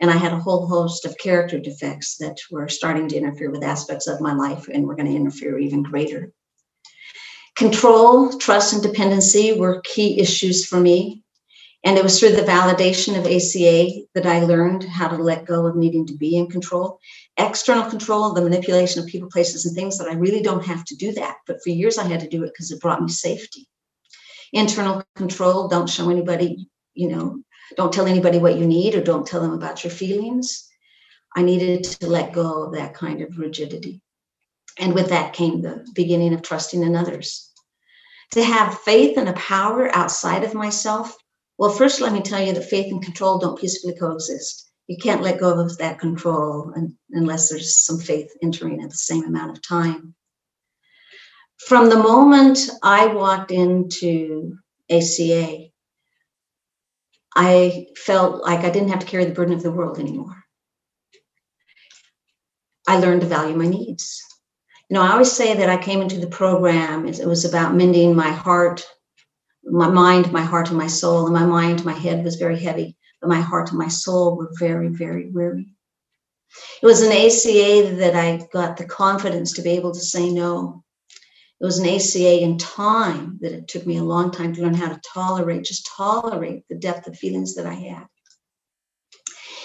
and 0.00 0.10
I 0.10 0.16
had 0.16 0.32
a 0.32 0.38
whole 0.38 0.66
host 0.66 1.06
of 1.06 1.18
character 1.18 1.58
defects 1.58 2.18
that 2.18 2.36
were 2.50 2.68
starting 2.68 3.08
to 3.08 3.16
interfere 3.16 3.50
with 3.50 3.64
aspects 3.64 4.06
of 4.06 4.20
my 4.20 4.34
life 4.34 4.68
and 4.72 4.86
were 4.86 4.94
going 4.94 5.10
to 5.10 5.16
interfere 5.16 5.58
even 5.58 5.82
greater. 5.82 6.30
Control, 7.56 8.36
trust, 8.38 8.74
and 8.74 8.82
dependency 8.82 9.54
were 9.54 9.80
key 9.80 10.20
issues 10.20 10.66
for 10.66 10.78
me. 10.78 11.24
And 11.86 11.96
it 11.96 12.02
was 12.02 12.18
through 12.18 12.32
the 12.32 12.42
validation 12.42 13.16
of 13.16 13.26
ACA 13.26 14.06
that 14.16 14.26
I 14.26 14.40
learned 14.40 14.82
how 14.82 15.06
to 15.06 15.22
let 15.22 15.46
go 15.46 15.66
of 15.66 15.76
needing 15.76 16.04
to 16.08 16.14
be 16.14 16.36
in 16.36 16.48
control. 16.48 16.98
External 17.36 17.88
control, 17.88 18.32
the 18.32 18.42
manipulation 18.42 19.00
of 19.00 19.08
people, 19.08 19.28
places, 19.30 19.64
and 19.64 19.76
things 19.76 19.96
that 19.98 20.08
I 20.08 20.14
really 20.14 20.42
don't 20.42 20.66
have 20.66 20.84
to 20.86 20.96
do 20.96 21.12
that. 21.12 21.36
But 21.46 21.62
for 21.62 21.70
years, 21.70 21.96
I 21.96 22.08
had 22.08 22.18
to 22.18 22.28
do 22.28 22.42
it 22.42 22.48
because 22.52 22.72
it 22.72 22.80
brought 22.80 23.00
me 23.00 23.08
safety. 23.08 23.68
Internal 24.52 25.04
control, 25.14 25.68
don't 25.68 25.88
show 25.88 26.10
anybody, 26.10 26.68
you 26.94 27.08
know, 27.08 27.40
don't 27.76 27.92
tell 27.92 28.08
anybody 28.08 28.38
what 28.38 28.58
you 28.58 28.66
need 28.66 28.96
or 28.96 29.00
don't 29.00 29.24
tell 29.24 29.40
them 29.40 29.52
about 29.52 29.84
your 29.84 29.92
feelings. 29.92 30.68
I 31.36 31.42
needed 31.42 31.84
to 31.84 32.08
let 32.08 32.32
go 32.32 32.64
of 32.64 32.72
that 32.72 32.94
kind 32.94 33.22
of 33.22 33.38
rigidity. 33.38 34.00
And 34.76 34.92
with 34.92 35.10
that 35.10 35.34
came 35.34 35.62
the 35.62 35.86
beginning 35.94 36.34
of 36.34 36.42
trusting 36.42 36.82
in 36.82 36.96
others. 36.96 37.48
To 38.32 38.42
have 38.42 38.80
faith 38.80 39.16
in 39.16 39.28
a 39.28 39.34
power 39.34 39.88
outside 39.94 40.42
of 40.42 40.52
myself 40.52 41.16
well, 41.58 41.70
first, 41.70 42.00
let 42.00 42.12
me 42.12 42.20
tell 42.20 42.40
you 42.40 42.52
that 42.52 42.68
faith 42.68 42.92
and 42.92 43.02
control 43.02 43.38
don't 43.38 43.58
peacefully 43.58 43.94
coexist. 43.94 44.70
You 44.88 44.96
can't 44.98 45.22
let 45.22 45.40
go 45.40 45.58
of 45.58 45.78
that 45.78 45.98
control 45.98 46.72
unless 47.10 47.48
there's 47.48 47.76
some 47.76 47.98
faith 47.98 48.30
entering 48.42 48.82
at 48.82 48.90
the 48.90 48.96
same 48.96 49.24
amount 49.24 49.50
of 49.50 49.62
time. 49.62 50.14
From 51.58 51.88
the 51.88 51.96
moment 51.96 52.58
I 52.82 53.06
walked 53.06 53.50
into 53.50 54.56
ACA, 54.90 55.66
I 57.34 57.86
felt 57.96 58.42
like 58.44 58.60
I 58.60 58.70
didn't 58.70 58.90
have 58.90 59.00
to 59.00 59.06
carry 59.06 59.24
the 59.24 59.34
burden 59.34 59.54
of 59.54 59.62
the 59.62 59.72
world 59.72 59.98
anymore. 59.98 60.44
I 62.86 62.98
learned 62.98 63.22
to 63.22 63.26
value 63.26 63.56
my 63.56 63.66
needs. 63.66 64.22
You 64.88 64.94
know, 64.94 65.02
I 65.02 65.10
always 65.10 65.32
say 65.32 65.54
that 65.54 65.68
I 65.68 65.76
came 65.76 66.00
into 66.00 66.20
the 66.20 66.28
program, 66.28 67.06
it 67.06 67.26
was 67.26 67.44
about 67.44 67.74
mending 67.74 68.14
my 68.14 68.30
heart 68.30 68.86
my 69.66 69.88
mind, 69.88 70.32
my 70.32 70.42
heart, 70.42 70.68
and 70.68 70.78
my 70.78 70.86
soul. 70.86 71.26
And 71.26 71.34
my 71.34 71.44
mind, 71.44 71.84
my 71.84 71.92
head 71.92 72.24
was 72.24 72.36
very 72.36 72.58
heavy, 72.58 72.96
but 73.20 73.28
my 73.28 73.40
heart 73.40 73.70
and 73.70 73.78
my 73.78 73.88
soul 73.88 74.36
were 74.36 74.50
very, 74.58 74.88
very 74.88 75.30
weary. 75.30 75.74
It 76.82 76.86
was 76.86 77.02
an 77.02 77.12
ACA 77.12 77.96
that 77.96 78.14
I 78.14 78.46
got 78.52 78.76
the 78.76 78.86
confidence 78.86 79.52
to 79.54 79.62
be 79.62 79.70
able 79.70 79.92
to 79.92 80.00
say 80.00 80.30
no. 80.30 80.84
It 81.60 81.64
was 81.64 81.78
an 81.78 81.88
ACA 81.88 82.42
in 82.42 82.58
time 82.58 83.38
that 83.40 83.52
it 83.52 83.66
took 83.66 83.86
me 83.86 83.96
a 83.96 84.04
long 84.04 84.30
time 84.30 84.54
to 84.54 84.62
learn 84.62 84.74
how 84.74 84.88
to 84.88 85.00
tolerate, 85.12 85.64
just 85.64 85.90
tolerate 85.96 86.64
the 86.68 86.76
depth 86.76 87.06
of 87.06 87.16
feelings 87.16 87.54
that 87.54 87.66
I 87.66 87.74
had. 87.74 88.06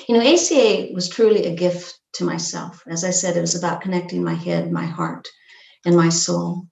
You 0.07 0.17
know, 0.17 0.21
ACA 0.21 0.93
was 0.93 1.09
truly 1.09 1.45
a 1.45 1.55
gift 1.55 1.99
to 2.13 2.23
myself. 2.23 2.83
As 2.87 3.03
I 3.03 3.11
said, 3.11 3.37
it 3.37 3.41
was 3.41 3.55
about 3.55 3.81
connecting 3.81 4.23
my 4.23 4.33
head, 4.33 4.71
my 4.71 4.85
heart, 4.85 5.27
and 5.85 5.95
my 5.95 6.09
soul. 6.09 6.67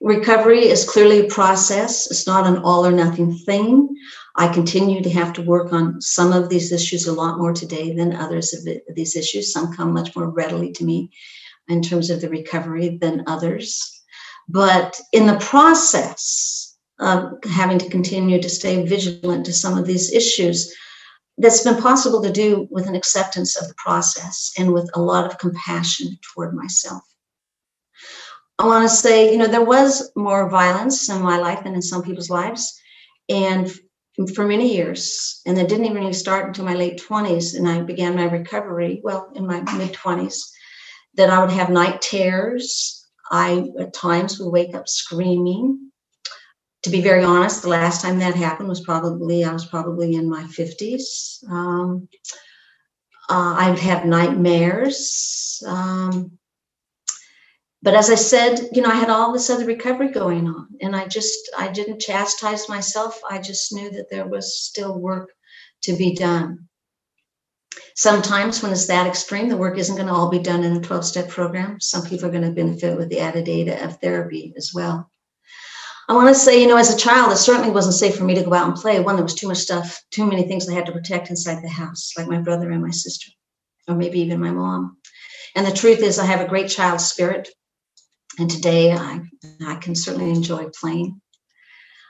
Recovery 0.00 0.68
is 0.68 0.88
clearly 0.88 1.20
a 1.20 1.28
process, 1.28 2.10
it's 2.10 2.26
not 2.26 2.46
an 2.46 2.58
all 2.58 2.86
or 2.86 2.92
nothing 2.92 3.36
thing. 3.38 3.88
I 4.36 4.52
continue 4.52 5.02
to 5.02 5.10
have 5.10 5.32
to 5.34 5.42
work 5.42 5.72
on 5.72 6.00
some 6.02 6.32
of 6.32 6.50
these 6.50 6.70
issues 6.70 7.06
a 7.06 7.12
lot 7.12 7.38
more 7.38 7.54
today 7.54 7.94
than 7.94 8.14
others 8.14 8.52
of 8.52 8.68
these 8.94 9.16
issues. 9.16 9.52
Some 9.52 9.72
come 9.72 9.92
much 9.92 10.14
more 10.14 10.28
readily 10.28 10.72
to 10.72 10.84
me 10.84 11.10
in 11.68 11.80
terms 11.80 12.10
of 12.10 12.20
the 12.20 12.28
recovery 12.28 12.98
than 13.00 13.24
others. 13.26 14.02
But 14.48 15.00
in 15.12 15.26
the 15.26 15.38
process 15.38 16.76
of 16.98 17.32
having 17.44 17.78
to 17.78 17.88
continue 17.88 18.40
to 18.40 18.48
stay 18.48 18.84
vigilant 18.84 19.46
to 19.46 19.52
some 19.52 19.78
of 19.78 19.86
these 19.86 20.12
issues, 20.12 20.74
that's 21.38 21.64
been 21.64 21.82
possible 21.82 22.22
to 22.22 22.32
do 22.32 22.68
with 22.70 22.86
an 22.86 22.94
acceptance 22.94 23.56
of 23.56 23.68
the 23.68 23.74
process 23.74 24.52
and 24.58 24.72
with 24.72 24.90
a 24.94 25.00
lot 25.00 25.26
of 25.26 25.38
compassion 25.38 26.18
toward 26.22 26.54
myself. 26.54 27.02
I 28.58 28.66
want 28.66 28.88
to 28.88 28.94
say, 28.94 29.30
you 29.32 29.38
know, 29.38 29.46
there 29.46 29.64
was 29.64 30.10
more 30.16 30.48
violence 30.48 31.10
in 31.10 31.20
my 31.20 31.38
life 31.38 31.64
than 31.64 31.74
in 31.74 31.82
some 31.82 32.02
people's 32.02 32.30
lives. 32.30 32.80
And 33.28 33.70
for 34.34 34.46
many 34.46 34.74
years, 34.74 35.42
and 35.44 35.58
it 35.58 35.68
didn't 35.68 35.84
even 35.84 36.12
start 36.14 36.46
until 36.46 36.64
my 36.64 36.74
late 36.74 37.02
20s, 37.06 37.54
and 37.54 37.68
I 37.68 37.82
began 37.82 38.16
my 38.16 38.24
recovery, 38.24 39.00
well, 39.04 39.30
in 39.34 39.46
my 39.46 39.60
mid 39.76 39.92
20s, 39.92 40.40
that 41.14 41.28
I 41.28 41.40
would 41.40 41.50
have 41.50 41.68
night 41.68 42.00
terrors. 42.00 43.06
I 43.30 43.68
at 43.78 43.92
times 43.92 44.38
would 44.38 44.50
wake 44.50 44.74
up 44.74 44.88
screaming. 44.88 45.90
To 46.84 46.90
be 46.90 47.02
very 47.02 47.24
honest, 47.24 47.62
the 47.62 47.68
last 47.68 48.00
time 48.00 48.20
that 48.20 48.36
happened 48.36 48.68
was 48.68 48.80
probably, 48.80 49.44
I 49.44 49.52
was 49.52 49.66
probably 49.66 50.14
in 50.14 50.30
my 50.30 50.44
50s. 50.44 51.42
Um, 51.50 52.08
uh, 53.28 53.54
I 53.58 53.70
would 53.70 53.80
have 53.80 54.06
nightmares. 54.06 55.62
Um, 55.66 56.38
but 57.82 57.94
as 57.94 58.10
I 58.10 58.14
said, 58.14 58.68
you 58.72 58.82
know, 58.82 58.90
I 58.90 58.96
had 58.96 59.10
all 59.10 59.32
this 59.32 59.50
other 59.50 59.66
recovery 59.66 60.08
going 60.08 60.48
on, 60.48 60.68
and 60.80 60.96
I 60.96 61.06
just 61.06 61.38
I 61.56 61.68
didn't 61.68 62.00
chastise 62.00 62.68
myself. 62.68 63.20
I 63.28 63.38
just 63.38 63.72
knew 63.72 63.90
that 63.90 64.10
there 64.10 64.26
was 64.26 64.60
still 64.60 64.98
work 64.98 65.32
to 65.82 65.96
be 65.96 66.14
done. 66.14 66.68
Sometimes 67.94 68.62
when 68.62 68.72
it's 68.72 68.86
that 68.86 69.06
extreme, 69.06 69.48
the 69.48 69.56
work 69.56 69.78
isn't 69.78 69.96
going 69.96 70.08
to 70.08 70.12
all 70.12 70.28
be 70.28 70.38
done 70.38 70.64
in 70.64 70.76
a 70.76 70.80
12 70.80 71.04
step 71.04 71.28
program. 71.28 71.80
Some 71.80 72.04
people 72.04 72.26
are 72.26 72.32
going 72.32 72.44
to 72.44 72.50
benefit 72.50 72.96
with 72.96 73.08
the 73.08 73.20
added 73.20 73.44
data 73.44 73.82
of 73.84 73.98
therapy 74.00 74.52
as 74.56 74.72
well. 74.74 75.10
I 76.08 76.14
want 76.14 76.28
to 76.28 76.34
say, 76.34 76.60
you 76.60 76.68
know, 76.68 76.76
as 76.76 76.94
a 76.94 76.96
child, 76.96 77.32
it 77.32 77.36
certainly 77.36 77.70
wasn't 77.70 77.96
safe 77.96 78.16
for 78.16 78.24
me 78.24 78.34
to 78.36 78.44
go 78.44 78.52
out 78.52 78.68
and 78.68 78.76
play. 78.76 79.00
One, 79.00 79.16
there 79.16 79.24
was 79.24 79.34
too 79.34 79.48
much 79.48 79.58
stuff, 79.58 80.00
too 80.10 80.24
many 80.24 80.46
things 80.46 80.68
I 80.68 80.74
had 80.74 80.86
to 80.86 80.92
protect 80.92 81.30
inside 81.30 81.62
the 81.62 81.68
house, 81.68 82.12
like 82.16 82.28
my 82.28 82.40
brother 82.40 82.70
and 82.70 82.82
my 82.82 82.90
sister, 82.90 83.32
or 83.88 83.96
maybe 83.96 84.20
even 84.20 84.40
my 84.40 84.52
mom. 84.52 84.98
And 85.56 85.66
the 85.66 85.72
truth 85.72 86.00
is, 86.00 86.18
I 86.18 86.26
have 86.26 86.40
a 86.40 86.48
great 86.48 86.68
child 86.68 87.00
spirit. 87.00 87.48
And 88.38 88.50
today 88.50 88.92
I, 88.92 89.20
I 89.66 89.76
can 89.76 89.94
certainly 89.94 90.30
enjoy 90.30 90.66
playing. 90.68 91.20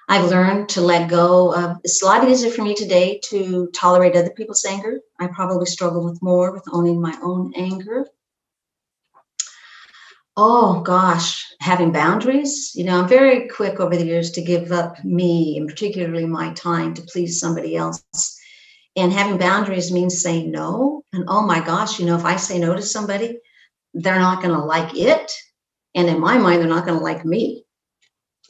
I've 0.09 0.31
learned 0.31 0.69
to 0.71 0.81
let 0.81 1.11
go 1.11 1.53
of 1.53 1.79
it's 1.83 2.03
a 2.03 2.05
lot 2.05 2.29
easier 2.29 2.51
for 2.51 2.63
me 2.63 2.75
today 2.75 3.21
to 3.25 3.69
tolerate 3.75 4.15
other 4.15 4.31
people's 4.31 4.65
anger. 4.65 5.01
I 5.19 5.27
probably 5.29 5.67
struggle 5.67 6.05
with 6.05 6.23
more 6.23 6.53
with 6.53 6.65
owning 6.73 7.01
my 7.01 7.17
own 7.23 7.53
anger. 7.57 8.07
Oh 10.37 10.81
gosh, 10.83 11.45
having 11.61 11.93
boundaries. 11.93 12.73
You 12.75 12.85
know, 12.85 13.01
I'm 13.01 13.09
very 13.09 13.49
quick 13.49 13.81
over 13.81 13.97
the 13.97 14.05
years 14.05 14.31
to 14.33 14.43
give 14.43 14.71
up 14.71 15.03
me 15.05 15.57
and 15.59 15.69
particularly 15.69 16.27
my 16.27 16.53
time 16.53 16.95
to 16.95 17.03
please 17.03 17.41
somebody 17.41 17.75
else. 17.77 18.05
And 18.97 19.13
having 19.13 19.39
boundaries 19.39 19.93
means 19.93 20.23
saying 20.23 20.51
no. 20.51 21.03
And 21.13 21.25
oh 21.27 21.43
my 21.43 21.61
gosh, 21.61 21.99
you 21.99 22.07
know, 22.07 22.17
if 22.17 22.25
I 22.25 22.37
say 22.37 22.59
no 22.59 22.75
to 22.75 22.83
somebody, 22.83 23.39
they're 23.93 24.19
not 24.19 24.43
going 24.43 24.55
to 24.55 24.65
like 24.65 24.97
it 24.97 25.33
and 25.97 26.09
in 26.09 26.21
my 26.21 26.37
mind, 26.37 26.61
they're 26.61 26.69
not 26.69 26.87
going 26.87 26.99
to 26.99 27.05
like 27.05 27.25
me. 27.25 27.65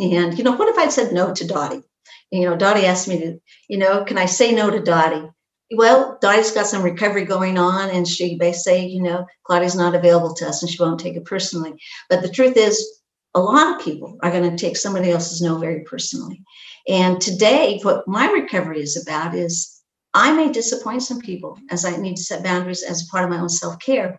And, 0.00 0.36
you 0.36 0.44
know, 0.44 0.56
what 0.56 0.68
if 0.68 0.76
I'd 0.76 0.92
said 0.92 1.12
no 1.12 1.32
to 1.32 1.46
Dottie? 1.46 1.82
You 2.30 2.50
know, 2.50 2.56
Dottie 2.56 2.86
asked 2.86 3.08
me 3.08 3.20
to, 3.20 3.40
you 3.68 3.78
know, 3.78 4.04
can 4.04 4.18
I 4.18 4.26
say 4.26 4.52
no 4.52 4.68
to 4.68 4.80
Dottie? 4.80 5.30
Well, 5.74 6.18
Dottie's 6.20 6.50
got 6.50 6.66
some 6.66 6.82
recovery 6.82 7.24
going 7.24 7.56
on, 7.56 7.90
and 7.90 8.06
she 8.06 8.34
may 8.34 8.52
say, 8.52 8.86
you 8.86 9.00
know, 9.00 9.26
Claudia's 9.44 9.76
not 9.76 9.94
available 9.94 10.34
to 10.34 10.48
us 10.48 10.62
and 10.62 10.70
she 10.70 10.82
won't 10.82 11.00
take 11.00 11.16
it 11.16 11.24
personally. 11.24 11.80
But 12.10 12.20
the 12.20 12.28
truth 12.28 12.56
is, 12.56 13.00
a 13.34 13.40
lot 13.40 13.74
of 13.76 13.84
people 13.84 14.18
are 14.22 14.30
going 14.30 14.50
to 14.50 14.56
take 14.56 14.76
somebody 14.76 15.10
else's 15.10 15.40
no 15.40 15.58
very 15.58 15.84
personally. 15.84 16.42
And 16.88 17.20
today, 17.20 17.78
what 17.82 18.06
my 18.08 18.30
recovery 18.30 18.80
is 18.80 19.00
about 19.00 19.34
is 19.34 19.82
I 20.14 20.32
may 20.32 20.50
disappoint 20.50 21.02
some 21.02 21.20
people 21.20 21.58
as 21.70 21.84
I 21.84 21.96
need 21.96 22.16
to 22.16 22.22
set 22.22 22.42
boundaries 22.42 22.82
as 22.82 23.08
part 23.08 23.24
of 23.24 23.30
my 23.30 23.38
own 23.38 23.48
self 23.48 23.78
care. 23.78 24.18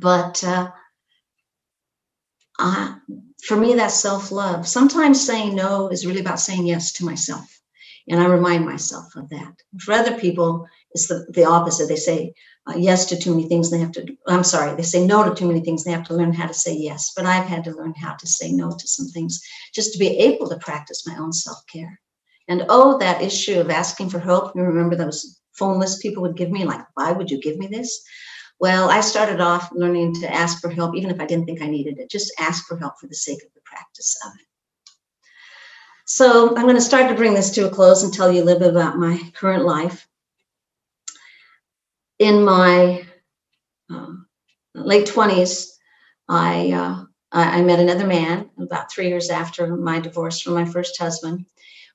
But 0.00 0.42
uh, 0.44 0.70
for 2.58 3.56
me, 3.56 3.74
that's 3.74 4.00
self 4.00 4.30
love. 4.30 4.66
Sometimes 4.66 5.24
saying 5.24 5.54
no 5.54 5.88
is 5.88 6.06
really 6.06 6.20
about 6.20 6.40
saying 6.40 6.66
yes 6.66 6.92
to 6.94 7.04
myself. 7.04 7.60
And 8.08 8.20
I 8.20 8.26
remind 8.26 8.64
myself 8.64 9.14
of 9.16 9.28
that. 9.30 9.54
For 9.80 9.92
other 9.92 10.18
people, 10.18 10.66
it's 10.92 11.06
the, 11.08 11.26
the 11.30 11.44
opposite. 11.44 11.88
They 11.88 11.96
say, 11.96 12.34
uh, 12.66 12.74
yes 12.76 13.06
to 13.06 13.16
too 13.16 13.34
many 13.34 13.48
things. 13.48 13.70
They 13.70 13.78
have 13.78 13.92
to, 13.92 14.06
I'm 14.28 14.44
sorry, 14.44 14.74
they 14.76 14.82
say 14.82 15.04
no 15.06 15.28
to 15.28 15.34
too 15.34 15.48
many 15.48 15.60
things. 15.60 15.82
They 15.82 15.90
have 15.92 16.04
to 16.06 16.14
learn 16.14 16.32
how 16.32 16.46
to 16.46 16.54
say 16.54 16.74
yes. 16.74 17.12
But 17.16 17.26
I've 17.26 17.46
had 17.46 17.64
to 17.64 17.74
learn 17.74 17.94
how 17.94 18.14
to 18.14 18.26
say 18.26 18.52
no 18.52 18.70
to 18.70 18.88
some 18.88 19.08
things 19.08 19.40
just 19.74 19.92
to 19.92 19.98
be 19.98 20.18
able 20.18 20.48
to 20.48 20.56
practice 20.58 21.06
my 21.06 21.16
own 21.16 21.32
self 21.32 21.58
care. 21.72 22.00
And 22.48 22.64
oh, 22.68 22.98
that 22.98 23.22
issue 23.22 23.60
of 23.60 23.70
asking 23.70 24.10
for 24.10 24.18
help. 24.18 24.54
You 24.54 24.62
remember 24.62 24.96
those 24.96 25.40
phone 25.52 25.78
lists 25.78 26.02
people 26.02 26.22
would 26.22 26.36
give 26.36 26.50
me, 26.50 26.64
like, 26.64 26.84
why 26.94 27.12
would 27.12 27.30
you 27.30 27.40
give 27.40 27.56
me 27.56 27.66
this? 27.66 28.02
Well, 28.62 28.90
I 28.90 29.00
started 29.00 29.40
off 29.40 29.72
learning 29.72 30.14
to 30.20 30.32
ask 30.32 30.60
for 30.60 30.70
help, 30.70 30.94
even 30.94 31.10
if 31.10 31.20
I 31.20 31.26
didn't 31.26 31.46
think 31.46 31.60
I 31.60 31.66
needed 31.66 31.98
it, 31.98 32.08
just 32.08 32.32
ask 32.38 32.64
for 32.68 32.76
help 32.76 33.00
for 33.00 33.08
the 33.08 33.14
sake 33.16 33.42
of 33.42 33.52
the 33.56 33.60
practice 33.64 34.16
of 34.24 34.32
it. 34.38 34.46
So 36.06 36.50
I'm 36.50 36.62
going 36.62 36.76
to 36.76 36.80
start 36.80 37.08
to 37.08 37.16
bring 37.16 37.34
this 37.34 37.50
to 37.56 37.66
a 37.66 37.70
close 37.70 38.04
and 38.04 38.14
tell 38.14 38.30
you 38.30 38.40
a 38.40 38.44
little 38.44 38.60
bit 38.60 38.70
about 38.70 38.98
my 38.98 39.20
current 39.34 39.64
life. 39.64 40.06
In 42.20 42.44
my 42.44 43.04
uh, 43.92 44.12
late 44.76 45.08
20s, 45.08 45.76
I, 46.28 46.70
uh, 46.70 47.04
I 47.32 47.62
met 47.62 47.80
another 47.80 48.06
man 48.06 48.48
about 48.60 48.92
three 48.92 49.08
years 49.08 49.28
after 49.28 49.76
my 49.76 49.98
divorce 49.98 50.40
from 50.40 50.54
my 50.54 50.66
first 50.66 50.96
husband. 51.00 51.46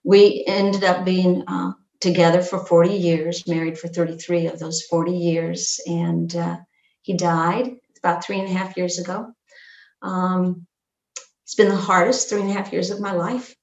We 0.03 0.43
ended 0.45 0.83
up 0.83 1.05
being 1.05 1.45
uh, 1.47 1.71
together 1.99 2.41
for 2.41 2.65
40 2.65 2.93
years, 2.93 3.47
married 3.47 3.77
for 3.77 3.87
33 3.87 4.47
of 4.47 4.59
those 4.59 4.83
40 4.83 5.11
years, 5.11 5.79
and 5.85 6.35
uh, 6.35 6.57
he 7.01 7.15
died 7.15 7.75
about 7.97 8.23
three 8.23 8.39
and 8.39 8.47
a 8.47 8.53
half 8.53 8.77
years 8.77 8.99
ago. 8.99 9.33
Um, 10.01 10.67
it's 11.43 11.55
been 11.55 11.69
the 11.69 11.75
hardest 11.75 12.29
three 12.29 12.41
and 12.41 12.49
a 12.49 12.53
half 12.53 12.71
years 12.71 12.91
of 12.91 13.01
my 13.01 13.13
life. 13.13 13.55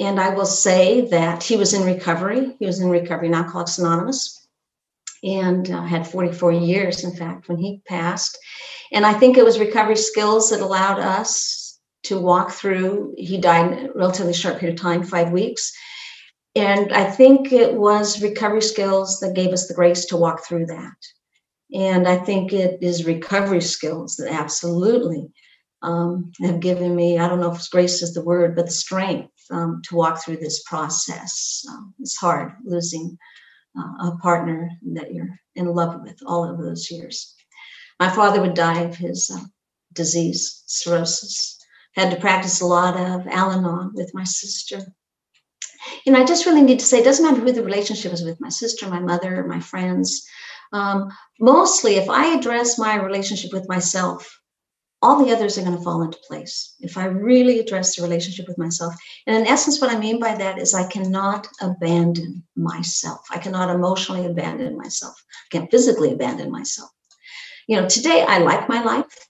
And 0.00 0.20
I 0.20 0.30
will 0.34 0.46
say 0.46 1.08
that 1.08 1.42
he 1.42 1.56
was 1.56 1.74
in 1.74 1.84
recovery. 1.84 2.54
He 2.60 2.66
was 2.66 2.80
in 2.80 2.88
recovery, 2.88 3.32
Alcoholics 3.32 3.78
Anonymous, 3.78 4.46
and 5.24 5.68
uh, 5.68 5.82
had 5.82 6.06
44 6.06 6.52
years, 6.52 7.02
in 7.02 7.14
fact, 7.16 7.48
when 7.48 7.58
he 7.58 7.82
passed. 7.86 8.38
And 8.92 9.04
I 9.04 9.12
think 9.12 9.36
it 9.36 9.44
was 9.44 9.58
recovery 9.58 9.96
skills 9.96 10.50
that 10.50 10.60
allowed 10.60 11.00
us 11.00 11.80
to 12.04 12.20
walk 12.20 12.52
through. 12.52 13.14
He 13.18 13.38
died 13.38 13.72
in 13.72 13.86
a 13.86 13.92
relatively 13.92 14.32
short 14.32 14.58
period 14.58 14.78
of 14.78 14.82
time, 14.82 15.02
five 15.02 15.32
weeks 15.32 15.72
and 16.58 16.92
I 16.92 17.04
think 17.04 17.52
it 17.52 17.74
was 17.74 18.20
recovery 18.20 18.62
skills 18.62 19.20
that 19.20 19.36
gave 19.36 19.52
us 19.52 19.68
the 19.68 19.74
grace 19.74 20.06
to 20.06 20.16
walk 20.16 20.44
through 20.44 20.66
that. 20.66 20.96
And 21.72 22.08
I 22.08 22.16
think 22.16 22.52
it 22.52 22.82
is 22.82 23.06
recovery 23.06 23.60
skills 23.60 24.16
that 24.16 24.32
absolutely 24.32 25.30
um, 25.82 26.32
have 26.40 26.58
given 26.58 26.96
me, 26.96 27.18
I 27.18 27.28
don't 27.28 27.40
know 27.40 27.52
if 27.52 27.70
grace 27.70 28.02
is 28.02 28.12
the 28.12 28.24
word, 28.24 28.56
but 28.56 28.66
the 28.66 28.72
strength 28.72 29.32
um, 29.52 29.82
to 29.84 29.94
walk 29.94 30.24
through 30.24 30.38
this 30.38 30.64
process. 30.64 31.64
Um, 31.70 31.94
it's 32.00 32.16
hard 32.16 32.52
losing 32.64 33.16
uh, 33.78 34.08
a 34.08 34.16
partner 34.18 34.68
that 34.94 35.14
you're 35.14 35.38
in 35.54 35.66
love 35.66 36.02
with 36.02 36.18
all 36.26 36.44
of 36.44 36.58
those 36.58 36.90
years. 36.90 37.36
My 38.00 38.08
father 38.08 38.40
would 38.40 38.54
die 38.54 38.80
of 38.80 38.96
his 38.96 39.30
uh, 39.30 39.44
disease, 39.92 40.64
cirrhosis. 40.66 41.56
Had 41.94 42.10
to 42.10 42.20
practice 42.20 42.60
a 42.60 42.66
lot 42.66 42.96
of 42.96 43.28
Al 43.28 43.52
Anon 43.52 43.92
with 43.94 44.12
my 44.12 44.24
sister 44.24 44.80
and 46.06 46.16
I 46.16 46.24
just 46.24 46.46
really 46.46 46.62
need 46.62 46.78
to 46.80 46.84
say, 46.84 46.98
it 46.98 47.04
doesn't 47.04 47.24
matter 47.24 47.40
who 47.40 47.52
the 47.52 47.62
relationship 47.62 48.12
is 48.12 48.24
with 48.24 48.40
my 48.40 48.48
sister, 48.48 48.88
my 48.88 49.00
mother, 49.00 49.44
my 49.44 49.60
friends. 49.60 50.26
Um, 50.72 51.10
mostly, 51.40 51.96
if 51.96 52.08
I 52.08 52.34
address 52.34 52.78
my 52.78 52.96
relationship 52.96 53.52
with 53.52 53.68
myself, 53.68 54.38
all 55.00 55.24
the 55.24 55.32
others 55.32 55.56
are 55.56 55.62
going 55.62 55.76
to 55.76 55.82
fall 55.82 56.02
into 56.02 56.18
place. 56.26 56.74
If 56.80 56.98
I 56.98 57.04
really 57.04 57.60
address 57.60 57.94
the 57.94 58.02
relationship 58.02 58.48
with 58.48 58.58
myself. 58.58 58.94
And 59.26 59.36
in 59.36 59.46
essence, 59.46 59.80
what 59.80 59.94
I 59.94 59.98
mean 59.98 60.18
by 60.18 60.34
that 60.34 60.58
is 60.58 60.74
I 60.74 60.88
cannot 60.88 61.46
abandon 61.60 62.42
myself. 62.56 63.20
I 63.30 63.38
cannot 63.38 63.70
emotionally 63.70 64.26
abandon 64.26 64.76
myself. 64.76 65.14
I 65.30 65.56
can't 65.56 65.70
physically 65.70 66.12
abandon 66.12 66.50
myself. 66.50 66.90
You 67.68 67.80
know, 67.80 67.88
today 67.88 68.24
I 68.26 68.38
like 68.38 68.68
my 68.68 68.82
life. 68.82 69.28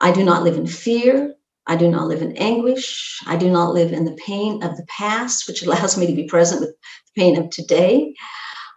I 0.00 0.12
do 0.12 0.24
not 0.24 0.44
live 0.44 0.56
in 0.56 0.66
fear. 0.66 1.34
I 1.68 1.76
do 1.76 1.88
not 1.90 2.08
live 2.08 2.22
in 2.22 2.36
anguish. 2.38 3.20
I 3.26 3.36
do 3.36 3.50
not 3.50 3.74
live 3.74 3.92
in 3.92 4.06
the 4.06 4.18
pain 4.26 4.62
of 4.62 4.76
the 4.76 4.86
past, 4.86 5.46
which 5.46 5.62
allows 5.66 5.96
me 5.96 6.06
to 6.06 6.14
be 6.14 6.24
present 6.24 6.62
with 6.62 6.70
the 6.70 7.20
pain 7.20 7.38
of 7.38 7.50
today. 7.50 8.14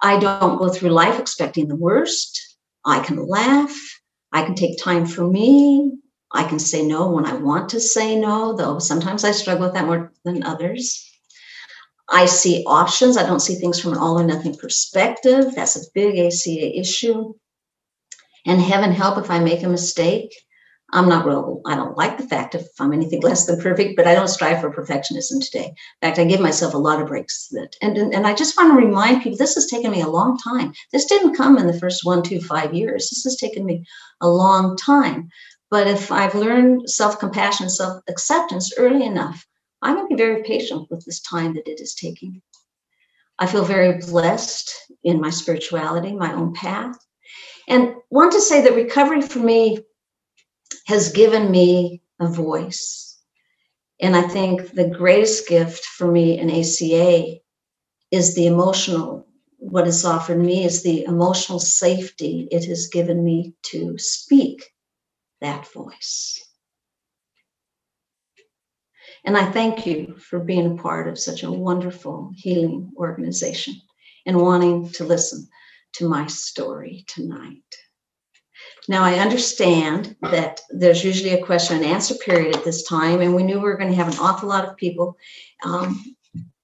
I 0.04 0.20
don't 0.20 0.60
go 0.60 0.70
through 0.70 0.90
life 0.90 1.20
expecting 1.20 1.68
the 1.68 1.76
worst. 1.76 2.58
I 2.86 3.00
can 3.00 3.28
laugh. 3.28 3.76
I 4.34 4.44
can 4.44 4.56
take 4.56 4.78
time 4.78 5.06
for 5.06 5.28
me. 5.28 5.94
I 6.34 6.44
can 6.44 6.60
say 6.60 6.86
no 6.86 7.10
when 7.10 7.26
I 7.26 7.34
want 7.34 7.70
to 7.70 7.80
say 7.80 8.18
no, 8.18 8.56
though 8.56 8.80
sometimes 8.80 9.24
I 9.24 9.32
struggle 9.32 9.66
with 9.66 9.74
that 9.74 9.86
more 9.86 10.12
than 10.24 10.44
others. 10.44 11.08
I 12.10 12.26
see 12.26 12.64
options. 12.66 13.18
I 13.18 13.26
don't 13.26 13.42
see 13.42 13.56
things 13.56 13.80
from 13.80 13.94
an 13.94 13.98
all 13.98 14.20
or 14.20 14.24
nothing 14.24 14.56
perspective. 14.56 15.54
That's 15.56 15.76
a 15.76 15.90
big 15.94 16.18
ACA 16.18 16.80
issue. 16.80 17.34
And 18.46 18.62
heaven 18.62 18.92
help 18.92 19.18
if 19.18 19.30
I 19.30 19.40
make 19.40 19.64
a 19.64 19.70
mistake. 19.70 20.34
I'm 20.94 21.08
not 21.08 21.26
real, 21.26 21.62
I 21.66 21.76
don't 21.76 21.98
like 21.98 22.18
the 22.18 22.28
fact 22.28 22.56
if 22.56 22.68
I'm 22.80 22.94
anything 22.94 23.22
less 23.24 23.46
than 23.46 23.62
perfect, 23.62 23.96
but 23.96 24.08
I 24.08 24.14
don't 24.14 24.28
strive 24.28 24.62
for 24.62 24.72
perfectionism 24.72 25.44
today. 25.44 25.68
In 25.68 25.76
fact, 26.02 26.20
I 26.20 26.26
give 26.26 26.42
myself 26.42 26.74
a 26.74 26.78
lot 26.78 27.02
of 27.02 27.08
breaks 27.08 27.48
that, 27.50 27.76
and, 27.82 27.98
and, 27.98 28.14
and 28.14 28.28
I 28.28 28.34
just 28.34 28.58
want 28.58 28.72
to 28.72 28.86
remind 28.86 29.22
people 29.22 29.38
this 29.38 29.56
has 29.56 29.68
taken 29.68 29.92
me 29.92 30.02
a 30.02 30.10
long 30.10 30.38
time. 30.38 30.74
This 30.92 31.06
didn't 31.06 31.36
come 31.36 31.58
in 31.58 31.68
the 31.68 31.80
first 31.80 32.06
one, 32.06 32.24
two, 32.24 32.42
five 32.42 32.74
years. 32.74 33.10
This 33.10 33.24
has 33.24 33.38
taken 33.38 33.66
me 33.66 33.86
a 34.22 34.28
long 34.28 34.76
time. 34.76 35.30
But 35.70 35.88
if 35.88 36.12
I've 36.12 36.36
learned 36.36 36.90
self 36.90 37.20
compassion, 37.20 37.70
self 37.70 38.04
acceptance 38.10 38.74
early 38.78 39.06
enough, 39.06 39.46
I'm 39.82 39.96
going 39.96 40.10
to 40.10 40.16
be 40.16 40.22
very 40.22 40.44
patient 40.44 40.88
with 40.92 41.06
this 41.06 41.22
time 41.22 41.54
that 41.54 41.68
it 41.68 41.80
is 41.80 41.96
taking. 41.96 42.42
I 43.40 43.48
feel 43.48 43.64
very 43.64 43.98
blessed 43.98 44.72
in 45.04 45.20
my 45.20 45.30
spirituality, 45.30 46.14
my 46.14 46.34
own 46.34 46.54
path. 46.54 46.96
And 47.68 47.96
want 48.10 48.34
to 48.34 48.42
say 48.42 48.62
that 48.62 48.76
recovery 48.76 49.22
for 49.22 49.40
me 49.40 49.80
has 50.88 51.12
given 51.12 51.52
me 51.52 52.02
a 52.20 52.28
voice. 52.28 53.18
And 54.00 54.16
I 54.16 54.24
think 54.24 54.72
the 54.72 54.90
greatest 54.90 55.48
gift 55.48 55.86
for 55.86 56.12
me 56.12 56.40
in 56.40 56.50
ACA 56.50 57.40
is 58.12 58.36
the 58.36 58.48
emotional, 58.48 59.28
what 59.58 59.86
has 59.86 60.06
offered 60.06 60.40
me 60.40 60.66
is 60.66 60.82
the 60.82 61.04
emotional 61.06 61.60
safety 61.60 62.48
it 62.52 62.66
has 62.66 62.88
given 62.88 63.24
me 63.24 63.54
to 63.64 63.98
speak 63.98 64.64
that 65.40 65.72
voice. 65.72 66.44
And 69.24 69.38
I 69.38 69.52
thank 69.52 69.86
you 69.86 70.16
for 70.18 70.40
being 70.40 70.72
a 70.72 70.82
part 70.82 71.08
of 71.08 71.20
such 71.20 71.44
a 71.44 71.52
wonderful 71.52 72.32
healing 72.36 72.92
organization 72.98 73.76
and 74.26 74.38
wanting 74.38 74.90
to 74.94 75.04
listen 75.04 75.48
to 75.94 76.10
my 76.10 76.26
story 76.28 77.06
tonight. 77.08 77.62
Now, 78.88 79.04
I 79.04 79.20
understand 79.20 80.16
that 80.22 80.62
there's 80.72 81.04
usually 81.04 81.34
a 81.34 81.46
question 81.46 81.78
and 81.78 81.86
answer 81.86 82.16
period 82.16 82.56
at 82.56 82.64
this 82.64 82.84
time, 82.84 83.22
and 83.22 83.36
we 83.36 83.44
knew 83.44 83.56
we 83.56 83.62
were 83.62 83.78
going 83.78 83.92
to 83.92 83.96
have 83.96 84.12
an 84.12 84.20
awful 84.20 84.50
lot 84.50 84.68
of 84.68 84.76
people 84.76 85.18
um, 85.64 86.04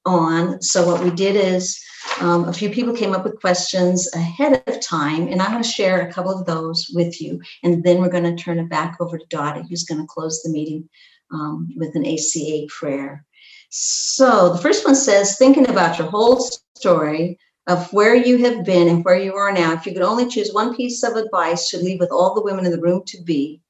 on. 0.06 0.62
So, 0.62 0.86
what 0.86 1.04
we 1.04 1.12
did 1.12 1.36
is 1.36 1.80
um, 2.20 2.46
a 2.50 2.54
few 2.54 2.70
people 2.72 2.96
came 2.96 3.14
up 3.14 3.24
with 3.24 3.40
questions 3.40 4.12
ahead 4.16 4.64
of 4.66 4.80
time, 4.82 5.28
and 5.28 5.42
I'm 5.42 5.52
going 5.52 5.62
to 5.62 5.70
share 5.70 6.02
a 6.02 6.12
couple 6.12 6.32
of 6.32 6.48
those 6.48 6.90
with 6.94 7.22
you. 7.22 7.40
And 7.64 7.84
then 7.84 8.00
we're 8.00 8.10
going 8.10 8.36
to 8.36 8.42
turn 8.42 8.58
it 8.58 8.70
back 8.70 8.98
over 9.00 9.18
to 9.18 9.26
Dottie, 9.30 9.68
who's 9.70 9.84
going 9.84 10.02
to 10.02 10.08
close 10.08 10.42
the 10.42 10.50
meeting 10.50 10.90
um, 11.32 11.70
with 11.76 11.96
an 11.96 12.06
ACA 12.06 12.66
prayer. 12.68 13.26
So, 13.70 14.54
the 14.54 14.62
first 14.62 14.86
one 14.86 14.96
says, 14.96 15.38
thinking 15.38 15.70
about 15.70 16.00
your 16.00 16.10
whole 16.10 16.40
story, 16.76 17.38
of 17.68 17.92
where 17.92 18.16
you 18.16 18.38
have 18.38 18.64
been 18.64 18.88
and 18.88 19.04
where 19.04 19.20
you 19.20 19.36
are 19.36 19.52
now, 19.52 19.74
if 19.74 19.86
you 19.86 19.94
could 19.94 20.02
only 20.02 20.28
choose 20.28 20.54
one 20.54 20.76
piece 20.76 21.04
of 21.04 21.16
advice 21.16 21.70
to 21.70 21.78
leave 21.78 22.00
with 22.00 22.12
all 22.12 22.34
the 22.34 22.42
women 22.42 22.66
in 22.66 22.72
the 22.72 22.80
room 22.80 23.04
to 23.08 23.22
be, 23.24 23.62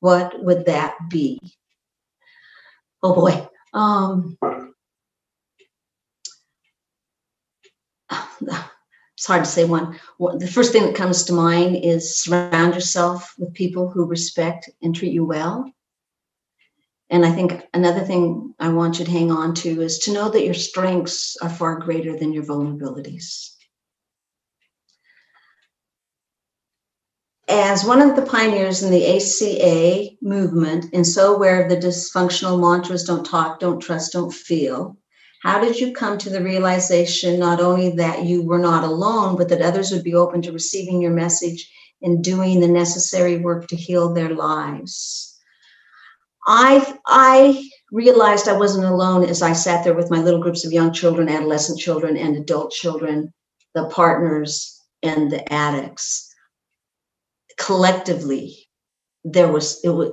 what 0.00 0.44
would 0.44 0.66
that 0.66 0.94
be? 1.08 1.40
Oh 3.02 3.14
boy. 3.14 3.48
Um, 3.72 4.36
it's 9.16 9.26
hard 9.26 9.44
to 9.44 9.50
say 9.50 9.64
one. 9.64 9.98
The 10.18 10.50
first 10.52 10.72
thing 10.72 10.82
that 10.84 10.94
comes 10.94 11.24
to 11.24 11.32
mind 11.32 11.76
is 11.76 12.20
surround 12.22 12.74
yourself 12.74 13.34
with 13.38 13.54
people 13.54 13.88
who 13.90 14.04
respect 14.04 14.68
and 14.82 14.94
treat 14.94 15.12
you 15.12 15.24
well. 15.24 15.72
And 17.08 17.24
I 17.24 17.30
think 17.30 17.64
another 17.72 18.00
thing 18.00 18.54
I 18.58 18.68
want 18.70 18.98
you 18.98 19.04
to 19.04 19.10
hang 19.10 19.30
on 19.30 19.54
to 19.56 19.80
is 19.82 20.00
to 20.00 20.12
know 20.12 20.28
that 20.28 20.44
your 20.44 20.54
strengths 20.54 21.36
are 21.40 21.48
far 21.48 21.78
greater 21.78 22.18
than 22.18 22.32
your 22.32 22.44
vulnerabilities. 22.44 23.52
As 27.48 27.84
one 27.84 28.02
of 28.02 28.16
the 28.16 28.22
pioneers 28.22 28.82
in 28.82 28.90
the 28.90 29.06
ACA 29.16 30.16
movement 30.20 30.86
and 30.92 31.06
so 31.06 31.36
aware 31.36 31.62
of 31.62 31.70
the 31.70 31.76
dysfunctional 31.76 32.60
mantras 32.60 33.04
don't 33.04 33.24
talk, 33.24 33.60
don't 33.60 33.78
trust, 33.78 34.12
don't 34.12 34.34
feel, 34.34 34.96
how 35.42 35.60
did 35.60 35.78
you 35.78 35.92
come 35.92 36.18
to 36.18 36.30
the 36.30 36.42
realization 36.42 37.38
not 37.38 37.60
only 37.60 37.90
that 37.90 38.24
you 38.24 38.42
were 38.42 38.58
not 38.58 38.82
alone, 38.82 39.36
but 39.36 39.48
that 39.50 39.62
others 39.62 39.92
would 39.92 40.02
be 40.02 40.14
open 40.14 40.42
to 40.42 40.50
receiving 40.50 41.00
your 41.00 41.12
message 41.12 41.70
and 42.02 42.24
doing 42.24 42.58
the 42.58 42.66
necessary 42.66 43.36
work 43.36 43.68
to 43.68 43.76
heal 43.76 44.12
their 44.12 44.34
lives? 44.34 45.35
I 46.46 46.98
I 47.06 47.68
realized 47.92 48.48
I 48.48 48.56
wasn't 48.58 48.86
alone 48.86 49.24
as 49.24 49.42
I 49.42 49.52
sat 49.52 49.84
there 49.84 49.94
with 49.94 50.10
my 50.10 50.20
little 50.22 50.40
groups 50.40 50.64
of 50.64 50.72
young 50.72 50.92
children, 50.92 51.28
adolescent 51.28 51.78
children, 51.78 52.16
and 52.16 52.36
adult 52.36 52.72
children, 52.72 53.32
the 53.74 53.86
partners, 53.88 54.80
and 55.02 55.30
the 55.30 55.52
addicts. 55.52 56.32
Collectively 57.58 58.66
there 59.26 59.50
was 59.50 59.80
it 59.84 59.90
was 59.90 60.12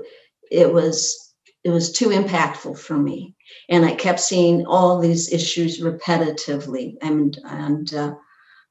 it 0.52 0.74
was 0.74 1.34
it 1.64 1.70
was 1.70 1.92
too 1.92 2.10
impactful 2.10 2.78
for 2.78 2.98
me. 2.98 3.36
And 3.70 3.86
i 3.86 3.94
kept 3.94 4.20
seeing 4.20 4.66
all 4.66 5.00
these 5.00 5.32
issues 5.32 5.82
repetitively. 5.82 6.96
And 7.02 7.38
and 7.46 7.94
uh, 7.94 8.14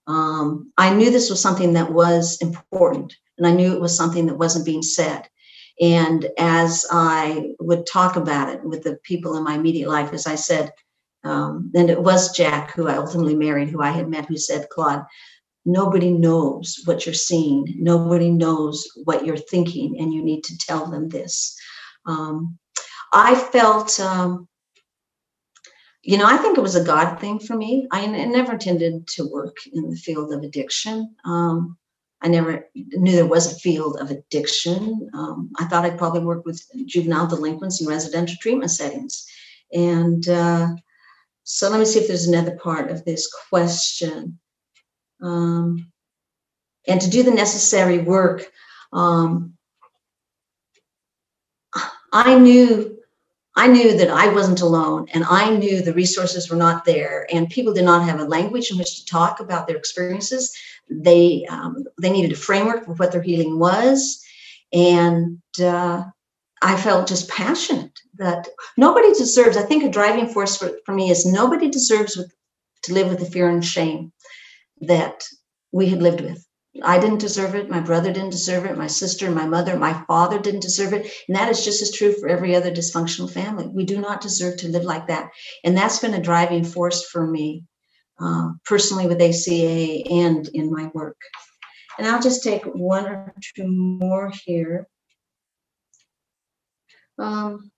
um, 0.08 0.72
i 0.78 0.92
knew 0.92 1.10
this 1.10 1.30
was 1.30 1.40
something 1.40 1.74
that 1.74 1.92
was 1.92 2.38
important 2.40 3.14
and 3.38 3.46
i 3.46 3.52
knew 3.52 3.72
it 3.72 3.80
was 3.80 3.96
something 3.96 4.26
that 4.26 4.38
wasn't 4.38 4.66
being 4.66 4.82
said 4.82 5.22
and 5.80 6.28
as 6.38 6.86
i 6.90 7.52
would 7.60 7.86
talk 7.86 8.16
about 8.16 8.48
it 8.48 8.62
with 8.64 8.82
the 8.82 8.96
people 9.02 9.36
in 9.36 9.44
my 9.44 9.54
immediate 9.54 9.88
life 9.88 10.12
as 10.12 10.26
i 10.26 10.34
said 10.34 10.70
um, 11.24 11.70
and 11.74 11.88
it 11.88 12.02
was 12.02 12.36
jack 12.36 12.72
who 12.72 12.88
i 12.88 12.96
ultimately 12.96 13.34
married 13.34 13.68
who 13.68 13.82
i 13.82 13.90
had 13.90 14.08
met 14.08 14.26
who 14.26 14.36
said 14.36 14.68
claude 14.70 15.04
nobody 15.64 16.10
knows 16.10 16.80
what 16.84 17.06
you're 17.06 17.14
seeing. 17.14 17.74
Nobody 17.78 18.30
knows 18.30 18.86
what 19.04 19.24
you're 19.24 19.36
thinking 19.36 19.98
and 19.98 20.12
you 20.12 20.22
need 20.22 20.44
to 20.44 20.58
tell 20.58 20.86
them 20.86 21.08
this. 21.08 21.56
Um, 22.06 22.58
i 23.14 23.34
felt 23.34 24.00
um, 24.00 24.48
you 26.02 26.16
know 26.16 26.26
i 26.26 26.36
think 26.38 26.56
it 26.56 26.62
was 26.62 26.74
a 26.74 26.84
god 26.84 27.20
thing 27.20 27.38
for 27.38 27.54
me. 27.54 27.86
I, 27.92 28.06
never 28.06 28.52
intended 28.52 29.06
to 29.08 29.30
work 29.30 29.58
in 29.72 29.90
the 29.90 29.96
field 29.96 30.32
of 30.32 30.42
addiction. 30.42 31.14
Um, 31.24 31.76
i 32.22 32.28
never 32.28 32.66
knew 32.74 33.12
there 33.12 33.26
was 33.26 33.52
a 33.52 33.58
field 33.60 33.98
of 34.00 34.10
addiction 34.10 35.08
um, 35.14 35.50
i 35.58 35.64
thought 35.66 35.84
i'd 35.84 35.98
probably 35.98 36.20
work 36.20 36.44
with 36.44 36.62
juvenile 36.86 37.26
delinquents 37.26 37.80
in 37.80 37.86
residential 37.86 38.36
treatment 38.40 38.70
settings 38.70 39.26
and 39.72 40.28
uh, 40.28 40.68
so 41.44 41.68
let 41.68 41.78
me 41.78 41.84
see 41.84 41.98
if 41.98 42.08
there's 42.08 42.26
another 42.26 42.56
part 42.56 42.90
of 42.90 43.04
this 43.04 43.32
question 43.48 44.38
um, 45.22 45.92
and 46.86 47.00
to 47.00 47.10
do 47.10 47.22
the 47.22 47.30
necessary 47.30 47.98
work. 47.98 48.50
Um, 48.92 49.54
I 52.12 52.38
knew 52.38 52.98
I 53.54 53.66
knew 53.66 53.96
that 53.98 54.10
I 54.10 54.28
wasn't 54.28 54.62
alone 54.62 55.08
and 55.12 55.24
I 55.24 55.54
knew 55.54 55.82
the 55.82 55.92
resources 55.92 56.48
were 56.48 56.56
not 56.56 56.84
there 56.84 57.26
and 57.32 57.50
people 57.50 57.74
did 57.74 57.84
not 57.84 58.08
have 58.08 58.18
a 58.18 58.24
language 58.24 58.70
in 58.70 58.78
which 58.78 58.96
to 58.96 59.06
talk 59.06 59.40
about 59.40 59.66
their 59.66 59.76
experiences. 59.76 60.56
They 60.88 61.46
um, 61.50 61.84
they 62.00 62.10
needed 62.10 62.32
a 62.32 62.36
framework 62.36 62.86
for 62.86 62.94
what 62.94 63.12
their 63.12 63.22
healing 63.22 63.58
was. 63.58 64.24
And 64.72 65.42
uh, 65.62 66.04
I 66.62 66.76
felt 66.76 67.08
just 67.08 67.28
passionate 67.28 67.98
that 68.16 68.48
nobody 68.76 69.12
deserves, 69.12 69.56
I 69.56 69.62
think 69.62 69.84
a 69.84 69.90
driving 69.90 70.28
force 70.28 70.56
for, 70.56 70.70
for 70.86 70.94
me 70.94 71.10
is 71.10 71.26
nobody 71.26 71.68
deserves 71.68 72.16
with, 72.16 72.32
to 72.84 72.94
live 72.94 73.08
with 73.08 73.18
the 73.18 73.26
fear 73.26 73.48
and 73.48 73.64
shame 73.64 74.12
that 74.80 75.24
we 75.72 75.88
had 75.88 76.02
lived 76.02 76.20
with. 76.20 76.46
I 76.82 76.98
didn't 76.98 77.18
deserve 77.18 77.54
it. 77.54 77.68
My 77.68 77.80
brother 77.80 78.12
didn't 78.12 78.30
deserve 78.30 78.64
it. 78.64 78.78
My 78.78 78.86
sister, 78.86 79.30
my 79.30 79.46
mother, 79.46 79.76
my 79.76 80.04
father 80.06 80.38
didn't 80.38 80.60
deserve 80.62 80.94
it. 80.94 81.12
And 81.28 81.36
that 81.36 81.50
is 81.50 81.64
just 81.64 81.82
as 81.82 81.92
true 81.92 82.14
for 82.14 82.28
every 82.28 82.56
other 82.56 82.70
dysfunctional 82.70 83.30
family. 83.30 83.68
We 83.68 83.84
do 83.84 84.00
not 84.00 84.22
deserve 84.22 84.56
to 84.58 84.68
live 84.68 84.84
like 84.84 85.08
that. 85.08 85.30
And 85.64 85.76
that's 85.76 85.98
been 85.98 86.14
a 86.14 86.22
driving 86.22 86.64
force 86.64 87.04
for 87.04 87.26
me 87.26 87.64
uh, 88.18 88.52
personally 88.64 89.06
with 89.06 89.20
ACA 89.20 90.08
and 90.10 90.48
in 90.48 90.72
my 90.72 90.90
work. 90.94 91.18
And 91.98 92.06
I'll 92.06 92.22
just 92.22 92.42
take 92.42 92.64
one 92.64 93.06
or 93.06 93.34
two 93.54 93.66
more 93.66 94.32
here. 94.46 94.88
Um, 97.18 97.70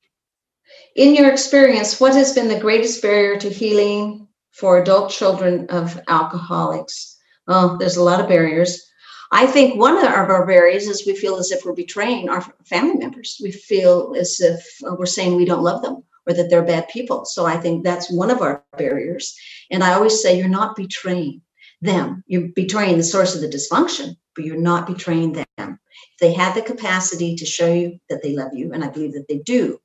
in 0.95 1.17
your 1.17 1.31
experience, 1.33 2.01
what 2.01 2.15
has 2.15 2.33
been 2.33 2.49
the 2.49 2.61
greatest 2.61 3.03
barrier 3.03 3.37
to 3.39 3.51
healing 3.51 4.29
for 4.53 4.79
adult 4.79 5.11
children 5.11 5.67
of 5.71 6.01
alcoholics? 6.07 7.14
Oh, 7.47 7.77
there's 7.77 7.97
a 7.97 8.03
lot 8.03 8.21
of 8.21 8.29
barriers. 8.29 8.91
I 9.33 9.47
think 9.47 9.79
one 9.79 9.97
of 9.97 10.05
our 10.05 10.47
barriers 10.47 10.87
is 10.87 11.07
we 11.07 11.17
feel 11.17 11.37
as 11.37 11.51
if 11.51 11.65
we're 11.65 11.73
betraying 11.73 12.29
our 12.29 12.43
family 12.65 12.95
members. 12.95 13.41
We 13.43 13.51
feel 13.51 14.15
as 14.17 14.41
if 14.41 14.65
uh, 14.87 14.95
we're 14.99 15.07
saying 15.07 15.35
we 15.35 15.45
don't 15.45 15.63
love 15.63 15.83
them 15.83 16.05
or 16.27 16.35
that 16.35 16.49
they're 16.51 16.63
bad 16.63 16.89
people. 16.89 17.25
So 17.25 17.45
I 17.45 17.57
think 17.57 17.83
that's 17.83 18.11
one 18.11 18.31
of 18.31 18.41
our 18.41 18.65
barriers. 18.79 19.37
And 19.71 19.83
I 19.83 19.95
always 19.95 20.23
say 20.23 20.39
you're 20.39 20.49
not 20.49 20.77
betraying 20.77 21.43
them. 21.81 22.23
You're 22.27 22.49
betraying 22.55 22.97
the 22.97 23.05
source 23.05 23.35
of 23.35 23.41
the 23.41 23.49
dysfunction, 23.49 24.17
but 24.35 24.45
you're 24.45 24.57
not 24.57 24.87
betraying 24.87 25.33
them. 25.33 25.47
If 25.59 26.21
they 26.21 26.33
had 26.33 26.55
the 26.55 26.63
capacity 26.63 27.35
to 27.37 27.45
show 27.45 27.73
you 27.73 27.99
that 28.09 28.23
they 28.23 28.35
love 28.35 28.55
you, 28.55 28.73
and 28.73 28.85
I 28.85 28.89
believe 28.89 29.15
that 29.15 29.29
they 29.29 29.39
do, 29.39 29.79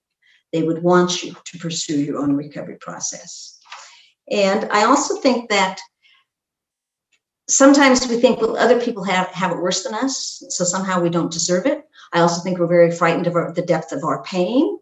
they 0.54 0.64
would 0.64 0.82
want 0.84 1.24
you 1.24 1.36
to 1.46 1.58
pursue 1.58 2.00
your 2.00 2.20
own 2.20 2.34
recovery 2.34 2.78
process. 2.80 3.60
And 4.32 4.66
I 4.72 4.86
also 4.86 5.18
think 5.18 5.50
that 5.50 5.80
sometimes 7.50 8.08
we 8.08 8.20
think, 8.20 8.40
well, 8.40 8.58
other 8.58 8.80
people 8.80 9.04
have, 9.04 9.28
have 9.28 9.52
it 9.52 9.62
worse 9.62 9.84
than 9.84 9.94
us, 9.94 10.44
so 10.50 10.64
somehow 10.64 11.02
we 11.02 11.10
don't 11.10 11.32
deserve 11.32 11.66
it. 11.66 11.84
I 12.14 12.22
also 12.22 12.42
think 12.42 12.58
we're 12.58 12.68
very 12.68 12.92
frightened 12.92 13.28
of 13.28 13.36
our, 13.36 13.52
the 13.54 13.62
depth 13.62 13.92
of 13.92 14.04
our 14.04 14.24
pain. 14.24 14.80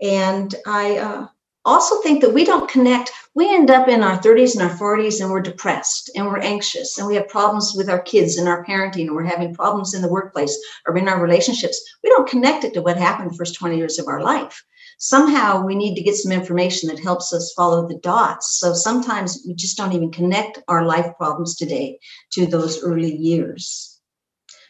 And 0.00 0.54
I 0.66 0.98
uh, 0.98 1.26
also 1.64 2.00
think 2.02 2.22
that 2.22 2.32
we 2.32 2.44
don't 2.44 2.70
connect. 2.70 3.10
We 3.34 3.52
end 3.52 3.70
up 3.70 3.88
in 3.88 4.02
our 4.02 4.18
30s 4.18 4.54
and 4.54 4.70
our 4.70 4.76
40s 4.76 5.20
and 5.20 5.30
we're 5.30 5.40
depressed 5.40 6.10
and 6.14 6.26
we're 6.26 6.38
anxious 6.38 6.98
and 6.98 7.06
we 7.06 7.14
have 7.16 7.28
problems 7.28 7.74
with 7.76 7.88
our 7.88 8.00
kids 8.00 8.36
and 8.36 8.48
our 8.48 8.64
parenting 8.64 9.06
and 9.06 9.14
we're 9.14 9.24
having 9.24 9.54
problems 9.54 9.94
in 9.94 10.02
the 10.02 10.08
workplace 10.08 10.58
or 10.86 10.96
in 10.96 11.08
our 11.08 11.20
relationships. 11.20 11.82
We 12.02 12.10
don't 12.10 12.28
connect 12.28 12.64
it 12.64 12.74
to 12.74 12.82
what 12.82 12.96
happened 12.96 13.30
the 13.30 13.36
first 13.36 13.56
20 13.56 13.76
years 13.76 13.98
of 13.98 14.08
our 14.08 14.22
life 14.22 14.64
somehow 14.98 15.64
we 15.64 15.74
need 15.74 15.94
to 15.94 16.02
get 16.02 16.14
some 16.16 16.32
information 16.32 16.88
that 16.88 17.02
helps 17.02 17.32
us 17.32 17.52
follow 17.56 17.86
the 17.86 17.98
dots. 17.98 18.58
So 18.60 18.72
sometimes 18.72 19.44
we 19.46 19.54
just 19.54 19.76
don't 19.76 19.92
even 19.92 20.10
connect 20.10 20.58
our 20.68 20.84
life 20.84 21.06
problems 21.16 21.56
today 21.56 21.98
to 22.32 22.46
those 22.46 22.82
early 22.82 23.14
years. 23.14 24.00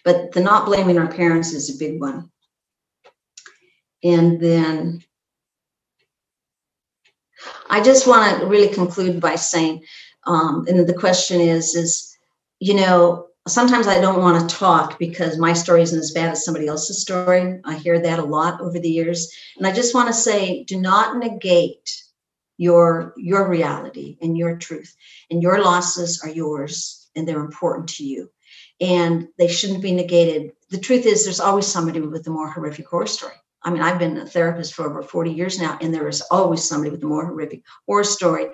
But 0.04 0.32
the 0.32 0.40
not 0.40 0.66
blaming 0.66 0.98
our 0.98 1.08
parents 1.08 1.52
is 1.52 1.74
a 1.74 1.78
big 1.78 2.00
one. 2.00 2.30
And 4.04 4.40
then 4.40 5.02
I 7.68 7.80
just 7.80 8.06
want 8.06 8.40
to 8.40 8.46
really 8.46 8.72
conclude 8.72 9.20
by 9.20 9.36
saying, 9.36 9.84
um, 10.26 10.64
and 10.68 10.86
the 10.86 10.94
question 10.94 11.40
is, 11.40 11.74
is, 11.74 12.16
you 12.60 12.74
know, 12.74 13.26
sometimes 13.46 13.86
I 13.86 14.00
don't 14.00 14.20
want 14.20 14.48
to 14.48 14.56
talk 14.56 14.98
because 14.98 15.38
my 15.38 15.52
story 15.52 15.82
isn't 15.82 15.98
as 15.98 16.10
bad 16.10 16.30
as 16.30 16.44
somebody 16.44 16.66
else's 16.66 17.00
story. 17.00 17.60
I 17.64 17.76
hear 17.76 18.00
that 18.00 18.18
a 18.18 18.24
lot 18.24 18.60
over 18.60 18.78
the 18.78 18.90
years. 18.90 19.32
And 19.56 19.66
I 19.66 19.72
just 19.72 19.94
want 19.94 20.08
to 20.08 20.14
say 20.14 20.64
do 20.64 20.80
not 20.80 21.16
negate 21.16 22.02
your 22.58 23.12
your 23.16 23.48
reality 23.48 24.16
and 24.20 24.36
your 24.36 24.56
truth. 24.56 24.94
And 25.30 25.42
your 25.42 25.62
losses 25.62 26.22
are 26.22 26.30
yours 26.30 27.08
and 27.14 27.26
they're 27.26 27.40
important 27.40 27.88
to 27.90 28.04
you. 28.04 28.30
And 28.80 29.28
they 29.38 29.48
shouldn't 29.48 29.82
be 29.82 29.92
negated. 29.92 30.52
The 30.70 30.78
truth 30.78 31.06
is 31.06 31.24
there's 31.24 31.40
always 31.40 31.66
somebody 31.66 32.00
with 32.00 32.26
a 32.26 32.30
more 32.30 32.50
horrific 32.50 32.88
horror 32.88 33.06
story. 33.06 33.34
I 33.62 33.70
mean, 33.70 33.82
I've 33.82 33.98
been 33.98 34.18
a 34.18 34.26
therapist 34.26 34.74
for 34.74 34.88
over 34.88 35.02
40 35.02 35.32
years 35.32 35.58
now, 35.58 35.78
and 35.80 35.92
there 35.92 36.08
is 36.08 36.20
always 36.30 36.62
somebody 36.62 36.90
with 36.90 37.02
a 37.02 37.06
more 37.06 37.26
horrific 37.26 37.62
horror 37.86 38.04
story. 38.04 38.46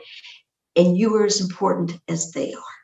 And 0.77 0.97
you 0.97 1.15
are 1.17 1.27
as 1.27 1.41
important 1.41 1.99
as 2.09 2.33
they 2.33 2.55
are. 2.55 2.82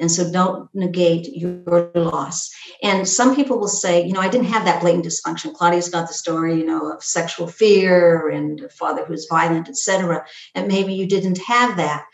And 0.00 0.10
so 0.10 0.30
don't 0.32 0.68
negate 0.74 1.36
your 1.36 1.90
loss. 1.94 2.50
And 2.82 3.06
some 3.06 3.36
people 3.36 3.58
will 3.58 3.68
say, 3.68 4.04
you 4.04 4.12
know, 4.12 4.20
I 4.20 4.28
didn't 4.28 4.46
have 4.46 4.64
that 4.64 4.80
blatant 4.80 5.04
dysfunction. 5.04 5.54
Claudia's 5.54 5.90
got 5.90 6.08
the 6.08 6.14
story, 6.14 6.56
you 6.56 6.64
know, 6.64 6.90
of 6.90 7.04
sexual 7.04 7.46
fear 7.46 8.30
and 8.30 8.60
a 8.62 8.70
father 8.70 9.04
who's 9.04 9.26
violent, 9.28 9.68
etc. 9.68 10.24
And 10.54 10.66
maybe 10.66 10.94
you 10.94 11.06
didn't 11.06 11.38
have 11.38 11.76
that. 11.76 12.06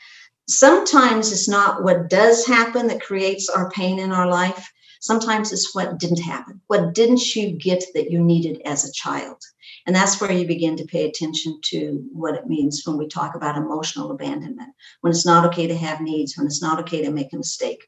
Sometimes 0.49 1.33
it's 1.33 1.49
not 1.49 1.85
what 1.85 2.11
does 2.11 2.45
happen 2.45 2.89
that 2.89 3.01
creates 3.01 3.49
our 3.49 3.71
pain 3.71 4.01
in 4.01 4.13
our 4.13 4.29
life. 4.29 4.71
Sometimes 5.07 5.53
it's 5.53 5.73
what 5.73 6.01
didn't 6.01 6.21
happen. 6.21 6.61
What 6.67 6.93
didn't 6.93 7.37
you 7.37 7.53
get 7.53 7.85
that 7.95 8.11
you 8.11 8.21
needed 8.21 8.61
as 8.65 8.85
a 8.85 8.93
child? 8.93 9.41
And 9.87 9.95
that's 9.95 10.21
where 10.21 10.33
you 10.33 10.49
begin 10.49 10.77
to 10.79 10.85
pay 10.85 11.09
attention 11.09 11.61
to 11.67 12.05
what 12.13 12.35
it 12.35 12.49
means 12.49 12.83
when 12.85 12.99
we 12.99 13.07
talk 13.07 13.37
about 13.37 13.57
emotional 13.57 14.11
abandonment, 14.11 14.71
when 15.03 15.13
it's 15.13 15.25
not 15.25 15.45
okay 15.47 15.69
to 15.69 15.77
have 15.77 16.01
needs, 16.01 16.37
when 16.37 16.49
it's 16.49 16.61
not 16.61 16.81
okay 16.81 17.05
to 17.05 17.13
make 17.13 17.33
a 17.33 17.37
mistake. 17.37 17.87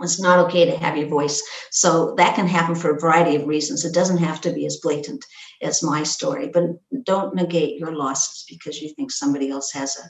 It's 0.00 0.20
not 0.20 0.38
okay 0.46 0.66
to 0.66 0.78
have 0.78 0.96
your 0.96 1.08
voice. 1.08 1.42
So 1.72 2.14
that 2.16 2.36
can 2.36 2.46
happen 2.46 2.76
for 2.76 2.94
a 2.94 3.00
variety 3.00 3.34
of 3.34 3.48
reasons. 3.48 3.84
It 3.84 3.92
doesn't 3.92 4.18
have 4.18 4.40
to 4.42 4.52
be 4.52 4.66
as 4.66 4.76
blatant 4.80 5.24
as 5.62 5.82
my 5.82 6.04
story, 6.04 6.48
but 6.54 6.62
don't 7.02 7.34
negate 7.34 7.80
your 7.80 7.96
losses 7.96 8.44
because 8.48 8.80
you 8.80 8.90
think 8.94 9.10
somebody 9.10 9.50
else 9.50 9.72
has 9.72 9.96
a 9.96 10.08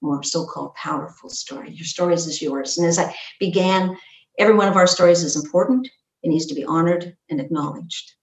more 0.00 0.24
so-called 0.24 0.74
powerful 0.74 1.30
story. 1.30 1.70
Your 1.70 1.84
stories 1.84 2.26
is 2.26 2.42
yours. 2.42 2.78
And 2.78 2.86
as 2.88 2.98
I 2.98 3.14
began, 3.38 3.96
every 4.38 4.54
one 4.54 4.68
of 4.68 4.76
our 4.76 4.86
stories 4.86 5.22
is 5.22 5.36
important. 5.36 5.88
It 6.22 6.28
needs 6.28 6.46
to 6.46 6.54
be 6.54 6.64
honored 6.64 7.16
and 7.30 7.40
acknowledged 7.40 8.14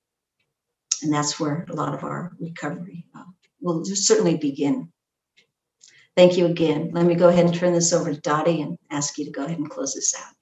and 1.06 1.14
that's 1.14 1.40
where 1.40 1.66
a 1.70 1.74
lot 1.74 1.94
of 1.94 2.04
our 2.04 2.36
recovery 2.40 3.06
uh, 3.16 3.24
will 3.62 3.84
certainly 3.86 4.38
begin. 4.38 4.92
Thank 6.16 6.38
you 6.38 6.46
again. 6.46 6.92
Let 6.94 7.06
me 7.06 7.16
go 7.16 7.28
ahead 7.28 7.46
and 7.46 7.54
turn 7.54 7.74
this 7.74 7.94
over 7.94 8.14
to 8.14 8.22
Dottie 8.22 8.62
and 8.62 8.78
ask 8.90 9.18
you 9.18 9.26
to 9.26 9.32
go 9.32 9.46
ahead 9.46 9.58
and 9.58 9.70
close 9.70 9.94
this 9.94 10.16
out. 10.16 10.34